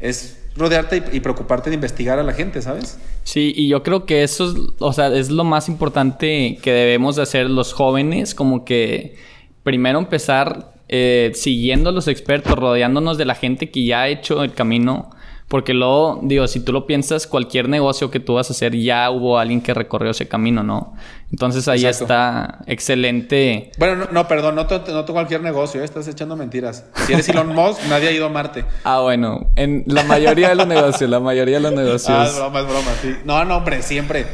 es 0.01 0.38
rodearte 0.57 1.03
y, 1.12 1.21
preocuparte 1.21 1.71
de 1.71 1.75
investigar 1.75 2.19
a 2.19 2.23
la 2.23 2.35
gente, 2.35 2.61
¿sabes? 2.61 2.99
Sí, 3.25 3.53
y 3.57 3.69
yo 3.69 3.83
creo 3.83 4.05
que 4.05 4.23
eso 4.23 4.51
es, 4.51 4.57
o 4.79 4.93
sea, 4.93 5.09
es 5.09 5.31
lo 5.31 5.45
más 5.45 5.69
importante 5.69 6.59
que 6.61 6.73
debemos 6.73 7.17
de 7.17 7.23
hacer 7.23 7.49
los 7.49 7.73
jóvenes, 7.73 8.35
como 8.35 8.65
que 8.65 9.17
primero 9.62 9.99
empezar 9.99 10.75
eh, 10.88 11.33
siguiendo 11.35 11.91
a 11.91 11.93
los 11.93 12.09
expertos, 12.09 12.59
rodeándonos 12.59 13.17
de 13.17 13.25
la 13.25 13.35
gente 13.35 13.71
que 13.71 13.85
ya 13.85 14.03
ha 14.03 14.09
hecho 14.09 14.43
el 14.43 14.53
camino 14.53 15.11
porque 15.48 15.74
luego, 15.74 16.20
digo, 16.22 16.46
si 16.48 16.61
tú 16.61 16.72
lo 16.72 16.87
piensas, 16.87 17.26
cualquier 17.26 17.68
negocio 17.68 18.11
que 18.11 18.20
tú 18.20 18.35
vas 18.35 18.48
a 18.48 18.52
hacer, 18.55 18.74
ya 18.74 19.11
hubo 19.11 19.38
alguien 19.38 19.61
que 19.61 19.74
recorrió 19.74 20.12
ese 20.12 20.26
camino, 20.26 20.62
¿no? 20.62 20.94
Entonces 21.31 21.68
ahí 21.68 21.85
está 21.85 22.61
excelente. 22.66 23.70
Bueno, 23.78 24.07
no, 24.11 24.28
perdón, 24.28 24.55
no, 24.55 24.64
no, 24.64 25.07
cualquier 25.07 25.43
negocio, 25.43 25.80
¿eh? 25.80 25.84
estás 25.84 26.09
echando 26.09 26.36
mentiras. 26.36 26.84
Si 27.07 27.12
eres 27.12 27.28
Elon 27.28 27.49
Musk, 27.55 27.80
nadie 27.88 28.09
ha 28.09 28.12
ido 28.12 28.26
a 28.26 28.28
Marte. 28.28 28.64
Ah, 28.84 29.01
bueno, 29.01 29.51
en 29.57 29.84
la 29.86 30.05
mayoría 30.05 30.49
de 30.51 30.55
los 30.55 30.66
negocios, 30.66 31.09
la 31.09 31.20
mayoría 31.20 31.57
de 31.57 31.62
los 31.62 31.72
negocios. 31.72 32.18
Ah, 32.22 32.26
es 32.26 32.36
broma, 32.36 32.61
es 32.61 32.66
broma, 32.66 32.90
sí. 33.01 33.16
No, 33.24 33.45
no, 33.45 33.57
hombre, 33.57 33.82
siempre. 33.82 34.26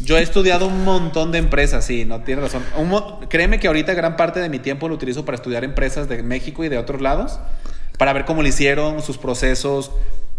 Yo 0.00 0.18
he 0.18 0.22
estudiado 0.22 0.66
un 0.66 0.84
montón 0.84 1.32
de 1.32 1.38
empresas, 1.38 1.84
sí, 1.84 2.04
no 2.04 2.20
tienes 2.20 2.52
razón. 2.52 2.62
créeme 3.28 3.58
que 3.58 3.66
ahorita 3.66 3.94
gran 3.94 4.16
parte 4.16 4.40
de 4.40 4.48
mi 4.48 4.58
tiempo 4.58 4.88
lo 4.88 4.94
utilizo 4.94 5.24
para 5.24 5.36
estudiar 5.36 5.64
empresas 5.64 6.08
de 6.08 6.22
México 6.22 6.64
y 6.64 6.68
de 6.68 6.78
otros 6.78 7.00
lados, 7.00 7.40
para 7.98 8.12
ver 8.12 8.24
cómo 8.24 8.42
lo 8.42 8.48
hicieron, 8.48 9.02
sus 9.02 9.16
procesos, 9.16 9.90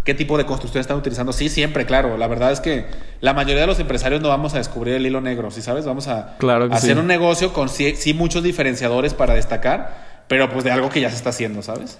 qué 0.08 0.14
tipo 0.14 0.38
de 0.38 0.45
construcción 0.45 0.80
están 0.80 0.95
utilizando. 0.95 1.34
Sí, 1.34 1.49
siempre, 1.49 1.86
claro. 1.86 2.18
La 2.18 2.28
verdad 2.28 2.53
es 2.53 2.62
que 2.62 2.86
la 3.20 3.34
mayoría 3.34 3.60
de 3.60 3.68
los 3.68 3.78
empresarios 3.78 4.22
no 4.22 4.30
vamos 4.30 4.53
a 4.53 4.58
descubrir 4.58 4.95
el 4.95 5.05
hilo 5.05 5.20
negro, 5.20 5.51
¿sí 5.51 5.62
sabes? 5.62 5.86
Vamos 5.86 6.08
a 6.08 6.38
hacer 6.72 6.97
un 6.97 7.08
negocio 7.08 7.51
con 7.51 7.68
sí, 7.68 8.14
muchos 8.16 8.41
diferenciadores 8.41 9.14
para 9.14 9.34
destacar, 9.34 10.24
pero 10.30 10.49
pues 10.49 10.64
de 10.64 10.72
algo 10.72 10.88
que 10.88 11.01
ya 11.01 11.10
se 11.10 11.18
está 11.18 11.32
haciendo, 11.32 11.62
¿sabes? 11.62 11.99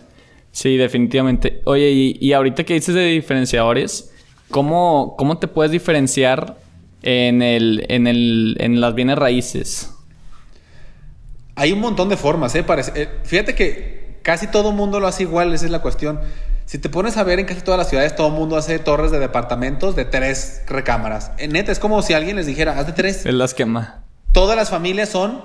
Sí, 0.54 0.78
definitivamente. 0.78 1.62
Oye, 1.66 1.90
y, 2.18 2.32
ahorita 2.32 2.64
que 2.64 2.76
dices 2.76 2.96
de 2.96 3.08
diferenciadores, 3.08 4.14
¿cómo, 4.52 5.16
cómo 5.18 5.38
te 5.38 5.50
puedes 5.50 5.74
diferenciar 5.74 6.56
en, 7.02 7.42
el, 7.42 7.88
en, 7.90 8.08
el, 8.08 8.56
en 8.62 8.80
las 8.80 8.96
bienes 8.96 9.18
raíces? 9.18 9.92
Hay 11.56 11.74
un 11.74 11.82
montón 11.82 12.08
de 12.08 12.16
formas, 12.16 12.56
¿eh? 12.56 12.64
¿eh? 12.96 13.10
Fíjate 13.26 13.54
que 13.54 14.20
casi 14.22 14.48
todo 14.48 14.72
mundo 14.72 15.02
lo 15.02 15.08
hace 15.08 15.24
igual, 15.24 15.54
esa 15.54 15.66
es 15.66 15.72
la 15.72 15.82
cuestión. 15.82 16.22
Si 16.68 16.80
te 16.80 16.90
pones 16.90 17.16
a 17.16 17.24
ver 17.24 17.40
en 17.40 17.46
casi 17.46 17.62
todas 17.62 17.78
las 17.78 17.88
ciudades, 17.88 18.14
todo 18.14 18.28
el 18.28 18.34
mundo 18.34 18.58
hace 18.58 18.78
torres 18.78 19.10
de 19.10 19.20
departamentos 19.20 19.96
de 19.96 20.04
tres 20.04 20.64
recámaras. 20.68 21.32
En 21.38 21.54
neta, 21.54 21.72
es 21.72 21.80
como 21.80 22.02
si 22.02 22.14
alguien 22.14 22.36
les 22.36 22.46
dijera, 22.46 22.78
haz 22.78 22.88
de 22.88 22.92
tres. 22.92 23.26
Él 23.26 23.38
las 23.38 23.54
quema. 23.54 24.04
Todas 24.34 24.58
las 24.58 24.70
familias 24.70 25.08
son 25.08 25.42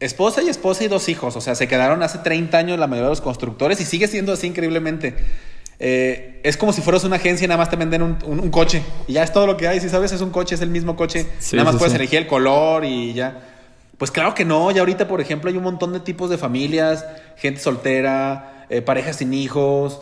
esposa 0.00 0.42
y 0.42 0.48
esposa 0.48 0.82
y 0.82 0.88
dos 0.88 1.10
hijos. 1.10 1.36
O 1.36 1.42
sea, 1.42 1.54
se 1.54 1.68
quedaron 1.68 2.02
hace 2.02 2.18
30 2.20 2.56
años 2.56 2.78
la 2.78 2.86
mayoría 2.86 3.08
de 3.08 3.10
los 3.10 3.20
constructores 3.20 3.82
y 3.82 3.84
sigue 3.84 4.08
siendo 4.08 4.32
así 4.32 4.46
increíblemente. 4.46 5.14
Eh, 5.78 6.40
es 6.42 6.56
como 6.56 6.72
si 6.72 6.80
fueras 6.80 7.04
una 7.04 7.16
agencia 7.16 7.44
y 7.44 7.48
nada 7.48 7.58
más 7.58 7.68
te 7.68 7.76
venden 7.76 8.00
un, 8.02 8.50
coche. 8.50 8.82
Y 9.08 9.12
ya 9.12 9.22
es 9.22 9.34
todo 9.34 9.46
lo 9.46 9.58
que 9.58 9.68
hay. 9.68 9.78
Si 9.78 9.90
sabes, 9.90 10.10
es 10.12 10.22
un 10.22 10.30
coche, 10.30 10.54
es 10.54 10.62
el 10.62 10.70
mismo 10.70 10.96
coche. 10.96 11.26
nada 11.52 11.70
más 11.70 11.76
puedes 11.76 11.94
elegir 11.94 12.18
el 12.18 12.26
color 12.26 12.86
y 12.86 13.12
ya. 13.12 13.42
Pues 13.98 14.10
claro 14.10 14.34
que 14.34 14.46
no. 14.46 14.70
Ya 14.70 14.80
ahorita, 14.80 15.06
por 15.06 15.20
ejemplo, 15.20 15.50
hay 15.50 15.58
un 15.58 15.64
montón 15.64 15.92
de 15.92 16.00
tipos 16.00 16.30
de 16.30 16.38
familias, 16.38 17.04
gente 17.36 17.60
soltera, 17.60 18.64
eh, 18.70 18.80
parejas 18.80 19.16
sin 19.16 19.34
hijos. 19.34 20.00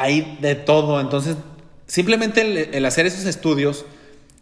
Hay 0.00 0.38
de 0.40 0.54
todo. 0.54 0.98
Entonces, 0.98 1.36
simplemente 1.86 2.76
el, 2.76 2.86
hacer 2.86 3.04
esos 3.04 3.26
estudios 3.26 3.84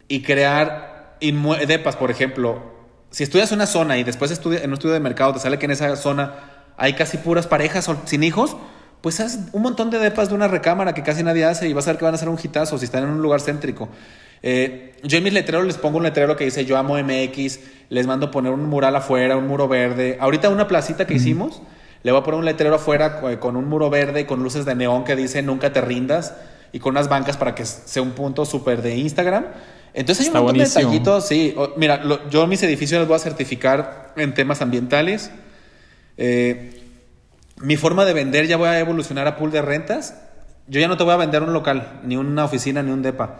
y 0.07 0.21
crear 0.21 1.17
depas, 1.19 1.97
por 1.97 2.11
ejemplo, 2.11 2.63
si 3.11 3.23
estudias 3.23 3.51
una 3.51 3.67
zona 3.67 3.97
y 3.97 4.05
después 4.05 4.31
estudia, 4.31 4.59
en 4.59 4.69
un 4.69 4.75
estudio 4.75 4.93
de 4.93 5.01
mercado 5.01 5.33
te 5.33 5.39
sale 5.39 5.59
que 5.59 5.65
en 5.65 5.71
esa 5.71 5.97
zona 5.97 6.63
hay 6.77 6.93
casi 6.93 7.17
puras 7.17 7.45
parejas 7.45 7.91
sin 8.05 8.23
hijos, 8.23 8.55
pues 9.01 9.19
haz 9.19 9.37
un 9.51 9.61
montón 9.61 9.89
de 9.89 9.99
depas 9.99 10.29
de 10.29 10.35
una 10.35 10.47
recámara 10.47 10.93
que 10.93 11.03
casi 11.03 11.23
nadie 11.23 11.43
hace 11.43 11.67
y 11.67 11.73
vas 11.73 11.87
a 11.87 11.91
ver 11.91 11.99
que 11.99 12.05
van 12.05 12.15
a 12.15 12.17
ser 12.17 12.29
un 12.29 12.39
hitazo 12.41 12.77
si 12.77 12.85
están 12.85 13.03
en 13.03 13.09
un 13.09 13.21
lugar 13.21 13.41
céntrico. 13.41 13.89
Eh, 14.41 14.95
yo 15.03 15.17
en 15.17 15.25
mis 15.25 15.33
letreros 15.33 15.67
les 15.67 15.77
pongo 15.77 15.97
un 15.97 16.03
letrero 16.03 16.37
que 16.37 16.45
dice 16.45 16.63
yo 16.63 16.77
amo 16.77 16.97
MX, 16.97 17.59
les 17.89 18.07
mando 18.07 18.31
poner 18.31 18.53
un 18.53 18.63
mural 18.69 18.95
afuera, 18.95 19.35
un 19.35 19.47
muro 19.47 19.67
verde. 19.67 20.17
Ahorita 20.21 20.47
una 20.47 20.69
placita 20.69 21.05
que 21.05 21.15
hicimos, 21.15 21.61
le 22.03 22.11
voy 22.11 22.21
a 22.21 22.23
poner 22.23 22.39
un 22.39 22.45
letrero 22.45 22.75
afuera 22.75 23.19
con 23.39 23.55
un 23.55 23.67
muro 23.67 23.89
verde, 23.89 24.25
con 24.25 24.41
luces 24.41 24.65
de 24.65 24.75
neón 24.75 25.03
que 25.03 25.15
dice 25.15 25.41
nunca 25.41 25.73
te 25.73 25.81
rindas 25.81 26.33
y 26.71 26.79
con 26.79 26.91
unas 26.91 27.09
bancas 27.09 27.37
para 27.37 27.55
que 27.55 27.65
sea 27.65 28.01
un 28.01 28.11
punto 28.11 28.45
súper 28.45 28.81
de 28.81 28.95
Instagram. 28.95 29.45
Entonces 29.93 30.27
hay 30.27 30.31
un 30.31 30.43
montón 30.43 30.57
de 30.59 30.65
detallitos, 30.65 31.27
sí. 31.27 31.55
mira, 31.75 32.01
yo 32.29 32.45
mis 32.47 32.61
edificios 32.63 32.99
los 32.99 33.07
voy 33.07 33.15
a 33.15 33.19
certificar 33.19 34.13
en 34.15 34.33
temas 34.33 34.61
ambientales. 34.61 35.31
Eh, 36.17 36.83
mi 37.57 37.75
forma 37.75 38.05
de 38.05 38.13
vender 38.13 38.47
ya 38.47 38.57
voy 38.57 38.67
a 38.69 38.79
evolucionar 38.79 39.27
a 39.27 39.35
pool 39.35 39.51
de 39.51 39.61
rentas. 39.61 40.15
Yo 40.67 40.79
ya 40.79 40.87
no 40.87 40.97
te 40.97 41.03
voy 41.03 41.13
a 41.13 41.17
vender 41.17 41.41
un 41.41 41.51
local, 41.51 41.99
ni 42.03 42.15
una 42.15 42.45
oficina, 42.45 42.83
ni 42.83 42.91
un 42.91 43.01
depa. 43.01 43.39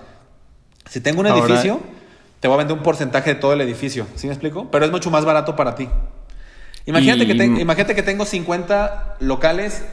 Si 0.90 1.00
tengo 1.00 1.22
un 1.22 1.28
edificio, 1.28 1.80
te 2.40 2.48
voy 2.48 2.56
a 2.56 2.58
vender 2.58 2.76
un 2.76 2.84
porcentaje 2.84 3.36
de 3.36 3.40
todo 3.40 3.54
el 3.54 3.62
edificio. 3.62 4.08
¿Sí 4.16 4.26
me 4.26 4.34
explico? 4.34 4.70
Pero 4.72 4.86
es 4.86 4.92
mucho 4.92 5.12
más 5.12 5.26
barato 5.26 5.56
para 5.56 5.76
ti. 5.76 5.88
Imagínate, 6.86 7.28
que, 7.28 7.34
imagínate 7.34 7.96
que 7.96 8.04
tengo 8.04 8.26
50 8.26 9.18
locales 9.20 9.84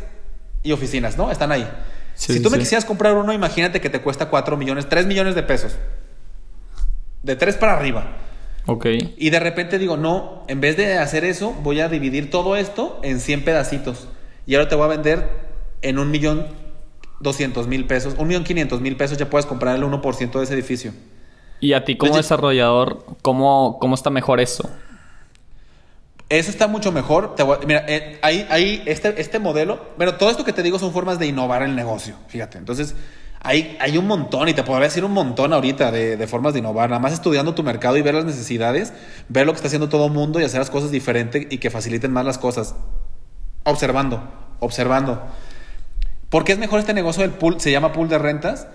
y 0.62 0.72
oficinas, 0.72 1.16
¿no? 1.16 1.30
Están 1.30 1.52
ahí. 1.52 1.68
si 2.14 2.40
tú 2.40 2.50
me 2.50 2.58
quisieras 2.58 2.84
comprar 2.84 3.14
uno, 3.14 3.32
imagínate 3.32 3.80
que 3.80 3.90
te 3.90 4.00
cuesta 4.00 4.30
4 4.30 4.56
millones, 4.56 4.88
3 4.88 5.06
millones 5.06 5.34
de 5.34 5.42
pesos 5.42 5.76
de 7.26 7.36
tres 7.36 7.56
para 7.56 7.74
arriba. 7.74 8.06
Ok. 8.66 8.86
Y 9.16 9.30
de 9.30 9.40
repente 9.40 9.78
digo, 9.78 9.96
no, 9.96 10.44
en 10.48 10.60
vez 10.60 10.76
de 10.76 10.98
hacer 10.98 11.24
eso, 11.24 11.52
voy 11.62 11.80
a 11.80 11.88
dividir 11.88 12.30
todo 12.30 12.56
esto 12.56 13.00
en 13.02 13.20
100 13.20 13.44
pedacitos. 13.44 14.08
Y 14.46 14.54
ahora 14.54 14.68
te 14.68 14.76
voy 14.76 14.84
a 14.84 14.88
vender 14.88 15.28
en 15.82 15.98
un 15.98 16.10
millón 16.10 16.46
doscientos 17.20 17.66
mil 17.66 17.86
pesos, 17.86 18.14
un 18.18 18.28
millón 18.28 18.44
quinientos 18.44 18.80
mil 18.80 18.96
pesos, 18.96 19.18
ya 19.18 19.28
puedes 19.28 19.46
comprar 19.46 19.76
el 19.76 19.82
1% 19.82 20.38
de 20.38 20.44
ese 20.44 20.54
edificio. 20.54 20.92
Y 21.60 21.72
a 21.72 21.84
ti 21.84 21.96
como 21.96 22.16
desarrollador, 22.16 23.04
¿cómo, 23.22 23.78
¿cómo 23.80 23.94
está 23.94 24.10
mejor 24.10 24.40
eso? 24.40 24.70
Eso 26.28 26.50
está 26.50 26.66
mucho 26.66 26.90
mejor. 26.90 27.34
mira, 27.66 27.84
eh, 27.86 28.18
ahí, 28.22 28.82
este, 28.86 29.20
este 29.20 29.38
modelo, 29.38 29.80
bueno, 29.96 30.14
todo 30.14 30.30
esto 30.30 30.44
que 30.44 30.52
te 30.52 30.62
digo 30.62 30.78
son 30.78 30.92
formas 30.92 31.18
de 31.18 31.26
innovar 31.26 31.62
el 31.62 31.76
negocio, 31.76 32.16
fíjate. 32.26 32.58
Entonces, 32.58 32.96
hay, 33.40 33.76
hay 33.80 33.96
un 33.96 34.08
montón, 34.08 34.48
y 34.48 34.54
te 34.54 34.64
podría 34.64 34.88
decir 34.88 35.04
un 35.04 35.12
montón 35.12 35.52
ahorita 35.52 35.92
de, 35.92 36.26
formas 36.26 36.52
de 36.52 36.58
innovar. 36.58 36.90
Nada 36.90 36.98
más 36.98 37.12
estudiando 37.12 37.54
tu 37.54 37.62
mercado 37.62 37.96
y 37.96 38.02
ver 38.02 38.14
las 38.14 38.24
necesidades, 38.24 38.92
ver 39.28 39.46
lo 39.46 39.52
que 39.52 39.56
está 39.56 39.68
haciendo 39.68 39.88
todo 39.88 40.06
el 40.06 40.12
mundo 40.12 40.40
y 40.40 40.44
hacer 40.44 40.58
las 40.58 40.70
cosas 40.70 40.90
diferentes 40.90 41.46
y 41.48 41.58
que 41.58 41.70
faciliten 41.70 42.10
más 42.10 42.24
las 42.24 42.38
cosas. 42.38 42.74
Observando, 43.62 44.20
observando. 44.58 45.22
¿Por 46.28 46.42
qué 46.42 46.52
es 46.52 46.58
mejor 46.58 46.80
este 46.80 46.92
negocio 46.92 47.22
del 47.22 47.32
pool? 47.32 47.60
Se 47.60 47.70
llama 47.70 47.92
pool 47.92 48.08
de 48.08 48.18
rentas. 48.18 48.66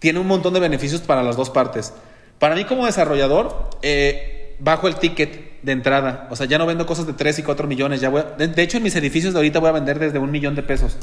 Tiene 0.00 0.18
un 0.18 0.26
montón 0.26 0.52
de 0.52 0.60
beneficios 0.60 1.00
para 1.00 1.22
las 1.22 1.36
dos 1.36 1.48
partes. 1.48 1.94
Para 2.38 2.56
mí 2.56 2.64
como 2.64 2.84
desarrollador, 2.84 3.70
eh, 3.80 4.56
bajo 4.58 4.86
el 4.86 4.96
ticket 4.96 5.53
de 5.64 5.72
entrada. 5.72 6.28
O 6.30 6.36
sea, 6.36 6.46
ya 6.46 6.58
no 6.58 6.66
vendo 6.66 6.86
cosas 6.86 7.06
de 7.06 7.12
3 7.12 7.38
y 7.40 7.42
4 7.42 7.66
millones. 7.66 8.00
Ya 8.00 8.10
de, 8.10 8.48
de, 8.48 8.62
hecho, 8.62 8.76
en 8.76 8.82
mis 8.82 8.96
edificios 8.96 9.32
de 9.32 9.38
ahorita 9.38 9.58
voy 9.58 9.70
a 9.70 9.72
vender 9.72 9.98
desde 9.98 10.18
un 10.18 10.30
millón 10.30 10.54
de 10.54 10.62
pesos. 10.62 10.98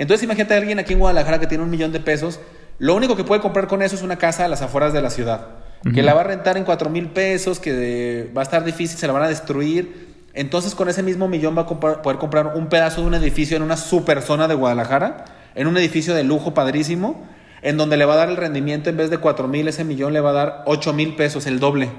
Entonces 0.00 0.24
imagínate 0.24 0.54
a 0.54 0.56
alguien 0.56 0.78
aquí 0.78 0.94
en 0.94 0.98
Guadalajara 0.98 1.38
que 1.40 1.46
tiene 1.46 1.62
un 1.62 1.68
millón 1.68 1.92
de 1.92 2.00
pesos, 2.00 2.40
lo 2.78 2.94
único 2.94 3.16
que 3.16 3.24
puede 3.24 3.42
comprar 3.42 3.66
con 3.66 3.82
eso 3.82 3.94
es 3.94 4.00
una 4.00 4.16
casa 4.16 4.46
a 4.46 4.48
las 4.48 4.62
afueras 4.62 4.94
de 4.94 5.02
la 5.02 5.10
ciudad, 5.10 5.48
que 5.94 6.02
la 6.02 6.14
va 6.14 6.22
a 6.22 6.24
rentar 6.24 6.56
en 6.56 6.64
cuatro 6.64 6.88
mil 6.88 7.08
pesos, 7.08 7.60
que 7.60 8.30
va 8.34 8.40
a 8.40 8.44
estar 8.44 8.64
difícil, 8.64 8.98
se 8.98 9.06
la 9.06 9.12
van 9.12 9.24
a 9.24 9.28
destruir. 9.28 10.08
Entonces 10.32 10.74
con 10.74 10.88
ese 10.88 11.02
mismo 11.02 11.28
millón 11.28 11.54
va 11.54 11.62
a 11.62 11.66
poder 11.66 12.18
comprar 12.18 12.54
un 12.56 12.68
pedazo 12.68 13.02
de 13.02 13.08
un 13.08 13.14
edificio 13.14 13.58
en 13.58 13.62
una 13.62 13.76
super 13.76 14.22
zona 14.22 14.48
de 14.48 14.54
Guadalajara, 14.54 15.26
en 15.54 15.66
un 15.66 15.76
edificio 15.76 16.14
de 16.14 16.24
lujo 16.24 16.54
padrísimo, 16.54 17.28
en 17.60 17.76
donde 17.76 17.98
le 17.98 18.06
va 18.06 18.14
a 18.14 18.16
dar 18.16 18.30
el 18.30 18.38
rendimiento 18.38 18.88
en 18.88 18.96
vez 18.96 19.10
de 19.10 19.18
cuatro 19.18 19.48
mil, 19.48 19.68
ese 19.68 19.84
millón 19.84 20.14
le 20.14 20.20
va 20.20 20.30
a 20.30 20.32
dar 20.32 20.62
ocho 20.64 20.94
mil 20.94 21.16
pesos, 21.16 21.46
el 21.46 21.60
doble. 21.60 21.90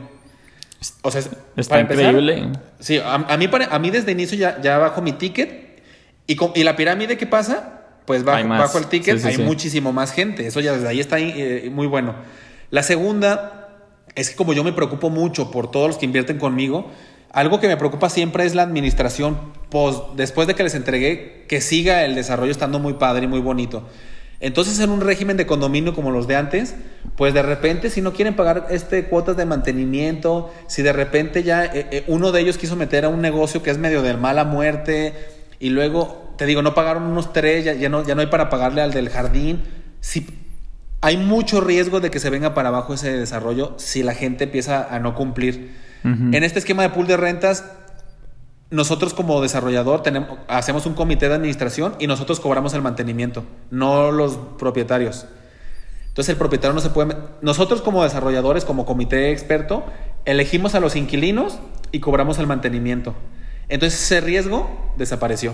O 1.03 1.11
sea, 1.11 1.21
está 1.55 1.79
increíble. 1.79 2.49
sí, 2.79 2.99
a, 3.03 3.37
mí, 3.37 3.49
a 3.69 3.79
mí 3.79 3.89
desde 3.91 4.11
inicio 4.11 4.37
ya, 4.37 4.59
ya 4.61 4.77
bajo 4.77 5.01
mi 5.01 5.13
ticket 5.13 5.81
y, 6.27 6.37
y 6.55 6.63
la 6.63 6.75
pirámide, 6.75 7.17
¿qué 7.17 7.27
pasa? 7.27 7.81
pues 8.05 8.23
bajo, 8.23 8.77
el 8.77 8.87
ticket 8.87 9.23
hay 9.23 9.37
muchísimo 9.37 9.93
más 9.93 10.11
gente. 10.11 10.45
Eso 10.47 10.59
ya 10.59 10.73
desde 10.73 10.87
ahí 10.87 10.99
está 10.99 11.19
eh, 11.19 11.69
muy 11.71 11.87
bueno. 11.87 12.15
La 12.69 12.83
segunda 12.83 13.69
es 14.15 14.31
que 14.31 14.35
como 14.35 14.53
yo 14.53 14.63
me 14.63 14.73
preocupo 14.73 15.09
mucho 15.09 15.51
por 15.51 15.71
todos 15.71 15.87
los 15.87 15.97
que 15.97 16.05
invierten 16.05 16.37
conmigo, 16.37 16.91
algo 17.31 17.59
que 17.59 17.67
me 17.67 17.77
preocupa 17.77 18.09
siempre 18.09 18.45
es 18.45 18.55
la 18.55 18.63
administración, 18.63 19.39
después 20.15 20.47
de 20.47 20.55
que 20.55 20.63
les 20.63 20.75
entregué, 20.75 21.45
que 21.47 21.61
siga 21.61 22.03
el 22.03 22.15
desarrollo 22.15 22.51
estando 22.51 22.79
muy 22.79 22.93
padre 22.93 23.25
y 23.25 23.27
muy 23.27 23.39
bonito. 23.39 23.87
Entonces, 24.41 24.79
en 24.79 24.89
un 24.89 25.01
régimen 25.01 25.37
de 25.37 25.45
condominio 25.45 25.93
como 25.93 26.11
los 26.11 26.27
de 26.27 26.35
antes, 26.35 26.75
pues 27.15 27.33
de 27.33 27.43
repente, 27.43 27.89
si 27.89 28.01
no 28.01 28.11
quieren 28.11 28.35
pagar 28.35 28.67
este 28.71 29.05
cuotas 29.05 29.37
de 29.37 29.45
mantenimiento, 29.45 30.51
si 30.67 30.81
de 30.81 30.91
repente 30.91 31.43
ya 31.43 31.63
eh, 31.65 31.87
eh, 31.91 32.03
uno 32.07 32.31
de 32.31 32.41
ellos 32.41 32.57
quiso 32.57 32.75
meter 32.75 33.05
a 33.05 33.09
un 33.09 33.21
negocio 33.21 33.61
que 33.61 33.69
es 33.69 33.77
medio 33.77 34.01
de 34.01 34.17
mala 34.17 34.43
muerte, 34.43 35.13
y 35.59 35.69
luego 35.69 36.33
te 36.37 36.47
digo, 36.47 36.63
no 36.63 36.73
pagaron 36.73 37.03
unos 37.03 37.33
tres, 37.33 37.63
ya, 37.63 37.87
no, 37.87 38.03
ya 38.03 38.15
no 38.15 38.21
hay 38.21 38.27
para 38.27 38.49
pagarle 38.49 38.81
al 38.81 38.91
del 38.91 39.09
jardín. 39.09 39.61
Si, 39.99 40.25
hay 41.01 41.17
mucho 41.17 41.61
riesgo 41.61 41.99
de 41.99 42.09
que 42.09 42.19
se 42.19 42.31
venga 42.31 42.55
para 42.55 42.69
abajo 42.69 42.95
ese 42.95 43.15
desarrollo 43.15 43.75
si 43.77 44.01
la 44.01 44.15
gente 44.15 44.45
empieza 44.45 44.93
a 44.93 44.99
no 44.99 45.15
cumplir. 45.15 45.79
En 46.03 46.43
este 46.43 46.57
esquema 46.57 46.81
de 46.81 46.89
pool 46.89 47.05
de 47.05 47.15
rentas, 47.15 47.63
nosotros 48.71 49.13
como 49.13 49.41
desarrollador 49.41 50.01
tenemos, 50.01 50.39
hacemos 50.47 50.85
un 50.85 50.93
comité 50.93 51.27
de 51.27 51.35
administración 51.35 51.95
y 51.99 52.07
nosotros 52.07 52.39
cobramos 52.39 52.73
el 52.73 52.81
mantenimiento, 52.81 53.43
no 53.69 54.11
los 54.11 54.37
propietarios. 54.57 55.25
Entonces 56.07 56.29
el 56.29 56.37
propietario 56.37 56.73
no 56.73 56.81
se 56.81 56.89
puede... 56.89 57.15
Nosotros 57.41 57.81
como 57.81 58.03
desarrolladores, 58.03 58.65
como 58.65 58.85
comité 58.85 59.31
experto, 59.31 59.83
elegimos 60.25 60.73
a 60.73 60.79
los 60.79 60.95
inquilinos 60.95 61.59
y 61.91 61.99
cobramos 61.99 62.39
el 62.39 62.47
mantenimiento. 62.47 63.13
Entonces 63.67 64.01
ese 64.01 64.21
riesgo 64.21 64.93
desapareció. 64.97 65.53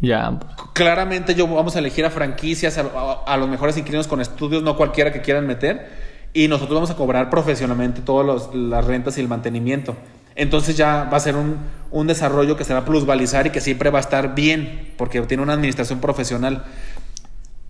Ya. 0.00 0.38
Claramente 0.74 1.34
yo 1.34 1.46
vamos 1.46 1.76
a 1.76 1.78
elegir 1.78 2.04
a 2.04 2.10
franquicias, 2.10 2.78
a, 2.78 3.36
los 3.36 3.48
mejores 3.48 3.76
inquilinos 3.76 4.06
con 4.06 4.20
estudios, 4.20 4.62
no 4.62 4.76
cualquiera 4.76 5.12
que 5.12 5.20
quieran 5.20 5.46
meter. 5.46 5.88
Y 6.32 6.48
nosotros 6.48 6.74
vamos 6.74 6.90
a 6.90 6.96
cobrar 6.96 7.30
profesionalmente 7.30 8.00
todas 8.00 8.54
las 8.54 8.84
rentas 8.84 9.18
y 9.18 9.20
el 9.20 9.28
mantenimiento. 9.28 9.96
Entonces 10.34 10.76
ya 10.76 11.04
va 11.04 11.16
a 11.16 11.20
ser 11.20 11.34
un, 11.36 12.06
desarrollo 12.06 12.56
que 12.56 12.64
se 12.64 12.72
va 12.72 12.80
a 12.80 12.84
plusvalizar 12.84 13.46
y 13.46 13.50
que 13.50 13.60
siempre 13.60 13.90
va 13.90 13.98
a 13.98 14.02
estar 14.02 14.34
bien, 14.34 14.92
porque 14.96 15.20
tiene 15.22 15.42
una 15.42 15.54
administración 15.54 16.00
profesional. 16.00 16.64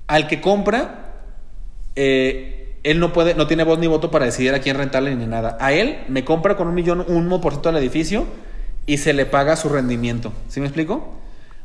Al 0.07 0.27
que 0.27 0.41
compra, 0.41 1.23
eh, 1.97 2.79
él 2.83 3.01
no 3.01 3.13
puede, 3.13 3.35
no 3.35 3.47
tiene 3.47 3.65
voz 3.65 3.79
ni 3.79 3.87
voto 3.87 4.11
para 4.11 4.25
decidir 4.25 4.55
a 4.55 4.61
quién 4.61 4.77
rentarle 4.77 5.15
ni 5.15 5.27
nada. 5.27 5.57
A 5.61 5.73
él 5.73 5.99
me 6.09 6.25
compra 6.25 6.57
con 6.57 6.69
un 6.69 6.75
millón, 6.75 7.05
un 7.09 7.29
por 7.41 7.53
ciento 7.53 7.71
del 7.71 7.83
edificio 7.83 8.27
y 8.87 8.99
se 8.99 9.13
le 9.13 9.27
paga 9.27 9.57
su 9.57 9.69
rendimiento. 9.69 10.33
¿Sí 10.49 10.61
me 10.61 10.67
explico? 10.67 11.19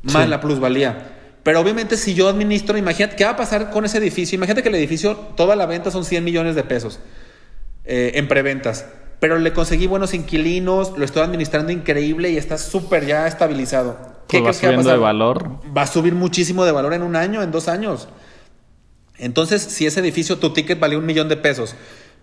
más 0.04 0.28
la 0.28 0.41
plusvalía. 0.41 1.12
Pero 1.44 1.60
obviamente 1.60 1.98
si 1.98 2.14
yo 2.14 2.30
administro, 2.30 2.78
imagínate, 2.78 3.16
¿qué 3.16 3.26
va 3.26 3.32
a 3.32 3.36
pasar 3.36 3.70
con 3.70 3.86
ese 3.86 3.98
edificio? 3.98 4.36
Imagínate 4.36 4.64
que 4.64 4.70
el 4.70 4.76
edificio, 4.76 5.16
toda 5.16 5.56
la 5.56 5.66
venta 5.66 5.91
son 5.91 6.06
100 6.06 6.24
millones 6.24 6.56
de 6.56 6.64
pesos 6.64 7.00
eh, 7.86 8.12
en 8.16 8.28
preventas. 8.28 8.86
Pero 9.24 9.40
le 9.40 9.54
conseguí 9.54 9.88
buenos 9.88 10.14
inquilinos, 10.14 10.98
lo 10.98 11.06
estoy 11.06 11.24
administrando 11.24 11.72
increíble 11.72 12.30
y 12.30 12.36
está 12.36 12.58
súper 12.58 13.06
ya 13.06 13.26
estabilizado. 13.26 13.98
¿qué 14.28 14.40
pues 14.40 14.50
va 14.50 14.60
subiendo 14.60 14.90
de 14.90 14.98
valor. 14.98 15.50
Va 15.66 15.84
a 15.84 15.88
subir 15.88 16.14
muchísimo 16.14 16.66
de 16.66 16.74
valor 16.74 16.94
en 16.94 17.04
un 17.04 17.16
año, 17.16 17.42
en 17.42 17.50
dos 17.50 17.70
años. 17.70 18.10
Entonces, 19.18 19.62
si 19.62 19.86
ese 19.86 20.02
edificio, 20.02 20.40
tu 20.40 20.52
ticket 20.52 20.78
valía 20.78 20.98
un 20.98 21.06
millón 21.06 21.30
de 21.30 21.38
pesos, 21.38 21.74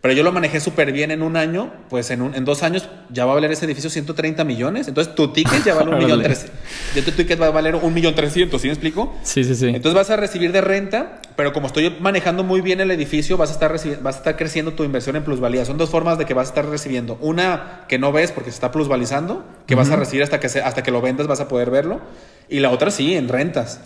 pero 0.01 0.15
yo 0.15 0.23
lo 0.23 0.33
manejé 0.33 0.61
súper 0.61 0.93
bien 0.93 1.11
en 1.11 1.23
un 1.23 1.37
año, 1.37 1.71
pues 1.91 2.11
en, 2.11 2.23
un, 2.23 2.35
en 2.35 2.47
dos 2.47 2.63
años 2.63 2.89
ya 3.11 3.27
va 3.27 3.33
a 3.33 3.35
valer 3.35 3.53
ese 3.53 3.67
edificio 3.67 3.91
130 3.91 4.45
millones. 4.45 4.89
Entonces 4.89 5.15
tu 5.15 5.29
ticket 5.29 5.63
ya 5.63 5.75
vale 5.75 5.91
un 5.91 5.99
millón 6.05 6.23
trescientos. 6.23 7.05
tu 7.05 7.13
ticket 7.13 7.41
va 7.41 7.49
a 7.49 7.51
valer 7.51 7.75
un 7.75 7.93
millón 7.93 8.15
trescientos, 8.15 8.63
¿sí 8.63 8.69
me 8.69 8.73
explico? 8.73 9.15
Sí, 9.23 9.45
sí, 9.45 9.55
sí. 9.55 9.67
Entonces 9.67 9.93
vas 9.93 10.09
a 10.09 10.17
recibir 10.17 10.53
de 10.53 10.63
renta, 10.63 11.21
pero 11.37 11.53
como 11.53 11.67
estoy 11.67 11.95
manejando 12.01 12.45
muy 12.45 12.63
bien 12.63 12.81
el 12.81 12.91
edificio, 12.91 13.37
vas 13.37 13.51
a 13.51 13.53
estar, 13.53 13.73
vas 13.73 14.15
a 14.15 14.19
estar 14.19 14.37
creciendo 14.39 14.73
tu 14.73 14.85
inversión 14.85 15.17
en 15.17 15.23
plusvalía. 15.23 15.67
Son 15.67 15.77
dos 15.77 15.91
formas 15.91 16.17
de 16.17 16.25
que 16.25 16.33
vas 16.33 16.47
a 16.47 16.51
estar 16.51 16.67
recibiendo. 16.67 17.19
Una 17.21 17.83
que 17.87 17.99
no 17.99 18.11
ves 18.11 18.33
porque 18.33 18.51
se 18.51 18.55
está 18.55 18.73
plusvalizando, 18.73 19.45
que 19.67 19.75
vas 19.75 19.91
a 19.91 19.97
recibir 19.97 20.23
hasta 20.23 20.41
que, 20.41 20.47
hasta 20.47 20.83
que 20.83 20.91
lo 20.91 21.03
vendas, 21.03 21.27
vas 21.27 21.41
a 21.41 21.49
poder 21.49 21.71
verlo. 21.71 22.01
Y 22.49 22.61
la 22.61 22.71
otra 22.71 22.91
sí, 22.91 23.15
en 23.15 23.29
rentas. 23.29 23.83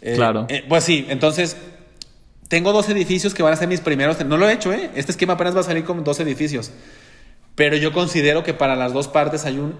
Eh, 0.00 0.14
claro. 0.16 0.46
Eh, 0.48 0.64
pues 0.66 0.84
sí, 0.84 1.06
entonces 1.10 1.58
tengo 2.50 2.72
dos 2.72 2.88
edificios 2.88 3.32
que 3.32 3.44
van 3.44 3.52
a 3.52 3.56
ser 3.56 3.68
mis 3.68 3.80
primeros. 3.80 4.22
No 4.24 4.36
lo 4.36 4.48
he 4.48 4.52
hecho, 4.52 4.72
¿eh? 4.72 4.90
Este 4.96 5.12
esquema 5.12 5.34
apenas 5.34 5.54
va 5.54 5.60
a 5.60 5.62
salir 5.62 5.84
con 5.84 6.02
dos 6.02 6.18
edificios. 6.18 6.72
Pero 7.54 7.76
yo 7.76 7.92
considero 7.92 8.42
que 8.42 8.52
para 8.54 8.74
las 8.74 8.92
dos 8.92 9.06
partes 9.06 9.44
hay 9.44 9.58
un, 9.58 9.76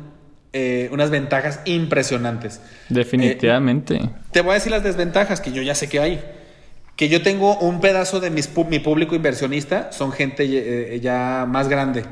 eh, 0.53 0.89
unas 0.93 1.11
ventajas 1.11 1.63
impresionantes. 1.65 2.61
Definitivamente. 2.89 3.97
Eh, 3.97 4.11
te 4.31 4.41
voy 4.43 4.53
a 4.53 4.55
decir 4.55 4.71
las 4.71 4.85
desventajas 4.85 5.41
que 5.41 5.51
yo 5.51 5.63
ya 5.63 5.75
sé 5.75 5.89
que 5.89 5.99
hay. 5.99 6.25
Que 6.95 7.09
yo 7.09 7.23
tengo 7.23 7.59
un 7.59 7.81
pedazo 7.81 8.21
de 8.21 8.31
mis, 8.31 8.49
mi 8.69 8.79
público 8.79 9.17
inversionista, 9.17 9.91
son 9.91 10.13
gente 10.13 10.45
eh, 10.47 11.01
ya 11.01 11.47
más 11.49 11.69
grande, 11.69 12.05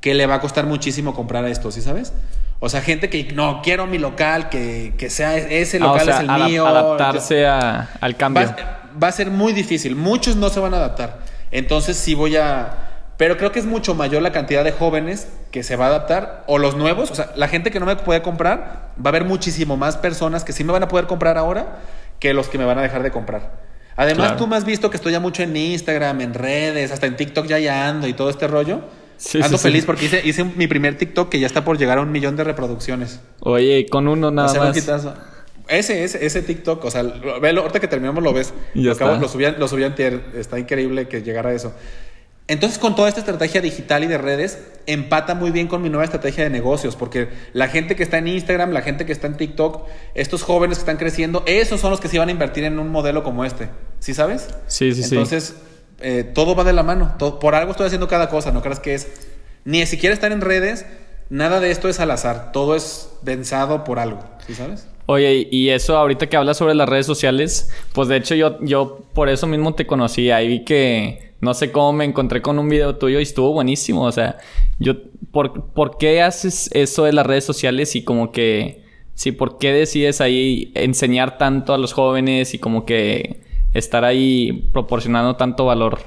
que 0.00 0.14
le 0.14 0.24
va 0.24 0.36
a 0.36 0.40
costar 0.40 0.64
muchísimo 0.64 1.14
comprar 1.14 1.44
esto, 1.44 1.70
¿sí 1.70 1.82
sabes? 1.82 2.14
O 2.58 2.70
sea, 2.70 2.80
gente 2.80 3.10
que 3.10 3.24
no 3.34 3.60
quiero 3.62 3.86
mi 3.86 3.98
local, 3.98 4.48
que, 4.48 4.94
que 4.96 5.10
sea 5.10 5.36
ese 5.36 5.76
ah, 5.76 5.80
local 5.80 6.08
es 6.08 6.20
el 6.20 6.30
mío. 6.46 6.66
Adaptarse 6.66 7.46
al 7.46 8.16
cambio 8.16 8.79
va 9.02 9.08
a 9.08 9.12
ser 9.12 9.30
muy 9.30 9.52
difícil. 9.52 9.96
Muchos 9.96 10.36
no 10.36 10.48
se 10.50 10.60
van 10.60 10.74
a 10.74 10.78
adaptar. 10.78 11.20
Entonces 11.50 11.96
sí 11.96 12.14
voy 12.14 12.36
a... 12.36 12.86
Pero 13.16 13.36
creo 13.36 13.52
que 13.52 13.58
es 13.58 13.66
mucho 13.66 13.94
mayor 13.94 14.22
la 14.22 14.32
cantidad 14.32 14.64
de 14.64 14.72
jóvenes 14.72 15.28
que 15.50 15.62
se 15.62 15.76
va 15.76 15.86
a 15.86 15.88
adaptar 15.88 16.44
o 16.46 16.58
los 16.58 16.76
nuevos. 16.76 17.10
O 17.10 17.14
sea, 17.14 17.32
la 17.36 17.48
gente 17.48 17.70
que 17.70 17.78
no 17.78 17.86
me 17.86 17.96
puede 17.96 18.22
comprar, 18.22 18.92
va 18.96 19.04
a 19.04 19.08
haber 19.08 19.24
muchísimo 19.24 19.76
más 19.76 19.98
personas 19.98 20.42
que 20.42 20.52
sí 20.52 20.64
me 20.64 20.72
van 20.72 20.82
a 20.84 20.88
poder 20.88 21.06
comprar 21.06 21.36
ahora 21.36 21.80
que 22.18 22.32
los 22.32 22.48
que 22.48 22.56
me 22.56 22.64
van 22.64 22.78
a 22.78 22.82
dejar 22.82 23.02
de 23.02 23.10
comprar. 23.10 23.60
Además, 23.96 24.38
tú 24.38 24.46
me 24.46 24.56
has 24.56 24.64
visto 24.64 24.88
que 24.88 24.96
estoy 24.96 25.12
ya 25.12 25.20
mucho 25.20 25.42
en 25.42 25.54
Instagram, 25.54 26.22
en 26.22 26.32
redes, 26.32 26.90
hasta 26.92 27.06
en 27.06 27.16
TikTok 27.16 27.46
ya 27.46 27.58
ya 27.58 27.88
ando 27.88 28.06
y 28.06 28.14
todo 28.14 28.30
este 28.30 28.46
rollo. 28.46 28.80
Sí, 29.18 29.38
ando 29.42 29.58
feliz 29.58 29.84
porque 29.84 30.06
hice, 30.06 30.22
hice 30.24 30.44
mi 30.44 30.66
primer 30.66 30.96
TikTok 30.96 31.28
que 31.28 31.38
ya 31.38 31.46
está 31.46 31.62
por 31.62 31.76
llegar 31.76 31.98
a 31.98 32.00
un 32.00 32.10
millón 32.10 32.36
de 32.36 32.44
reproducciones. 32.44 33.20
Oye, 33.40 33.86
con 33.90 34.08
uno 34.08 34.30
nada 34.30 34.54
más. 34.54 34.74
Ese, 35.70 36.04
ese, 36.04 36.26
ese 36.26 36.42
TikTok, 36.42 36.84
o 36.84 36.90
sea, 36.90 37.02
velo, 37.40 37.62
ahorita 37.62 37.80
que 37.80 37.88
terminamos 37.88 38.22
lo 38.22 38.32
ves. 38.32 38.52
lo, 38.74 38.92
acabo, 38.92 39.14
lo, 39.16 39.28
subí, 39.28 39.44
lo 39.56 39.68
subí 39.68 39.84
antier, 39.84 40.20
está 40.34 40.58
increíble 40.58 41.08
que 41.08 41.22
llegara 41.22 41.50
a 41.50 41.52
eso. 41.54 41.72
Entonces, 42.50 42.80
con 42.80 42.96
toda 42.96 43.08
esta 43.08 43.20
estrategia 43.20 43.60
digital 43.60 44.02
y 44.02 44.08
de 44.08 44.18
redes, 44.18 44.58
empata 44.86 45.36
muy 45.36 45.52
bien 45.52 45.68
con 45.68 45.82
mi 45.82 45.88
nueva 45.88 46.02
estrategia 46.02 46.42
de 46.42 46.50
negocios, 46.50 46.96
porque 46.96 47.28
la 47.52 47.68
gente 47.68 47.94
que 47.94 48.02
está 48.02 48.18
en 48.18 48.26
Instagram, 48.26 48.72
la 48.72 48.82
gente 48.82 49.06
que 49.06 49.12
está 49.12 49.28
en 49.28 49.36
TikTok, 49.36 49.86
estos 50.14 50.42
jóvenes 50.42 50.78
que 50.78 50.82
están 50.82 50.96
creciendo, 50.96 51.44
esos 51.46 51.80
son 51.80 51.92
los 51.92 52.00
que 52.00 52.08
se 52.08 52.18
van 52.18 52.28
a 52.28 52.32
invertir 52.32 52.64
en 52.64 52.80
un 52.80 52.88
modelo 52.88 53.22
como 53.22 53.44
este. 53.44 53.68
¿Sí 54.00 54.14
sabes? 54.14 54.48
Sí, 54.66 54.92
sí, 54.92 55.04
sí. 55.04 55.14
Entonces, 55.14 55.54
eh, 56.00 56.24
todo 56.24 56.56
va 56.56 56.64
de 56.64 56.72
la 56.72 56.82
mano. 56.82 57.16
por 57.40 57.54
algo 57.54 57.70
estoy 57.70 57.86
haciendo 57.86 58.08
cada 58.08 58.28
cosa, 58.28 58.50
no 58.50 58.62
creas 58.62 58.80
que 58.80 58.94
es. 58.94 59.06
Ni 59.64 59.86
siquiera 59.86 60.12
estar 60.12 60.32
en 60.32 60.40
redes, 60.40 60.86
nada 61.28 61.60
de 61.60 61.70
esto 61.70 61.88
es 61.88 62.00
al 62.00 62.10
azar. 62.10 62.50
Todo 62.50 62.74
es 62.74 63.10
pensado 63.24 63.84
por 63.84 64.00
algo. 64.00 64.24
¿Sí 64.44 64.56
sabes? 64.56 64.88
Oye, 65.12 65.48
y 65.50 65.70
eso 65.70 65.96
ahorita 65.96 66.28
que 66.28 66.36
hablas 66.36 66.56
sobre 66.56 66.76
las 66.76 66.88
redes 66.88 67.04
sociales, 67.04 67.68
pues 67.92 68.06
de 68.06 68.16
hecho 68.16 68.36
yo, 68.36 68.58
yo 68.60 69.00
por 69.12 69.28
eso 69.28 69.48
mismo 69.48 69.74
te 69.74 69.84
conocí. 69.84 70.30
Ahí 70.30 70.46
vi 70.46 70.64
que 70.64 71.32
no 71.40 71.52
sé 71.52 71.72
cómo 71.72 71.92
me 71.92 72.04
encontré 72.04 72.40
con 72.40 72.60
un 72.60 72.68
video 72.68 72.94
tuyo 72.94 73.18
y 73.18 73.24
estuvo 73.24 73.52
buenísimo. 73.52 74.04
O 74.04 74.12
sea, 74.12 74.38
yo, 74.78 74.94
¿por, 75.32 75.72
¿por 75.72 75.98
qué 75.98 76.22
haces 76.22 76.70
eso 76.74 77.02
de 77.02 77.12
las 77.12 77.26
redes 77.26 77.42
sociales 77.42 77.96
y 77.96 78.04
como 78.04 78.30
que, 78.30 78.84
sí, 79.14 79.32
por 79.32 79.58
qué 79.58 79.72
decides 79.72 80.20
ahí 80.20 80.70
enseñar 80.76 81.38
tanto 81.38 81.74
a 81.74 81.78
los 81.78 81.92
jóvenes 81.92 82.54
y 82.54 82.60
como 82.60 82.86
que 82.86 83.40
estar 83.74 84.04
ahí 84.04 84.70
proporcionando 84.72 85.34
tanto 85.34 85.64
valor? 85.64 85.98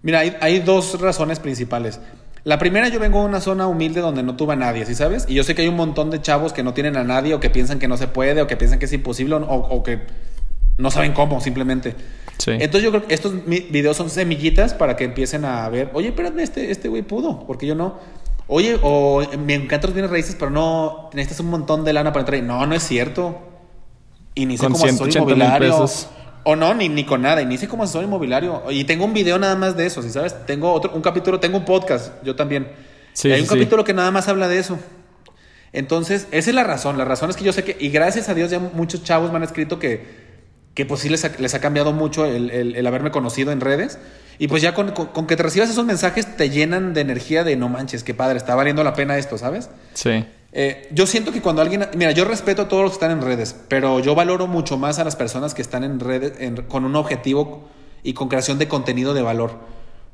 Mira, 0.00 0.20
hay, 0.20 0.36
hay 0.40 0.60
dos 0.60 0.98
razones 0.98 1.38
principales. 1.38 2.00
La 2.44 2.58
primera, 2.58 2.88
yo 2.88 2.98
vengo 2.98 3.20
de 3.20 3.26
una 3.26 3.40
zona 3.40 3.66
humilde 3.66 4.00
donde 4.00 4.22
no 4.22 4.36
tuve 4.36 4.54
a 4.54 4.56
nadie, 4.56 4.86
¿sí 4.86 4.94
sabes? 4.94 5.26
Y 5.28 5.34
yo 5.34 5.44
sé 5.44 5.54
que 5.54 5.62
hay 5.62 5.68
un 5.68 5.76
montón 5.76 6.10
de 6.10 6.22
chavos 6.22 6.52
que 6.52 6.62
no 6.62 6.72
tienen 6.72 6.96
a 6.96 7.04
nadie 7.04 7.34
o 7.34 7.40
que 7.40 7.50
piensan 7.50 7.78
que 7.78 7.88
no 7.88 7.96
se 7.96 8.08
puede 8.08 8.40
o 8.40 8.46
que 8.46 8.56
piensan 8.56 8.78
que 8.78 8.86
es 8.86 8.92
imposible 8.92 9.34
o, 9.36 9.82
que 9.82 10.00
no 10.78 10.90
saben 10.90 11.12
cómo, 11.12 11.40
simplemente. 11.40 11.94
Sí. 12.38 12.52
Entonces 12.52 12.82
yo 12.82 12.90
creo 12.90 13.06
que 13.06 13.14
estos 13.14 13.44
videos 13.44 13.96
son 13.96 14.08
semillitas 14.08 14.72
para 14.72 14.96
que 14.96 15.04
empiecen 15.04 15.44
a 15.44 15.68
ver, 15.68 15.90
oye, 15.92 16.12
pero 16.12 16.28
este, 16.38 16.70
este 16.70 16.88
güey 16.88 17.02
pudo, 17.02 17.44
porque 17.46 17.66
yo 17.66 17.74
no. 17.74 17.98
Oye, 18.46 18.78
o 18.82 19.22
me 19.38 19.54
encanta 19.54 19.86
los 19.86 19.94
bienes 19.94 20.10
raíces, 20.10 20.36
pero 20.38 20.50
no, 20.50 21.10
necesitas 21.12 21.40
un 21.40 21.50
montón 21.50 21.84
de 21.84 21.92
lana 21.92 22.12
para 22.12 22.22
entrar. 22.22 22.42
No, 22.42 22.66
no 22.66 22.74
es 22.74 22.82
cierto. 22.82 23.38
Y 24.34 24.46
ni 24.46 24.56
sé 24.56 24.64
cómo 24.64 24.78
soy 24.78 25.10
inmobiliario. 25.10 25.86
O 26.44 26.56
no, 26.56 26.74
ni, 26.74 26.88
ni 26.88 27.04
con 27.04 27.22
nada. 27.22 27.42
Inicie 27.42 27.68
como 27.68 27.84
asesor 27.84 28.04
inmobiliario. 28.04 28.62
Y 28.70 28.84
tengo 28.84 29.04
un 29.04 29.12
video 29.12 29.38
nada 29.38 29.56
más 29.56 29.76
de 29.76 29.86
eso, 29.86 30.02
¿sí 30.02 30.10
sabes? 30.10 30.34
Tengo 30.46 30.72
otro, 30.72 30.92
un 30.92 31.02
capítulo, 31.02 31.40
tengo 31.40 31.58
un 31.58 31.64
podcast, 31.64 32.12
yo 32.22 32.34
también. 32.36 32.68
Sí, 33.12 33.30
hay 33.30 33.42
un 33.42 33.46
capítulo 33.46 33.84
que 33.84 33.92
nada 33.92 34.10
más 34.10 34.28
habla 34.28 34.48
de 34.48 34.58
eso. 34.58 34.78
Entonces, 35.72 36.26
esa 36.30 36.50
es 36.50 36.54
la 36.54 36.64
razón. 36.64 36.98
La 36.98 37.04
razón 37.04 37.30
es 37.30 37.36
que 37.36 37.44
yo 37.44 37.52
sé 37.52 37.64
que, 37.64 37.76
y 37.78 37.90
gracias 37.90 38.28
a 38.28 38.34
Dios 38.34 38.50
ya 38.50 38.58
muchos 38.58 39.04
chavos 39.04 39.30
me 39.30 39.36
han 39.36 39.42
escrito 39.42 39.78
que, 39.78 40.04
que 40.74 40.84
pues 40.86 41.00
sí 41.00 41.08
les 41.08 41.24
ha, 41.24 41.32
les 41.38 41.54
ha 41.54 41.60
cambiado 41.60 41.92
mucho 41.92 42.24
el, 42.26 42.50
el, 42.50 42.86
haberme 42.86 43.10
conocido 43.10 43.52
en 43.52 43.60
redes. 43.60 43.98
Y 44.38 44.48
pues 44.48 44.62
ya 44.62 44.74
con, 44.74 44.92
con, 44.92 45.26
que 45.26 45.36
te 45.36 45.42
recibas 45.42 45.68
esos 45.68 45.84
mensajes 45.84 46.36
te 46.36 46.48
llenan 46.48 46.94
de 46.94 47.02
energía 47.02 47.44
de 47.44 47.56
no 47.56 47.68
manches, 47.68 48.02
qué 48.02 48.14
padre, 48.14 48.38
está 48.38 48.54
valiendo 48.54 48.82
la 48.82 48.94
pena 48.94 49.18
esto, 49.18 49.36
¿sabes? 49.36 49.68
Sí. 49.92 50.24
Eh, 50.52 50.88
yo 50.92 51.06
siento 51.06 51.32
que 51.32 51.40
cuando 51.40 51.62
alguien, 51.62 51.88
mira, 51.96 52.10
yo 52.10 52.24
respeto 52.24 52.62
a 52.62 52.68
todos 52.68 52.82
los 52.82 52.92
que 52.92 53.04
están 53.04 53.12
en 53.12 53.22
redes, 53.22 53.54
pero 53.68 54.00
yo 54.00 54.14
valoro 54.14 54.46
mucho 54.46 54.76
más 54.76 54.98
a 54.98 55.04
las 55.04 55.14
personas 55.14 55.54
que 55.54 55.62
están 55.62 55.84
en 55.84 56.00
redes 56.00 56.32
con 56.68 56.84
un 56.84 56.96
objetivo 56.96 57.68
y 58.02 58.14
con 58.14 58.28
creación 58.28 58.58
de 58.58 58.66
contenido 58.66 59.14
de 59.14 59.22
valor. 59.22 59.58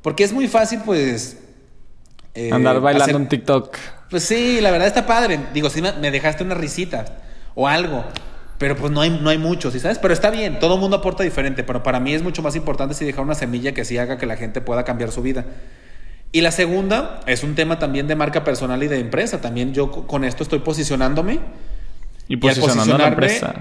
Porque 0.01 0.23
es 0.23 0.33
muy 0.33 0.47
fácil, 0.47 0.81
pues... 0.85 1.39
Eh, 2.35 2.51
Andar 2.51 2.79
bailando 2.79 3.17
en 3.17 3.27
TikTok. 3.27 3.75
Pues 4.09 4.23
sí, 4.23 4.61
la 4.61 4.69
verdad 4.69 4.87
está 4.87 5.07
padre. 5.07 5.39
Digo, 5.53 5.69
sí 5.69 5.81
me 5.81 6.11
dejaste 6.11 6.43
una 6.43 6.53
risita 6.53 7.05
o 7.55 7.67
algo. 7.67 8.05
Pero 8.57 8.75
pues 8.75 8.91
no 8.91 9.01
hay, 9.01 9.09
no 9.09 9.29
hay 9.29 9.37
mucho, 9.37 9.69
¿sí 9.71 9.79
sabes? 9.79 9.99
Pero 9.99 10.13
está 10.13 10.31
bien, 10.31 10.59
todo 10.59 10.75
el 10.75 10.79
mundo 10.79 10.97
aporta 10.97 11.23
diferente. 11.23 11.63
Pero 11.63 11.83
para 11.83 11.99
mí 11.99 12.13
es 12.13 12.23
mucho 12.23 12.41
más 12.41 12.55
importante 12.55 12.95
si 12.95 13.05
dejar 13.05 13.23
una 13.23 13.35
semilla 13.35 13.71
que 13.73 13.85
sí 13.85 13.97
haga 13.97 14.17
que 14.17 14.25
la 14.25 14.35
gente 14.35 14.61
pueda 14.61 14.83
cambiar 14.83 15.11
su 15.11 15.21
vida. 15.21 15.45
Y 16.37 16.41
la 16.41 16.51
segunda 16.51 17.21
es 17.25 17.41
un 17.41 17.55
tema 17.55 17.79
también 17.79 18.07
de 18.07 18.15
marca 18.15 18.43
personal 18.43 18.83
y 18.83 18.87
de 18.87 18.99
empresa. 18.99 19.41
También 19.41 19.73
yo 19.73 19.89
con 19.89 20.23
esto 20.23 20.43
estoy 20.43 20.59
posicionándome. 20.59 21.39
Y 22.27 22.37
posicionando 22.37 22.95
la 22.95 23.07
empresa. 23.07 23.55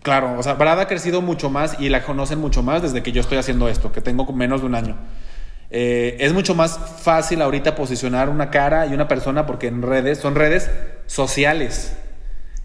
Claro, 0.00 0.38
o 0.38 0.42
sea, 0.42 0.54
Brad 0.54 0.80
ha 0.80 0.88
crecido 0.88 1.20
mucho 1.20 1.50
más 1.50 1.78
y 1.78 1.90
la 1.90 2.02
conocen 2.02 2.38
mucho 2.38 2.62
más 2.62 2.80
desde 2.80 3.02
que 3.02 3.12
yo 3.12 3.20
estoy 3.20 3.36
haciendo 3.36 3.68
esto, 3.68 3.92
que 3.92 4.00
tengo 4.00 4.24
menos 4.32 4.62
de 4.62 4.66
un 4.66 4.74
año. 4.74 4.96
Eh, 5.68 6.16
es 6.20 6.32
mucho 6.32 6.54
más 6.54 6.80
fácil 7.02 7.42
ahorita 7.42 7.74
posicionar 7.74 8.30
una 8.30 8.48
cara 8.48 8.86
y 8.86 8.94
una 8.94 9.08
persona 9.08 9.44
porque 9.44 9.66
en 9.66 9.82
redes 9.82 10.16
son 10.16 10.34
redes 10.34 10.70
sociales. 11.06 11.98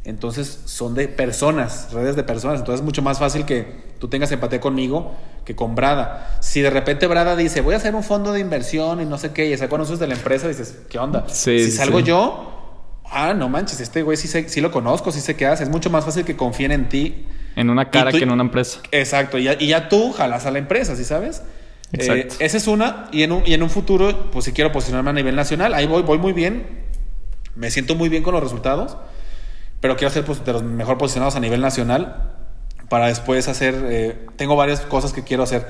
Entonces 0.08 0.62
son 0.64 0.96
de 0.96 1.10
personas, 1.10 1.90
redes 1.92 2.16
de 2.16 2.24
personas. 2.24 2.60
Entonces 2.60 2.80
es 2.80 2.86
mucho 2.86 3.02
más 3.02 3.20
fácil 3.20 3.44
que 3.44 3.68
tú 4.00 4.08
tengas 4.08 4.32
empatía 4.32 4.62
conmigo 4.62 5.14
que 5.44 5.54
con 5.54 5.76
Brada. 5.76 6.38
Si 6.40 6.62
de 6.62 6.70
repente 6.70 7.08
Brada 7.08 7.36
dice, 7.36 7.60
voy 7.60 7.74
a 7.74 7.78
hacer 7.78 7.94
un 7.94 8.04
fondo 8.04 8.32
de 8.32 8.40
inversión 8.40 9.02
y 9.02 9.06
no 9.06 9.18
sé 9.18 9.34
qué, 9.34 9.48
y 9.48 9.58
se 9.58 9.68
conoces 9.68 10.00
de 10.00 10.08
la 10.08 10.14
empresa, 10.14 10.48
dices, 10.48 10.80
¿qué 10.90 10.98
onda? 10.98 11.26
si 11.28 11.70
salgo 11.72 12.00
yo, 12.00 13.02
ah, 13.04 13.34
no 13.34 13.50
manches, 13.50 13.82
este 13.82 14.02
güey 14.02 14.16
sí, 14.16 14.30
sí 14.48 14.62
lo 14.62 14.72
conozco, 14.72 15.12
sí 15.12 15.20
sé 15.20 15.36
qué 15.36 15.46
hace. 15.46 15.64
Es 15.64 15.70
mucho 15.70 15.90
más 15.90 16.06
fácil 16.06 16.24
que 16.24 16.38
confíen 16.38 16.72
en 16.72 16.88
ti. 16.88 17.26
En 17.58 17.70
una 17.70 17.92
cara 17.92 18.14
que 18.14 18.24
en 18.24 18.32
una 18.32 18.44
empresa. 18.44 18.80
Exacto, 18.92 19.38
y 19.38 19.44
ya, 19.44 19.58
y 19.60 19.68
ya 19.68 19.90
tú 19.90 20.14
jalas 20.14 20.46
a 20.46 20.52
la 20.52 20.60
empresa, 20.60 20.96
¿sí 20.96 21.04
sabes? 21.04 21.44
Exacto. 21.92 22.36
Eh, 22.36 22.46
esa 22.46 22.56
es 22.56 22.68
una, 22.68 23.10
y 23.12 23.24
en, 23.24 23.34
un, 23.34 23.44
y 23.46 23.54
en 23.54 23.62
un 23.62 23.70
futuro, 23.70 24.32
pues 24.32 24.46
si 24.46 24.54
quiero 24.54 24.72
posicionarme 24.72 25.10
a 25.10 25.14
nivel 25.14 25.36
nacional, 25.36 25.74
ahí 25.74 25.86
voy, 25.86 26.04
voy 26.04 26.18
muy 26.18 26.32
bien, 26.32 26.66
me 27.56 27.72
siento 27.72 27.96
muy 27.96 28.08
bien 28.08 28.24
con 28.24 28.34
los 28.34 28.42
resultados 28.42 28.96
pero 29.82 29.96
quiero 29.96 30.14
ser 30.14 30.24
pues, 30.24 30.44
de 30.44 30.54
los 30.54 30.64
mejor 30.64 30.98
posicionados 30.98 31.36
a 31.36 31.40
nivel 31.40 31.62
nacional 31.62 32.34
para 32.90 33.08
después 33.08 33.48
hacer, 33.48 33.76
eh, 33.90 34.18
tengo 34.38 34.56
varias 34.56 34.82
cosas 34.82 35.14
que 35.14 35.24
quiero 35.24 35.44
hacer. 35.44 35.68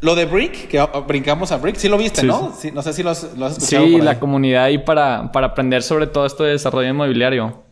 Lo 0.00 0.14
de 0.14 0.26
Brick, 0.26 0.68
que 0.68 0.84
brincamos 1.06 1.52
a 1.52 1.56
Brick, 1.56 1.76
sí 1.76 1.88
lo 1.88 1.96
viste, 1.96 2.24
¿no? 2.24 2.54
Sí. 2.58 2.72
no 2.72 2.82
sé 2.82 2.92
si 2.92 3.02
lo 3.02 3.10
has, 3.10 3.22
escuchado. 3.22 3.86
Sí, 3.86 4.00
la 4.00 4.18
comunidad 4.18 4.64
ahí 4.64 4.78
para, 4.78 5.30
para 5.32 5.48
aprender 5.48 5.82
sobre 5.82 6.06
todo 6.06 6.26
esto 6.26 6.44
de 6.44 6.50
desarrollo 6.50 6.88
inmobiliario. 6.88 7.62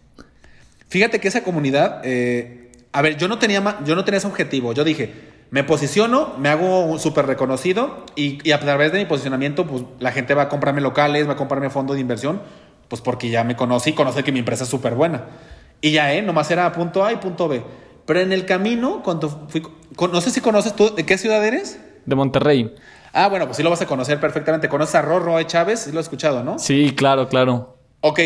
Fíjate 0.88 1.20
que 1.20 1.28
esa 1.28 1.42
comunidad, 1.42 2.00
eh, 2.04 2.72
a 2.92 3.02
ver, 3.02 3.16
yo 3.16 3.28
no, 3.28 3.38
tenía, 3.38 3.78
yo 3.84 3.96
no 3.96 4.04
tenía 4.04 4.18
ese 4.18 4.28
objetivo. 4.28 4.72
Yo 4.72 4.84
dije, 4.84 5.12
me 5.50 5.64
posiciono, 5.64 6.34
me 6.38 6.48
hago 6.48 6.98
súper 6.98 7.26
reconocido 7.26 8.06
y, 8.14 8.38
y, 8.48 8.52
a 8.52 8.60
través 8.60 8.92
de 8.92 8.98
mi 8.98 9.04
posicionamiento, 9.06 9.66
pues 9.66 9.82
la 9.98 10.12
gente 10.12 10.34
va 10.34 10.42
a 10.42 10.48
comprarme 10.48 10.80
locales, 10.80 11.28
va 11.28 11.32
a 11.32 11.36
comprarme 11.36 11.68
fondo 11.68 11.94
de 11.94 12.00
inversión, 12.00 12.40
pues 12.88 13.02
porque 13.02 13.28
ya 13.28 13.44
me 13.44 13.56
conocí 13.56 13.90
y 13.90 13.92
conoce 13.92 14.22
que 14.22 14.32
mi 14.32 14.38
empresa 14.38 14.64
es 14.64 14.70
súper 14.70 14.94
buena. 14.94 15.24
Y 15.80 15.92
ya, 15.92 16.12
¿eh? 16.14 16.22
Nomás 16.22 16.50
era 16.50 16.70
punto 16.72 17.04
A 17.04 17.12
y 17.12 17.16
punto 17.16 17.48
B. 17.48 17.62
Pero 18.06 18.20
en 18.20 18.32
el 18.32 18.46
camino, 18.46 19.02
cuando 19.02 19.46
fui... 19.48 19.62
No 20.12 20.20
sé 20.20 20.30
si 20.30 20.40
conoces 20.40 20.74
tú, 20.74 20.94
¿de 20.94 21.04
qué 21.04 21.18
ciudad 21.18 21.44
eres? 21.44 21.80
De 22.06 22.14
Monterrey. 22.14 22.74
Ah, 23.12 23.28
bueno, 23.28 23.46
pues 23.46 23.56
sí 23.56 23.62
lo 23.62 23.70
vas 23.70 23.82
a 23.82 23.86
conocer 23.86 24.20
perfectamente. 24.20 24.68
¿Conoces 24.68 24.94
a 24.94 25.02
Rorro 25.02 25.42
Chávez? 25.42 25.80
Sí 25.80 25.92
lo 25.92 25.98
he 25.98 26.02
escuchado, 26.02 26.44
¿no? 26.44 26.58
Sí, 26.58 26.94
claro, 26.96 27.28
claro. 27.28 27.76
Ok, 28.00 28.20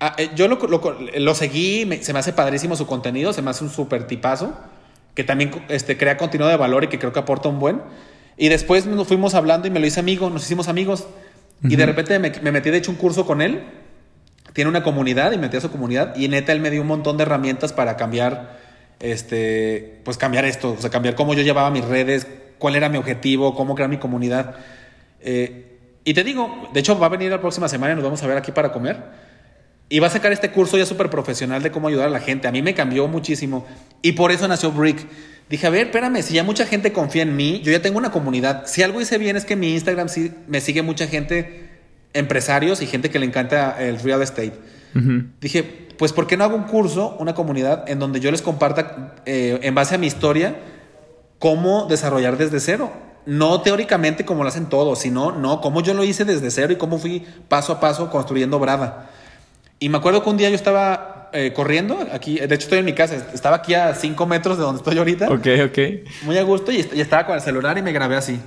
ah, 0.00 0.14
eh, 0.18 0.30
yo 0.34 0.48
lo, 0.48 0.58
lo, 0.58 1.34
seguí, 1.34 1.88
se 2.02 2.12
me 2.12 2.18
hace 2.18 2.32
padrísimo 2.32 2.76
su 2.76 2.86
contenido, 2.86 3.32
se 3.32 3.42
me 3.42 3.50
hace 3.50 3.64
un 3.64 3.70
súper 3.70 4.06
tipazo, 4.06 4.54
que 5.14 5.24
también 5.24 5.50
este, 5.68 5.96
crea 5.96 6.16
contenido 6.16 6.48
de 6.48 6.56
valor 6.56 6.84
y 6.84 6.88
que 6.88 6.98
creo 6.98 7.12
que 7.12 7.18
aporta 7.18 7.48
un 7.48 7.58
buen. 7.58 7.82
Y 8.36 8.48
después 8.48 8.86
nos 8.86 9.08
fuimos 9.08 9.34
hablando 9.34 9.66
y 9.66 9.70
me 9.70 9.80
lo 9.80 9.86
hice 9.86 10.00
amigo, 10.00 10.30
nos 10.30 10.44
hicimos 10.44 10.68
amigos. 10.68 11.06
Y 11.64 11.76
de 11.76 11.86
repente 11.86 12.18
me, 12.18 12.32
me, 12.42 12.50
metí, 12.50 12.70
de 12.70 12.78
hecho, 12.78 12.90
un 12.90 12.96
curso 12.96 13.24
con 13.24 13.40
él. 13.40 13.62
Tiene 14.52 14.68
una 14.68 14.82
comunidad 14.82 15.32
y 15.32 15.38
metí 15.38 15.56
a 15.56 15.60
su 15.60 15.70
comunidad. 15.70 16.14
Y 16.16 16.28
neta, 16.28 16.52
él 16.52 16.60
me 16.60 16.70
dio 16.70 16.82
un 16.82 16.86
montón 16.86 17.16
de 17.16 17.22
herramientas 17.22 17.72
para 17.72 17.96
cambiar, 17.96 18.58
este, 19.00 20.00
pues 20.04 20.16
cambiar 20.16 20.44
esto, 20.44 20.72
o 20.72 20.80
sea, 20.80 20.90
cambiar 20.90 21.14
cómo 21.14 21.34
yo 21.34 21.42
llevaba 21.42 21.70
mis 21.70 21.84
redes, 21.84 22.26
cuál 22.58 22.76
era 22.76 22.88
mi 22.88 22.98
objetivo, 22.98 23.54
cómo 23.54 23.74
crear 23.74 23.90
mi 23.90 23.98
comunidad. 23.98 24.56
Eh, 25.20 25.78
y 26.04 26.14
te 26.14 26.24
digo, 26.24 26.68
de 26.72 26.80
hecho 26.80 26.98
va 26.98 27.06
a 27.06 27.10
venir 27.10 27.30
la 27.30 27.40
próxima 27.40 27.68
semana 27.68 27.92
y 27.92 27.96
nos 27.96 28.04
vamos 28.04 28.22
a 28.22 28.26
ver 28.26 28.36
aquí 28.36 28.52
para 28.52 28.72
comer. 28.72 28.96
Y 29.88 29.98
va 30.00 30.06
a 30.06 30.10
sacar 30.10 30.32
este 30.32 30.50
curso 30.50 30.78
ya 30.78 30.86
súper 30.86 31.10
profesional 31.10 31.62
de 31.62 31.70
cómo 31.70 31.88
ayudar 31.88 32.08
a 32.08 32.10
la 32.10 32.20
gente. 32.20 32.48
A 32.48 32.52
mí 32.52 32.62
me 32.62 32.74
cambió 32.74 33.08
muchísimo. 33.08 33.66
Y 34.00 34.12
por 34.12 34.32
eso 34.32 34.48
nació 34.48 34.72
Brick. 34.72 35.06
Dije, 35.50 35.66
a 35.66 35.70
ver, 35.70 35.88
espérame, 35.88 36.22
si 36.22 36.34
ya 36.34 36.44
mucha 36.44 36.64
gente 36.64 36.92
confía 36.92 37.22
en 37.22 37.36
mí, 37.36 37.60
yo 37.62 37.72
ya 37.72 37.82
tengo 37.82 37.98
una 37.98 38.10
comunidad. 38.10 38.64
Si 38.66 38.82
algo 38.82 39.02
hice 39.02 39.18
bien 39.18 39.36
es 39.36 39.44
que 39.44 39.54
mi 39.54 39.74
Instagram 39.74 40.08
sí 40.08 40.32
me 40.48 40.62
sigue 40.62 40.80
mucha 40.80 41.06
gente, 41.06 41.71
empresarios 42.14 42.82
y 42.82 42.86
gente 42.86 43.10
que 43.10 43.18
le 43.18 43.26
encanta 43.26 43.82
el 43.82 43.98
real 44.00 44.22
estate. 44.22 44.54
Dije, 45.40 45.88
pues 45.96 46.12
¿por 46.12 46.26
qué 46.26 46.36
no 46.36 46.44
hago 46.44 46.54
un 46.54 46.64
curso, 46.64 47.16
una 47.18 47.34
comunidad 47.34 47.88
en 47.88 47.98
donde 47.98 48.20
yo 48.20 48.30
les 48.30 48.42
comparta 48.42 49.14
eh, 49.24 49.58
en 49.62 49.74
base 49.74 49.94
a 49.94 49.98
mi 49.98 50.06
historia 50.06 50.56
cómo 51.38 51.86
desarrollar 51.88 52.36
desde 52.36 52.60
cero? 52.60 52.92
No 53.24 53.62
teóricamente 53.62 54.26
como 54.26 54.42
lo 54.42 54.48
hacen 54.48 54.66
todos, 54.66 54.98
sino 54.98 55.32
no, 55.32 55.60
cómo 55.60 55.80
yo 55.80 55.94
lo 55.94 56.04
hice 56.04 56.24
desde 56.26 56.50
cero 56.50 56.72
y 56.72 56.76
cómo 56.76 56.98
fui 56.98 57.24
paso 57.48 57.72
a 57.72 57.80
paso 57.80 58.10
construyendo 58.10 58.58
Brada. 58.58 59.08
Y 59.78 59.88
me 59.88 59.98
acuerdo 59.98 60.22
que 60.22 60.30
un 60.30 60.36
día 60.36 60.50
yo 60.50 60.56
estaba 60.56 61.12
eh, 61.32 61.52
corriendo 61.54 61.98
aquí. 62.12 62.34
De 62.38 62.54
hecho, 62.54 62.64
estoy 62.64 62.80
en 62.80 62.84
mi 62.84 62.92
casa. 62.92 63.16
Estaba 63.32 63.56
aquí 63.56 63.74
a 63.74 63.94
5 63.94 64.26
metros 64.26 64.58
de 64.58 64.64
donde 64.64 64.78
estoy 64.78 64.98
ahorita. 64.98 65.28
Ok, 65.28 65.46
ok. 65.64 65.78
Muy 66.24 66.36
a 66.36 66.42
gusto 66.42 66.70
y, 66.70 66.80
estaba 66.80 67.26
con 67.26 67.34
el 67.36 67.40
celular 67.40 67.78
y 67.78 67.82
me 67.82 67.92
grabé 67.92 68.16
así. 68.16 68.38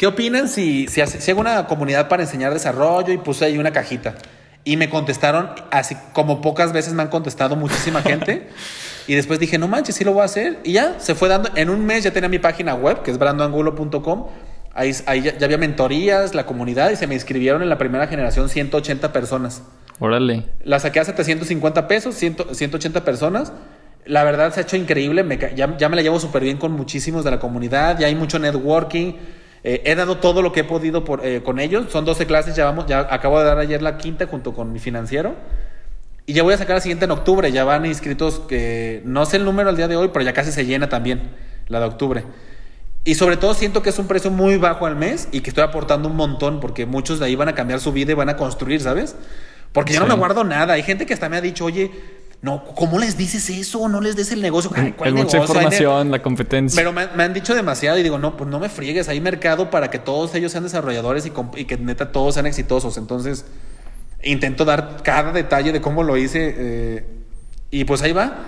¿Qué 0.00 0.06
opinan 0.06 0.48
si, 0.48 0.88
si, 0.88 1.06
si 1.06 1.30
hago 1.30 1.42
una 1.42 1.66
comunidad 1.66 2.08
para 2.08 2.22
enseñar 2.22 2.54
desarrollo 2.54 3.12
y 3.12 3.18
puse 3.18 3.44
ahí 3.44 3.58
una 3.58 3.70
cajita? 3.70 4.14
Y 4.64 4.78
me 4.78 4.88
contestaron, 4.88 5.50
así 5.70 5.94
como 6.14 6.40
pocas 6.40 6.72
veces 6.72 6.94
me 6.94 7.02
han 7.02 7.08
contestado 7.08 7.54
muchísima 7.54 8.00
gente. 8.00 8.48
y 9.06 9.14
después 9.14 9.38
dije, 9.38 9.58
no 9.58 9.68
manches, 9.68 9.96
sí 9.96 10.04
lo 10.04 10.14
voy 10.14 10.22
a 10.22 10.24
hacer. 10.24 10.58
Y 10.64 10.72
ya 10.72 10.98
se 11.00 11.14
fue 11.14 11.28
dando. 11.28 11.50
En 11.54 11.68
un 11.68 11.84
mes 11.84 12.02
ya 12.02 12.14
tenía 12.14 12.30
mi 12.30 12.38
página 12.38 12.74
web, 12.74 13.02
que 13.02 13.10
es 13.10 13.18
brandoangulo.com. 13.18 14.28
Ahí, 14.72 14.96
ahí 15.04 15.20
ya, 15.20 15.36
ya, 15.36 15.44
había 15.44 15.58
mentorías, 15.58 16.34
la 16.34 16.46
comunidad, 16.46 16.90
y 16.92 16.96
se 16.96 17.06
me 17.06 17.12
inscribieron 17.12 17.62
en 17.62 17.68
la 17.68 17.76
primera 17.76 18.06
generación 18.06 18.48
180 18.48 19.12
personas. 19.12 19.64
Órale. 19.98 20.46
La 20.64 20.80
saqué 20.80 21.00
a 21.00 21.04
750 21.04 21.88
pesos, 21.88 22.14
180 22.14 23.04
personas. 23.04 23.52
La 24.06 24.24
verdad 24.24 24.50
se 24.54 24.60
ha 24.60 24.62
hecho 24.62 24.76
increíble. 24.76 25.24
Me, 25.24 25.36
ya, 25.54 25.66
me 25.66 25.96
la 25.96 26.00
llevo 26.00 26.18
súper 26.18 26.42
bien 26.42 26.56
con 26.56 26.72
muchísimos 26.72 27.22
de 27.22 27.32
la 27.32 27.38
comunidad. 27.38 27.98
Ya 27.98 28.06
hay 28.06 28.14
mucho 28.14 28.38
networking. 28.38 29.39
Eh, 29.62 29.82
he 29.84 29.94
dado 29.94 30.16
todo 30.16 30.42
lo 30.42 30.52
que 30.52 30.60
he 30.60 30.64
podido 30.64 31.04
por, 31.04 31.24
eh, 31.24 31.42
con 31.42 31.58
ellos. 31.58 31.86
Son 31.90 32.04
12 32.04 32.26
clases. 32.26 32.56
Ya, 32.56 32.64
vamos, 32.64 32.86
ya 32.86 33.06
acabo 33.10 33.38
de 33.38 33.44
dar 33.44 33.58
ayer 33.58 33.82
la 33.82 33.98
quinta 33.98 34.26
junto 34.26 34.54
con 34.54 34.72
mi 34.72 34.78
financiero. 34.78 35.34
Y 36.26 36.32
ya 36.32 36.42
voy 36.42 36.54
a 36.54 36.58
sacar 36.58 36.76
la 36.76 36.80
siguiente 36.80 37.04
en 37.04 37.10
octubre. 37.10 37.50
Ya 37.52 37.64
van 37.64 37.86
inscritos 37.86 38.40
que 38.40 39.02
no 39.04 39.26
sé 39.26 39.36
el 39.36 39.44
número 39.44 39.68
al 39.68 39.76
día 39.76 39.88
de 39.88 39.96
hoy, 39.96 40.10
pero 40.12 40.24
ya 40.24 40.32
casi 40.32 40.52
se 40.52 40.64
llena 40.64 40.88
también 40.88 41.30
la 41.68 41.80
de 41.80 41.86
octubre. 41.86 42.24
Y 43.04 43.14
sobre 43.14 43.36
todo 43.36 43.54
siento 43.54 43.82
que 43.82 43.90
es 43.90 43.98
un 43.98 44.06
precio 44.06 44.30
muy 44.30 44.56
bajo 44.58 44.86
al 44.86 44.94
mes 44.94 45.28
y 45.32 45.40
que 45.40 45.50
estoy 45.50 45.64
aportando 45.64 46.08
un 46.08 46.16
montón 46.16 46.60
porque 46.60 46.84
muchos 46.84 47.18
de 47.18 47.26
ahí 47.26 47.34
van 47.34 47.48
a 47.48 47.54
cambiar 47.54 47.80
su 47.80 47.92
vida 47.92 48.12
y 48.12 48.14
van 48.14 48.28
a 48.28 48.36
construir, 48.36 48.80
¿sabes? 48.80 49.16
Porque 49.72 49.94
yo 49.94 50.00
no 50.00 50.06
me 50.06 50.14
guardo 50.14 50.44
nada. 50.44 50.74
Hay 50.74 50.82
gente 50.82 51.06
que 51.06 51.14
hasta 51.14 51.28
me 51.28 51.36
ha 51.36 51.40
dicho, 51.40 51.64
oye, 51.64 51.90
no, 52.42 52.64
¿cómo 52.64 52.98
les 52.98 53.18
dices 53.18 53.50
eso? 53.50 53.86
No 53.88 54.00
les 54.00 54.16
des 54.16 54.32
el 54.32 54.40
negocio. 54.40 54.70
Hay 54.74 55.12
mucha 55.12 55.38
información, 55.38 56.10
la 56.10 56.22
competencia. 56.22 56.80
Pero 56.80 56.92
me, 56.92 57.02
han 57.02 57.34
dicho 57.34 57.54
demasiado 57.54 57.98
y 57.98 58.02
digo, 58.02 58.18
no, 58.18 58.36
pues 58.36 58.48
no 58.48 58.58
me 58.58 58.70
friegues. 58.70 59.10
Hay 59.10 59.20
mercado 59.20 59.70
para 59.70 59.90
que 59.90 59.98
todos 59.98 60.34
ellos 60.34 60.50
sean 60.50 60.64
desarrolladores 60.64 61.26
y, 61.26 61.64
que 61.66 61.76
neta 61.76 62.12
todos 62.12 62.34
sean 62.34 62.46
exitosos. 62.46 62.96
Entonces, 62.96 63.44
intento 64.22 64.64
dar 64.64 65.02
cada 65.02 65.32
detalle 65.32 65.72
de 65.72 65.82
cómo 65.82 66.02
lo 66.02 66.16
hice. 66.16 66.54
Eh, 66.56 67.04
y 67.70 67.84
pues 67.84 68.00
ahí 68.00 68.12
va. 68.12 68.38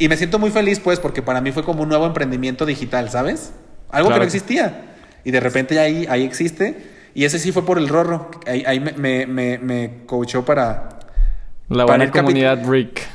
Y 0.00 0.08
me 0.08 0.16
siento 0.16 0.40
muy 0.40 0.50
feliz, 0.50 0.80
pues, 0.80 0.98
porque 0.98 1.22
para 1.22 1.40
mí 1.40 1.52
fue 1.52 1.62
como 1.62 1.84
un 1.84 1.88
nuevo 1.88 2.06
emprendimiento 2.06 2.66
digital, 2.66 3.08
¿sabes? 3.08 3.52
Algo 3.90 4.10
que 4.10 4.18
no 4.18 4.24
existía. 4.24 4.96
Y 5.24 5.30
de 5.30 5.38
repente 5.38 5.78
ahí, 5.78 6.06
ahí 6.10 6.24
existe. 6.24 6.98
Y 7.14 7.24
ese 7.24 7.38
sí 7.38 7.52
fue 7.52 7.64
por 7.64 7.78
el 7.78 7.88
Rorro. 7.88 8.32
Ahí, 8.46 8.80
me, 8.80 9.26
me, 9.26 9.58
me, 9.58 10.04
coachó 10.06 10.44
para... 10.44 10.88
La 11.68 11.84
buena 11.84 12.10
comunidad 12.10 12.68
Rick. 12.68 13.06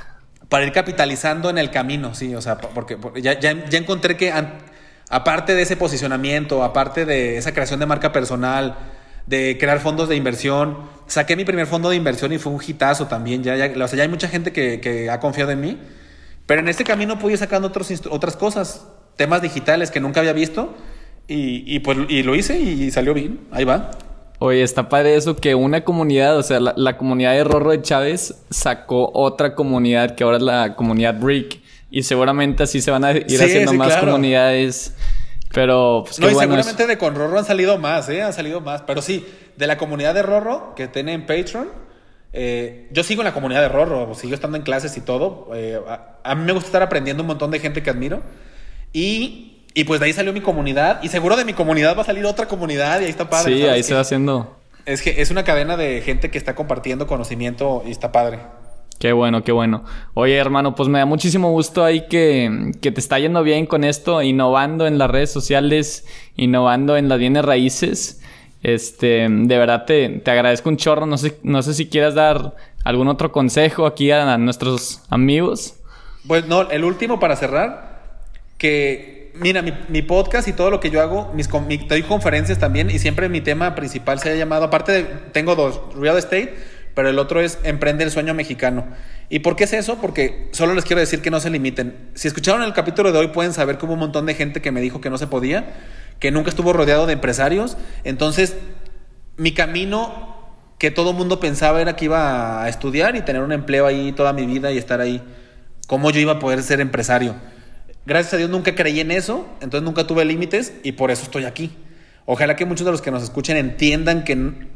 Para 0.53 0.65
ir 0.65 0.71
capitalizando 0.71 1.49
en 1.49 1.57
el 1.57 1.71
camino, 1.71 2.13
sí. 2.13 2.35
O 2.35 2.39
sea, 2.39 2.59
porque, 2.59 2.95
ya, 3.15 3.39
ya, 3.39 3.49
encontré 3.71 4.15
que 4.15 4.31
aparte 5.09 5.55
de 5.55 5.63
ese 5.63 5.77
posicionamiento, 5.77 6.63
aparte 6.63 7.07
de 7.07 7.37
esa 7.37 7.53
creación 7.53 7.79
de 7.79 7.87
marca 7.87 8.11
personal, 8.11 8.77
de 9.25 9.57
crear 9.59 9.79
fondos 9.79 10.09
de 10.09 10.15
inversión, 10.15 10.77
saqué 11.07 11.35
mi 11.35 11.43
primer 11.43 11.65
fondo 11.65 11.89
de 11.89 11.95
inversión 11.95 12.33
y 12.33 12.37
fue 12.37 12.53
un 12.53 12.61
hitazo 12.63 13.07
también. 13.07 13.41
Ya, 13.41 13.55
o 13.55 13.87
sea, 13.87 13.97
ya 13.97 14.03
hay 14.03 14.09
mucha 14.09 14.27
gente 14.27 14.51
que, 14.53 15.09
ha 15.09 15.19
confiado 15.19 15.49
en 15.49 15.59
mí. 15.59 15.79
Pero 16.45 16.61
en 16.61 16.67
este 16.67 16.83
camino 16.83 17.17
pude 17.17 17.31
ir 17.31 17.39
sacando 17.39 17.71
otras 18.11 18.37
cosas, 18.37 18.85
temas 19.15 19.41
digitales 19.41 19.89
que 19.89 20.01
nunca 20.01 20.19
había 20.19 20.33
visto 20.33 20.77
y, 21.27 21.79
pues 21.79 21.97
y 22.09 22.21
lo 22.21 22.35
hice 22.35 22.59
y 22.59 22.91
salió 22.91 23.15
bien. 23.15 23.39
Ahí 23.51 23.63
va. 23.63 23.89
Oye, 24.39 24.61
está 24.61 24.89
padre 24.89 25.15
eso 25.15 25.35
que 25.35 25.55
una 25.55 25.83
comunidad, 25.83 26.37
o 26.37 26.43
sea, 26.43 26.59
la, 26.59 26.97
comunidad 26.97 27.33
de 27.33 27.43
Rorro 27.43 27.71
de 27.71 27.81
Chávez 27.81 28.43
sacó 28.49 29.09
otra 29.13 29.55
comunidad 29.55 30.15
que 30.15 30.23
ahora 30.23 30.37
es 30.37 30.43
la 30.43 30.75
comunidad 30.75 31.19
Brick. 31.19 31.61
Y 31.89 32.03
seguramente 32.03 32.63
así 32.63 32.81
se 32.81 32.91
van 32.91 33.05
a 33.05 33.11
ir 33.11 33.41
haciendo 33.41 33.73
más 33.73 33.95
comunidades. 33.97 34.95
Pero, 35.53 36.03
pues, 36.05 36.19
no, 36.19 36.29
y 36.29 36.35
seguramente 36.35 36.87
de 36.87 36.97
con 36.97 37.13
Rorro 37.13 37.37
han 37.37 37.45
salido 37.45 37.77
más, 37.77 38.09
¿eh? 38.09 38.23
Han 38.23 38.33
salido 38.33 38.59
más. 38.59 38.81
Pero 38.81 39.01
sí, 39.01 39.25
de 39.55 39.67
la 39.67 39.77
comunidad 39.77 40.15
de 40.15 40.23
Rorro 40.23 40.73
que 40.75 40.87
tiene 40.87 41.13
en 41.13 41.27
Patreon, 41.27 41.69
eh, 42.33 42.89
yo 42.91 43.03
sigo 43.03 43.21
en 43.21 43.25
la 43.25 43.33
comunidad 43.33 43.61
de 43.61 43.69
Rorro, 43.69 44.15
sigo 44.15 44.33
estando 44.33 44.57
en 44.57 44.63
clases 44.63 44.97
y 44.97 45.01
todo. 45.01 45.51
Eh, 45.53 45.79
a, 46.23 46.35
mí 46.35 46.43
me 46.43 46.53
gusta 46.53 46.67
estar 46.67 46.81
aprendiendo 46.81 47.21
un 47.21 47.27
montón 47.27 47.51
de 47.51 47.59
gente 47.59 47.83
que 47.83 47.91
admiro. 47.91 48.23
Y 48.91 49.52
y 49.73 49.83
pues 49.85 49.99
de 49.99 50.07
ahí 50.07 50.13
salió 50.13 50.33
mi 50.33 50.41
comunidad. 50.41 51.01
Y 51.03 51.09
seguro 51.09 51.35
de 51.35 51.45
mi 51.45 51.53
comunidad 51.53 51.97
va 51.97 52.01
a 52.01 52.05
salir 52.05 52.25
otra 52.25 52.47
comunidad 52.47 53.01
y 53.01 53.05
ahí 53.05 53.09
está 53.09 53.29
padre. 53.29 53.55
Sí, 53.55 53.63
ahí 53.63 53.83
se 53.83 53.93
va 53.93 54.01
haciendo. 54.01 54.57
Es 54.85 55.01
que 55.01 55.21
es 55.21 55.31
una 55.31 55.43
cadena 55.43 55.77
de 55.77 56.01
gente 56.01 56.29
que 56.29 56.37
está 56.37 56.55
compartiendo 56.55 57.07
conocimiento 57.07 57.83
y 57.85 57.91
está 57.91 58.11
padre. 58.11 58.39
Qué 58.99 59.11
bueno, 59.11 59.43
qué 59.43 59.51
bueno. 59.51 59.83
Oye, 60.13 60.37
hermano, 60.37 60.75
pues 60.75 60.87
me 60.89 60.99
da 60.99 61.05
muchísimo 61.05 61.51
gusto 61.51 61.83
ahí 61.83 62.07
que, 62.07 62.71
que, 62.81 62.91
te 62.91 62.99
está 62.99 63.19
yendo 63.19 63.43
bien 63.43 63.65
con 63.65 63.83
esto, 63.83 64.21
innovando 64.21 64.87
en 64.87 64.97
las 64.97 65.09
redes 65.09 65.31
sociales, 65.31 66.05
innovando 66.35 66.95
en 66.95 67.09
las 67.09 67.19
bienes 67.19 67.43
raíces. 67.43 68.21
Este, 68.61 69.27
de 69.29 69.57
verdad 69.57 69.85
te, 69.85 70.07
te 70.07 70.31
agradezco 70.31 70.69
un 70.69 70.77
chorro. 70.77 71.05
No 71.05 71.17
sé, 71.17 71.37
no 71.43 71.61
sé 71.63 71.73
si 71.73 71.87
quieras 71.87 72.15
dar 72.15 72.55
algún 72.83 73.07
otro 73.07 73.31
consejo 73.31 73.85
aquí 73.85 74.11
a 74.11 74.37
nuestros 74.37 75.03
amigos. 75.09 75.75
Pues 76.27 76.47
no, 76.47 76.69
el 76.69 76.83
último 76.83 77.19
para 77.19 77.35
cerrar, 77.35 77.99
que 78.57 79.22
mira, 79.33 79.61
mi, 79.61 80.01
podcast 80.01 80.47
y 80.47 80.53
todo 80.53 80.69
lo 80.69 80.79
que 80.79 80.89
yo 80.89 81.01
hago, 81.01 81.31
mis, 81.33 81.49
doy 81.87 82.03
conferencias 82.03 82.59
también 82.59 82.89
y 82.89 82.99
siempre 82.99 83.29
mi 83.29 83.41
tema 83.41 83.75
principal 83.75 84.19
se 84.19 84.31
ha 84.31 84.35
llamado, 84.35 84.65
aparte 84.65 84.91
de, 84.91 85.03
tengo 85.31 85.55
dos, 85.55 85.81
real 85.95 86.17
estate, 86.17 86.55
pero 86.93 87.09
el 87.09 87.17
otro 87.17 87.41
es 87.41 87.59
emprende 87.63 88.03
el 88.03 88.11
sueño 88.11 88.33
mexicano. 88.33 88.85
¿Y 89.29 89.39
por 89.39 89.55
qué 89.55 89.63
es 89.63 89.73
eso? 89.73 89.99
Porque 89.99 90.49
solo 90.51 90.75
les 90.75 90.85
quiero 90.85 90.99
decir 90.99 91.21
que 91.21 91.31
no 91.31 91.39
se 91.39 91.49
limiten. 91.49 92.11
Si 92.13 92.27
escucharon 92.27 92.61
el 92.61 92.73
capítulo 92.73 93.11
de 93.11 93.19
hoy 93.19 93.27
pueden 93.29 93.53
saber 93.53 93.77
que 93.77 93.85
hubo 93.85 93.93
un 93.93 93.99
montón 93.99 94.25
de 94.25 94.35
gente 94.35 94.61
que 94.61 94.71
me 94.71 94.81
dijo 94.81 95.01
que 95.01 95.09
no 95.09 95.17
se 95.17 95.25
podía, 95.25 95.73
que 96.19 96.29
nunca 96.29 96.49
estuvo 96.49 96.71
rodeado 96.71 97.07
de 97.07 97.13
empresarios. 97.13 97.77
Entonces, 98.03 98.55
mi 99.37 99.53
camino 99.53 100.33
que 100.77 100.91
todo 100.91 101.13
mundo 101.13 101.39
pensaba 101.39 101.81
era 101.81 101.95
que 101.95 102.05
iba 102.05 102.63
a 102.63 102.69
estudiar 102.69 103.15
y 103.15 103.21
tener 103.21 103.41
un 103.41 103.53
empleo 103.53 103.87
ahí 103.87 104.11
toda 104.11 104.33
mi 104.33 104.45
vida 104.45 104.71
y 104.71 104.77
estar 104.77 105.01
ahí. 105.01 105.23
¿Cómo 105.87 106.11
yo 106.11 106.19
iba 106.19 106.33
a 106.33 106.39
poder 106.39 106.61
ser 106.61 106.79
empresario? 106.79 107.35
Gracias 108.05 108.33
a 108.33 108.37
Dios 108.37 108.49
nunca 108.49 108.75
creí 108.75 108.99
en 108.99 109.11
eso, 109.11 109.47
entonces 109.61 109.83
nunca 109.83 110.05
tuve 110.05 110.25
límites 110.25 110.73
y 110.83 110.93
por 110.93 111.11
eso 111.11 111.23
estoy 111.23 111.45
aquí. 111.45 111.71
Ojalá 112.25 112.55
que 112.55 112.65
muchos 112.65 112.85
de 112.85 112.91
los 112.91 113.01
que 113.01 113.11
nos 113.11 113.23
escuchen 113.23 113.57
entiendan 113.57 114.23
que 114.23 114.67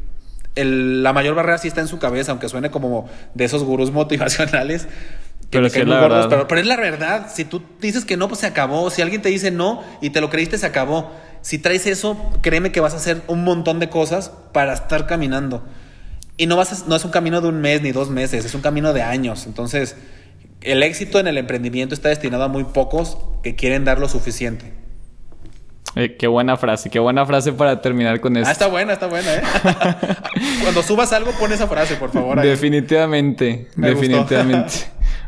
la 0.55 1.13
mayor 1.13 1.35
barrera 1.35 1.57
sí 1.57 1.67
está 1.67 1.81
en 1.81 1.87
su 1.87 1.99
cabeza, 1.99 2.31
aunque 2.31 2.49
suene 2.49 2.71
como 2.71 3.09
de 3.33 3.45
esos 3.45 3.63
gurús 3.63 3.91
motivacionales. 3.93 4.87
pero, 5.49 5.67
es 5.67 5.73
pero, 5.73 6.47
pero, 6.47 6.61
es 6.61 6.67
la 6.67 6.77
verdad. 6.77 7.27
Si 7.33 7.45
tú 7.45 7.61
dices 7.81 8.05
que 8.05 8.17
no, 8.17 8.27
pues 8.27 8.39
se 8.41 8.47
acabó. 8.47 8.89
Si 8.89 9.01
alguien 9.01 9.21
te 9.21 9.29
dice 9.29 9.51
no 9.51 9.83
y 10.01 10.09
te 10.09 10.21
lo 10.21 10.29
creíste, 10.29 10.57
se 10.57 10.65
acabó. 10.65 11.11
Si 11.41 11.57
traes 11.57 11.85
eso, 11.85 12.17
créeme 12.41 12.71
que 12.71 12.79
vas 12.79 12.93
a 12.93 12.97
hacer 12.97 13.21
un 13.27 13.43
montón 13.43 13.79
de 13.79 13.89
cosas 13.89 14.31
para 14.51 14.73
estar 14.73 15.05
caminando. 15.05 15.63
Y 16.37 16.45
no, 16.45 16.55
vas 16.55 16.87
no 16.87 16.95
es 16.95 17.05
un 17.05 17.11
camino 17.11 17.41
de 17.41 17.47
un 17.47 17.61
mes 17.61 17.81
ni 17.81 17.91
dos 17.91 18.09
meses, 18.09 18.45
es 18.45 18.53
un 18.53 18.61
camino 18.61 18.93
de 18.93 19.01
años. 19.01 19.45
Entonces, 19.47 19.95
el 20.61 20.83
éxito 20.83 21.19
en 21.19 21.27
el 21.27 21.37
emprendimiento 21.37 21.93
está 21.93 22.09
destinado 22.09 22.43
a 22.43 22.47
muy 22.47 22.63
pocos 22.63 23.17
que 23.43 23.55
quieren 23.55 23.85
dar 23.85 23.99
lo 23.99 24.09
suficiente. 24.09 24.73
Eh, 25.95 26.15
qué 26.15 26.27
buena 26.27 26.57
frase, 26.57 26.89
qué 26.89 26.99
buena 26.99 27.25
frase 27.25 27.53
para 27.53 27.81
terminar 27.81 28.19
con 28.19 28.37
esto. 28.37 28.49
Ah, 28.49 28.51
está 28.51 28.67
buena, 28.67 28.93
está 28.93 29.07
buena, 29.07 29.33
¿eh? 29.33 29.41
Cuando 30.61 30.83
subas 30.83 31.11
algo, 31.11 31.31
pon 31.39 31.51
esa 31.51 31.67
frase, 31.67 31.95
por 31.95 32.11
favor. 32.11 32.39
Definitivamente, 32.39 33.67
definitivamente. 33.75 34.73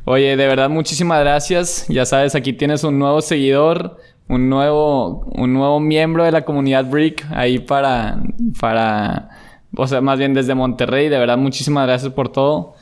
Oye, 0.05 0.37
de 0.37 0.47
verdad, 0.47 0.69
muchísimas 0.69 1.21
gracias. 1.21 1.85
Ya 1.87 2.05
sabes, 2.05 2.35
aquí 2.35 2.53
tienes 2.53 2.83
un 2.83 2.99
nuevo 2.99 3.21
seguidor, 3.21 3.97
un 4.27 4.49
nuevo, 4.49 5.21
un 5.33 5.53
nuevo 5.53 5.79
miembro 5.79 6.23
de 6.23 6.31
la 6.31 6.43
comunidad 6.43 6.85
Brick 6.85 7.25
ahí 7.31 7.57
para, 7.59 8.21
para, 8.59 9.29
o 9.75 9.87
sea, 9.87 10.01
más 10.01 10.19
bien 10.19 10.35
desde 10.35 10.53
Monterrey. 10.53 11.09
De 11.09 11.17
verdad, 11.17 11.37
muchísimas 11.37 11.87
gracias 11.87 12.13
por 12.13 12.31
todo. 12.31 12.75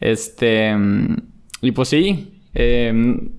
Este, 0.00 0.76
y 1.60 1.72
pues 1.72 1.88
sí, 1.88 2.40
eh, 2.54 2.90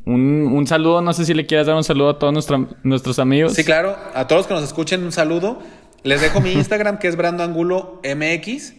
un, 0.05 0.65
saludo, 0.67 1.01
no 1.01 1.13
sé 1.13 1.25
si 1.25 1.33
le 1.33 1.45
quieras 1.45 1.67
dar 1.67 1.75
un 1.75 1.83
saludo 1.83 2.09
a 2.09 2.19
todos 2.19 2.47
nuestros 2.83 3.19
amigos. 3.19 3.53
Sí, 3.53 3.63
claro, 3.63 3.97
a 4.13 4.27
todos 4.27 4.47
que 4.47 4.53
nos 4.53 4.63
escuchen, 4.63 5.03
un 5.03 5.11
saludo. 5.11 5.59
Les 6.03 6.21
dejo 6.21 6.41
mi 6.41 6.51
Instagram, 6.53 6.99
que 6.99 7.07
es 7.07 7.15
Brando 7.15 7.43
Angulo 7.43 8.01
MX. 8.03 8.73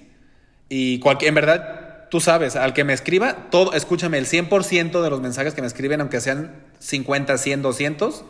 Y 0.69 1.01
cualquier, 1.01 1.29
en 1.29 1.35
verdad, 1.35 2.09
tú 2.11 2.21
sabes, 2.21 2.57
al 2.57 2.73
que 2.73 2.85
me 2.85 2.93
escriba, 2.93 3.51
todo, 3.51 3.75
escúchame, 3.75 4.19
el 4.19 4.27
100% 4.27 5.03
de 5.03 5.11
los 5.11 5.21
mensajes 5.21 5.55
que 5.55 5.61
me 5.61 5.67
escriben, 5.67 6.01
aunque 6.01 6.21
sean 6.21 6.53
50, 6.79 7.37
100, 7.37 7.63
200, 7.63 8.25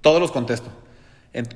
todos 0.00 0.20
los 0.20 0.32
contesto. 0.32 0.70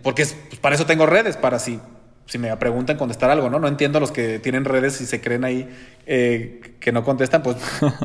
Porque 0.02 0.24
pues, 0.24 0.60
para 0.60 0.74
eso 0.74 0.86
tengo 0.86 1.06
redes, 1.06 1.36
para 1.36 1.58
si 1.58 1.80
si 2.28 2.38
me 2.38 2.54
preguntan 2.58 2.96
contestar 2.98 3.30
algo, 3.30 3.48
¿no? 3.48 3.58
No 3.58 3.68
entiendo 3.68 3.98
a 3.98 4.00
los 4.00 4.12
que 4.12 4.38
tienen 4.38 4.64
redes 4.66 5.00
y 5.00 5.06
se 5.06 5.20
creen 5.20 5.44
ahí 5.44 5.68
eh, 6.06 6.60
que 6.78 6.92
no 6.92 7.02
contestan, 7.02 7.42
pues 7.42 7.56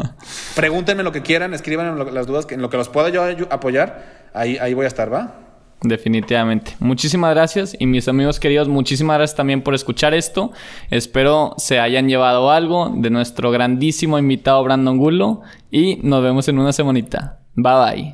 pregúntenme 0.55 1.03
lo 1.03 1.11
que 1.11 1.21
quieran, 1.21 1.53
escriban 1.53 1.97
las 2.13 2.26
dudas, 2.26 2.45
que 2.45 2.55
en 2.55 2.61
lo 2.61 2.69
que 2.69 2.78
los 2.78 2.88
pueda 2.89 3.09
yo 3.09 3.24
apoyar, 3.51 4.30
ahí, 4.34 4.57
ahí 4.57 4.74
voy 4.74 4.86
a 4.86 4.88
estar, 4.88 5.13
¿va? 5.13 5.36
Definitivamente. 5.82 6.78
Muchísimas 6.80 7.36
gracias 7.36 7.76
y 7.78 7.86
mis 7.86 8.07
amigos 8.07 8.39
queridos, 8.39 8.69
muchísimas 8.69 9.17
gracias 9.17 9.36
también 9.36 9.61
por 9.61 9.76
escuchar 9.76 10.13
esto. 10.13 10.53
Espero 10.89 11.55
se 11.57 11.82
hayan 11.82 12.07
llevado 12.07 12.49
algo 12.49 12.93
de 12.95 13.09
nuestro 13.09 13.51
grandísimo 13.51 14.17
invitado 14.17 14.63
Brandon 14.63 14.97
Gulo 14.97 15.41
y 15.69 15.97
nos 16.01 16.24
vemos 16.24 16.47
en 16.47 16.59
una 16.59 16.71
semanita. 16.71 17.39
Bye 17.55 18.11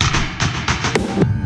bye. 1.19 1.38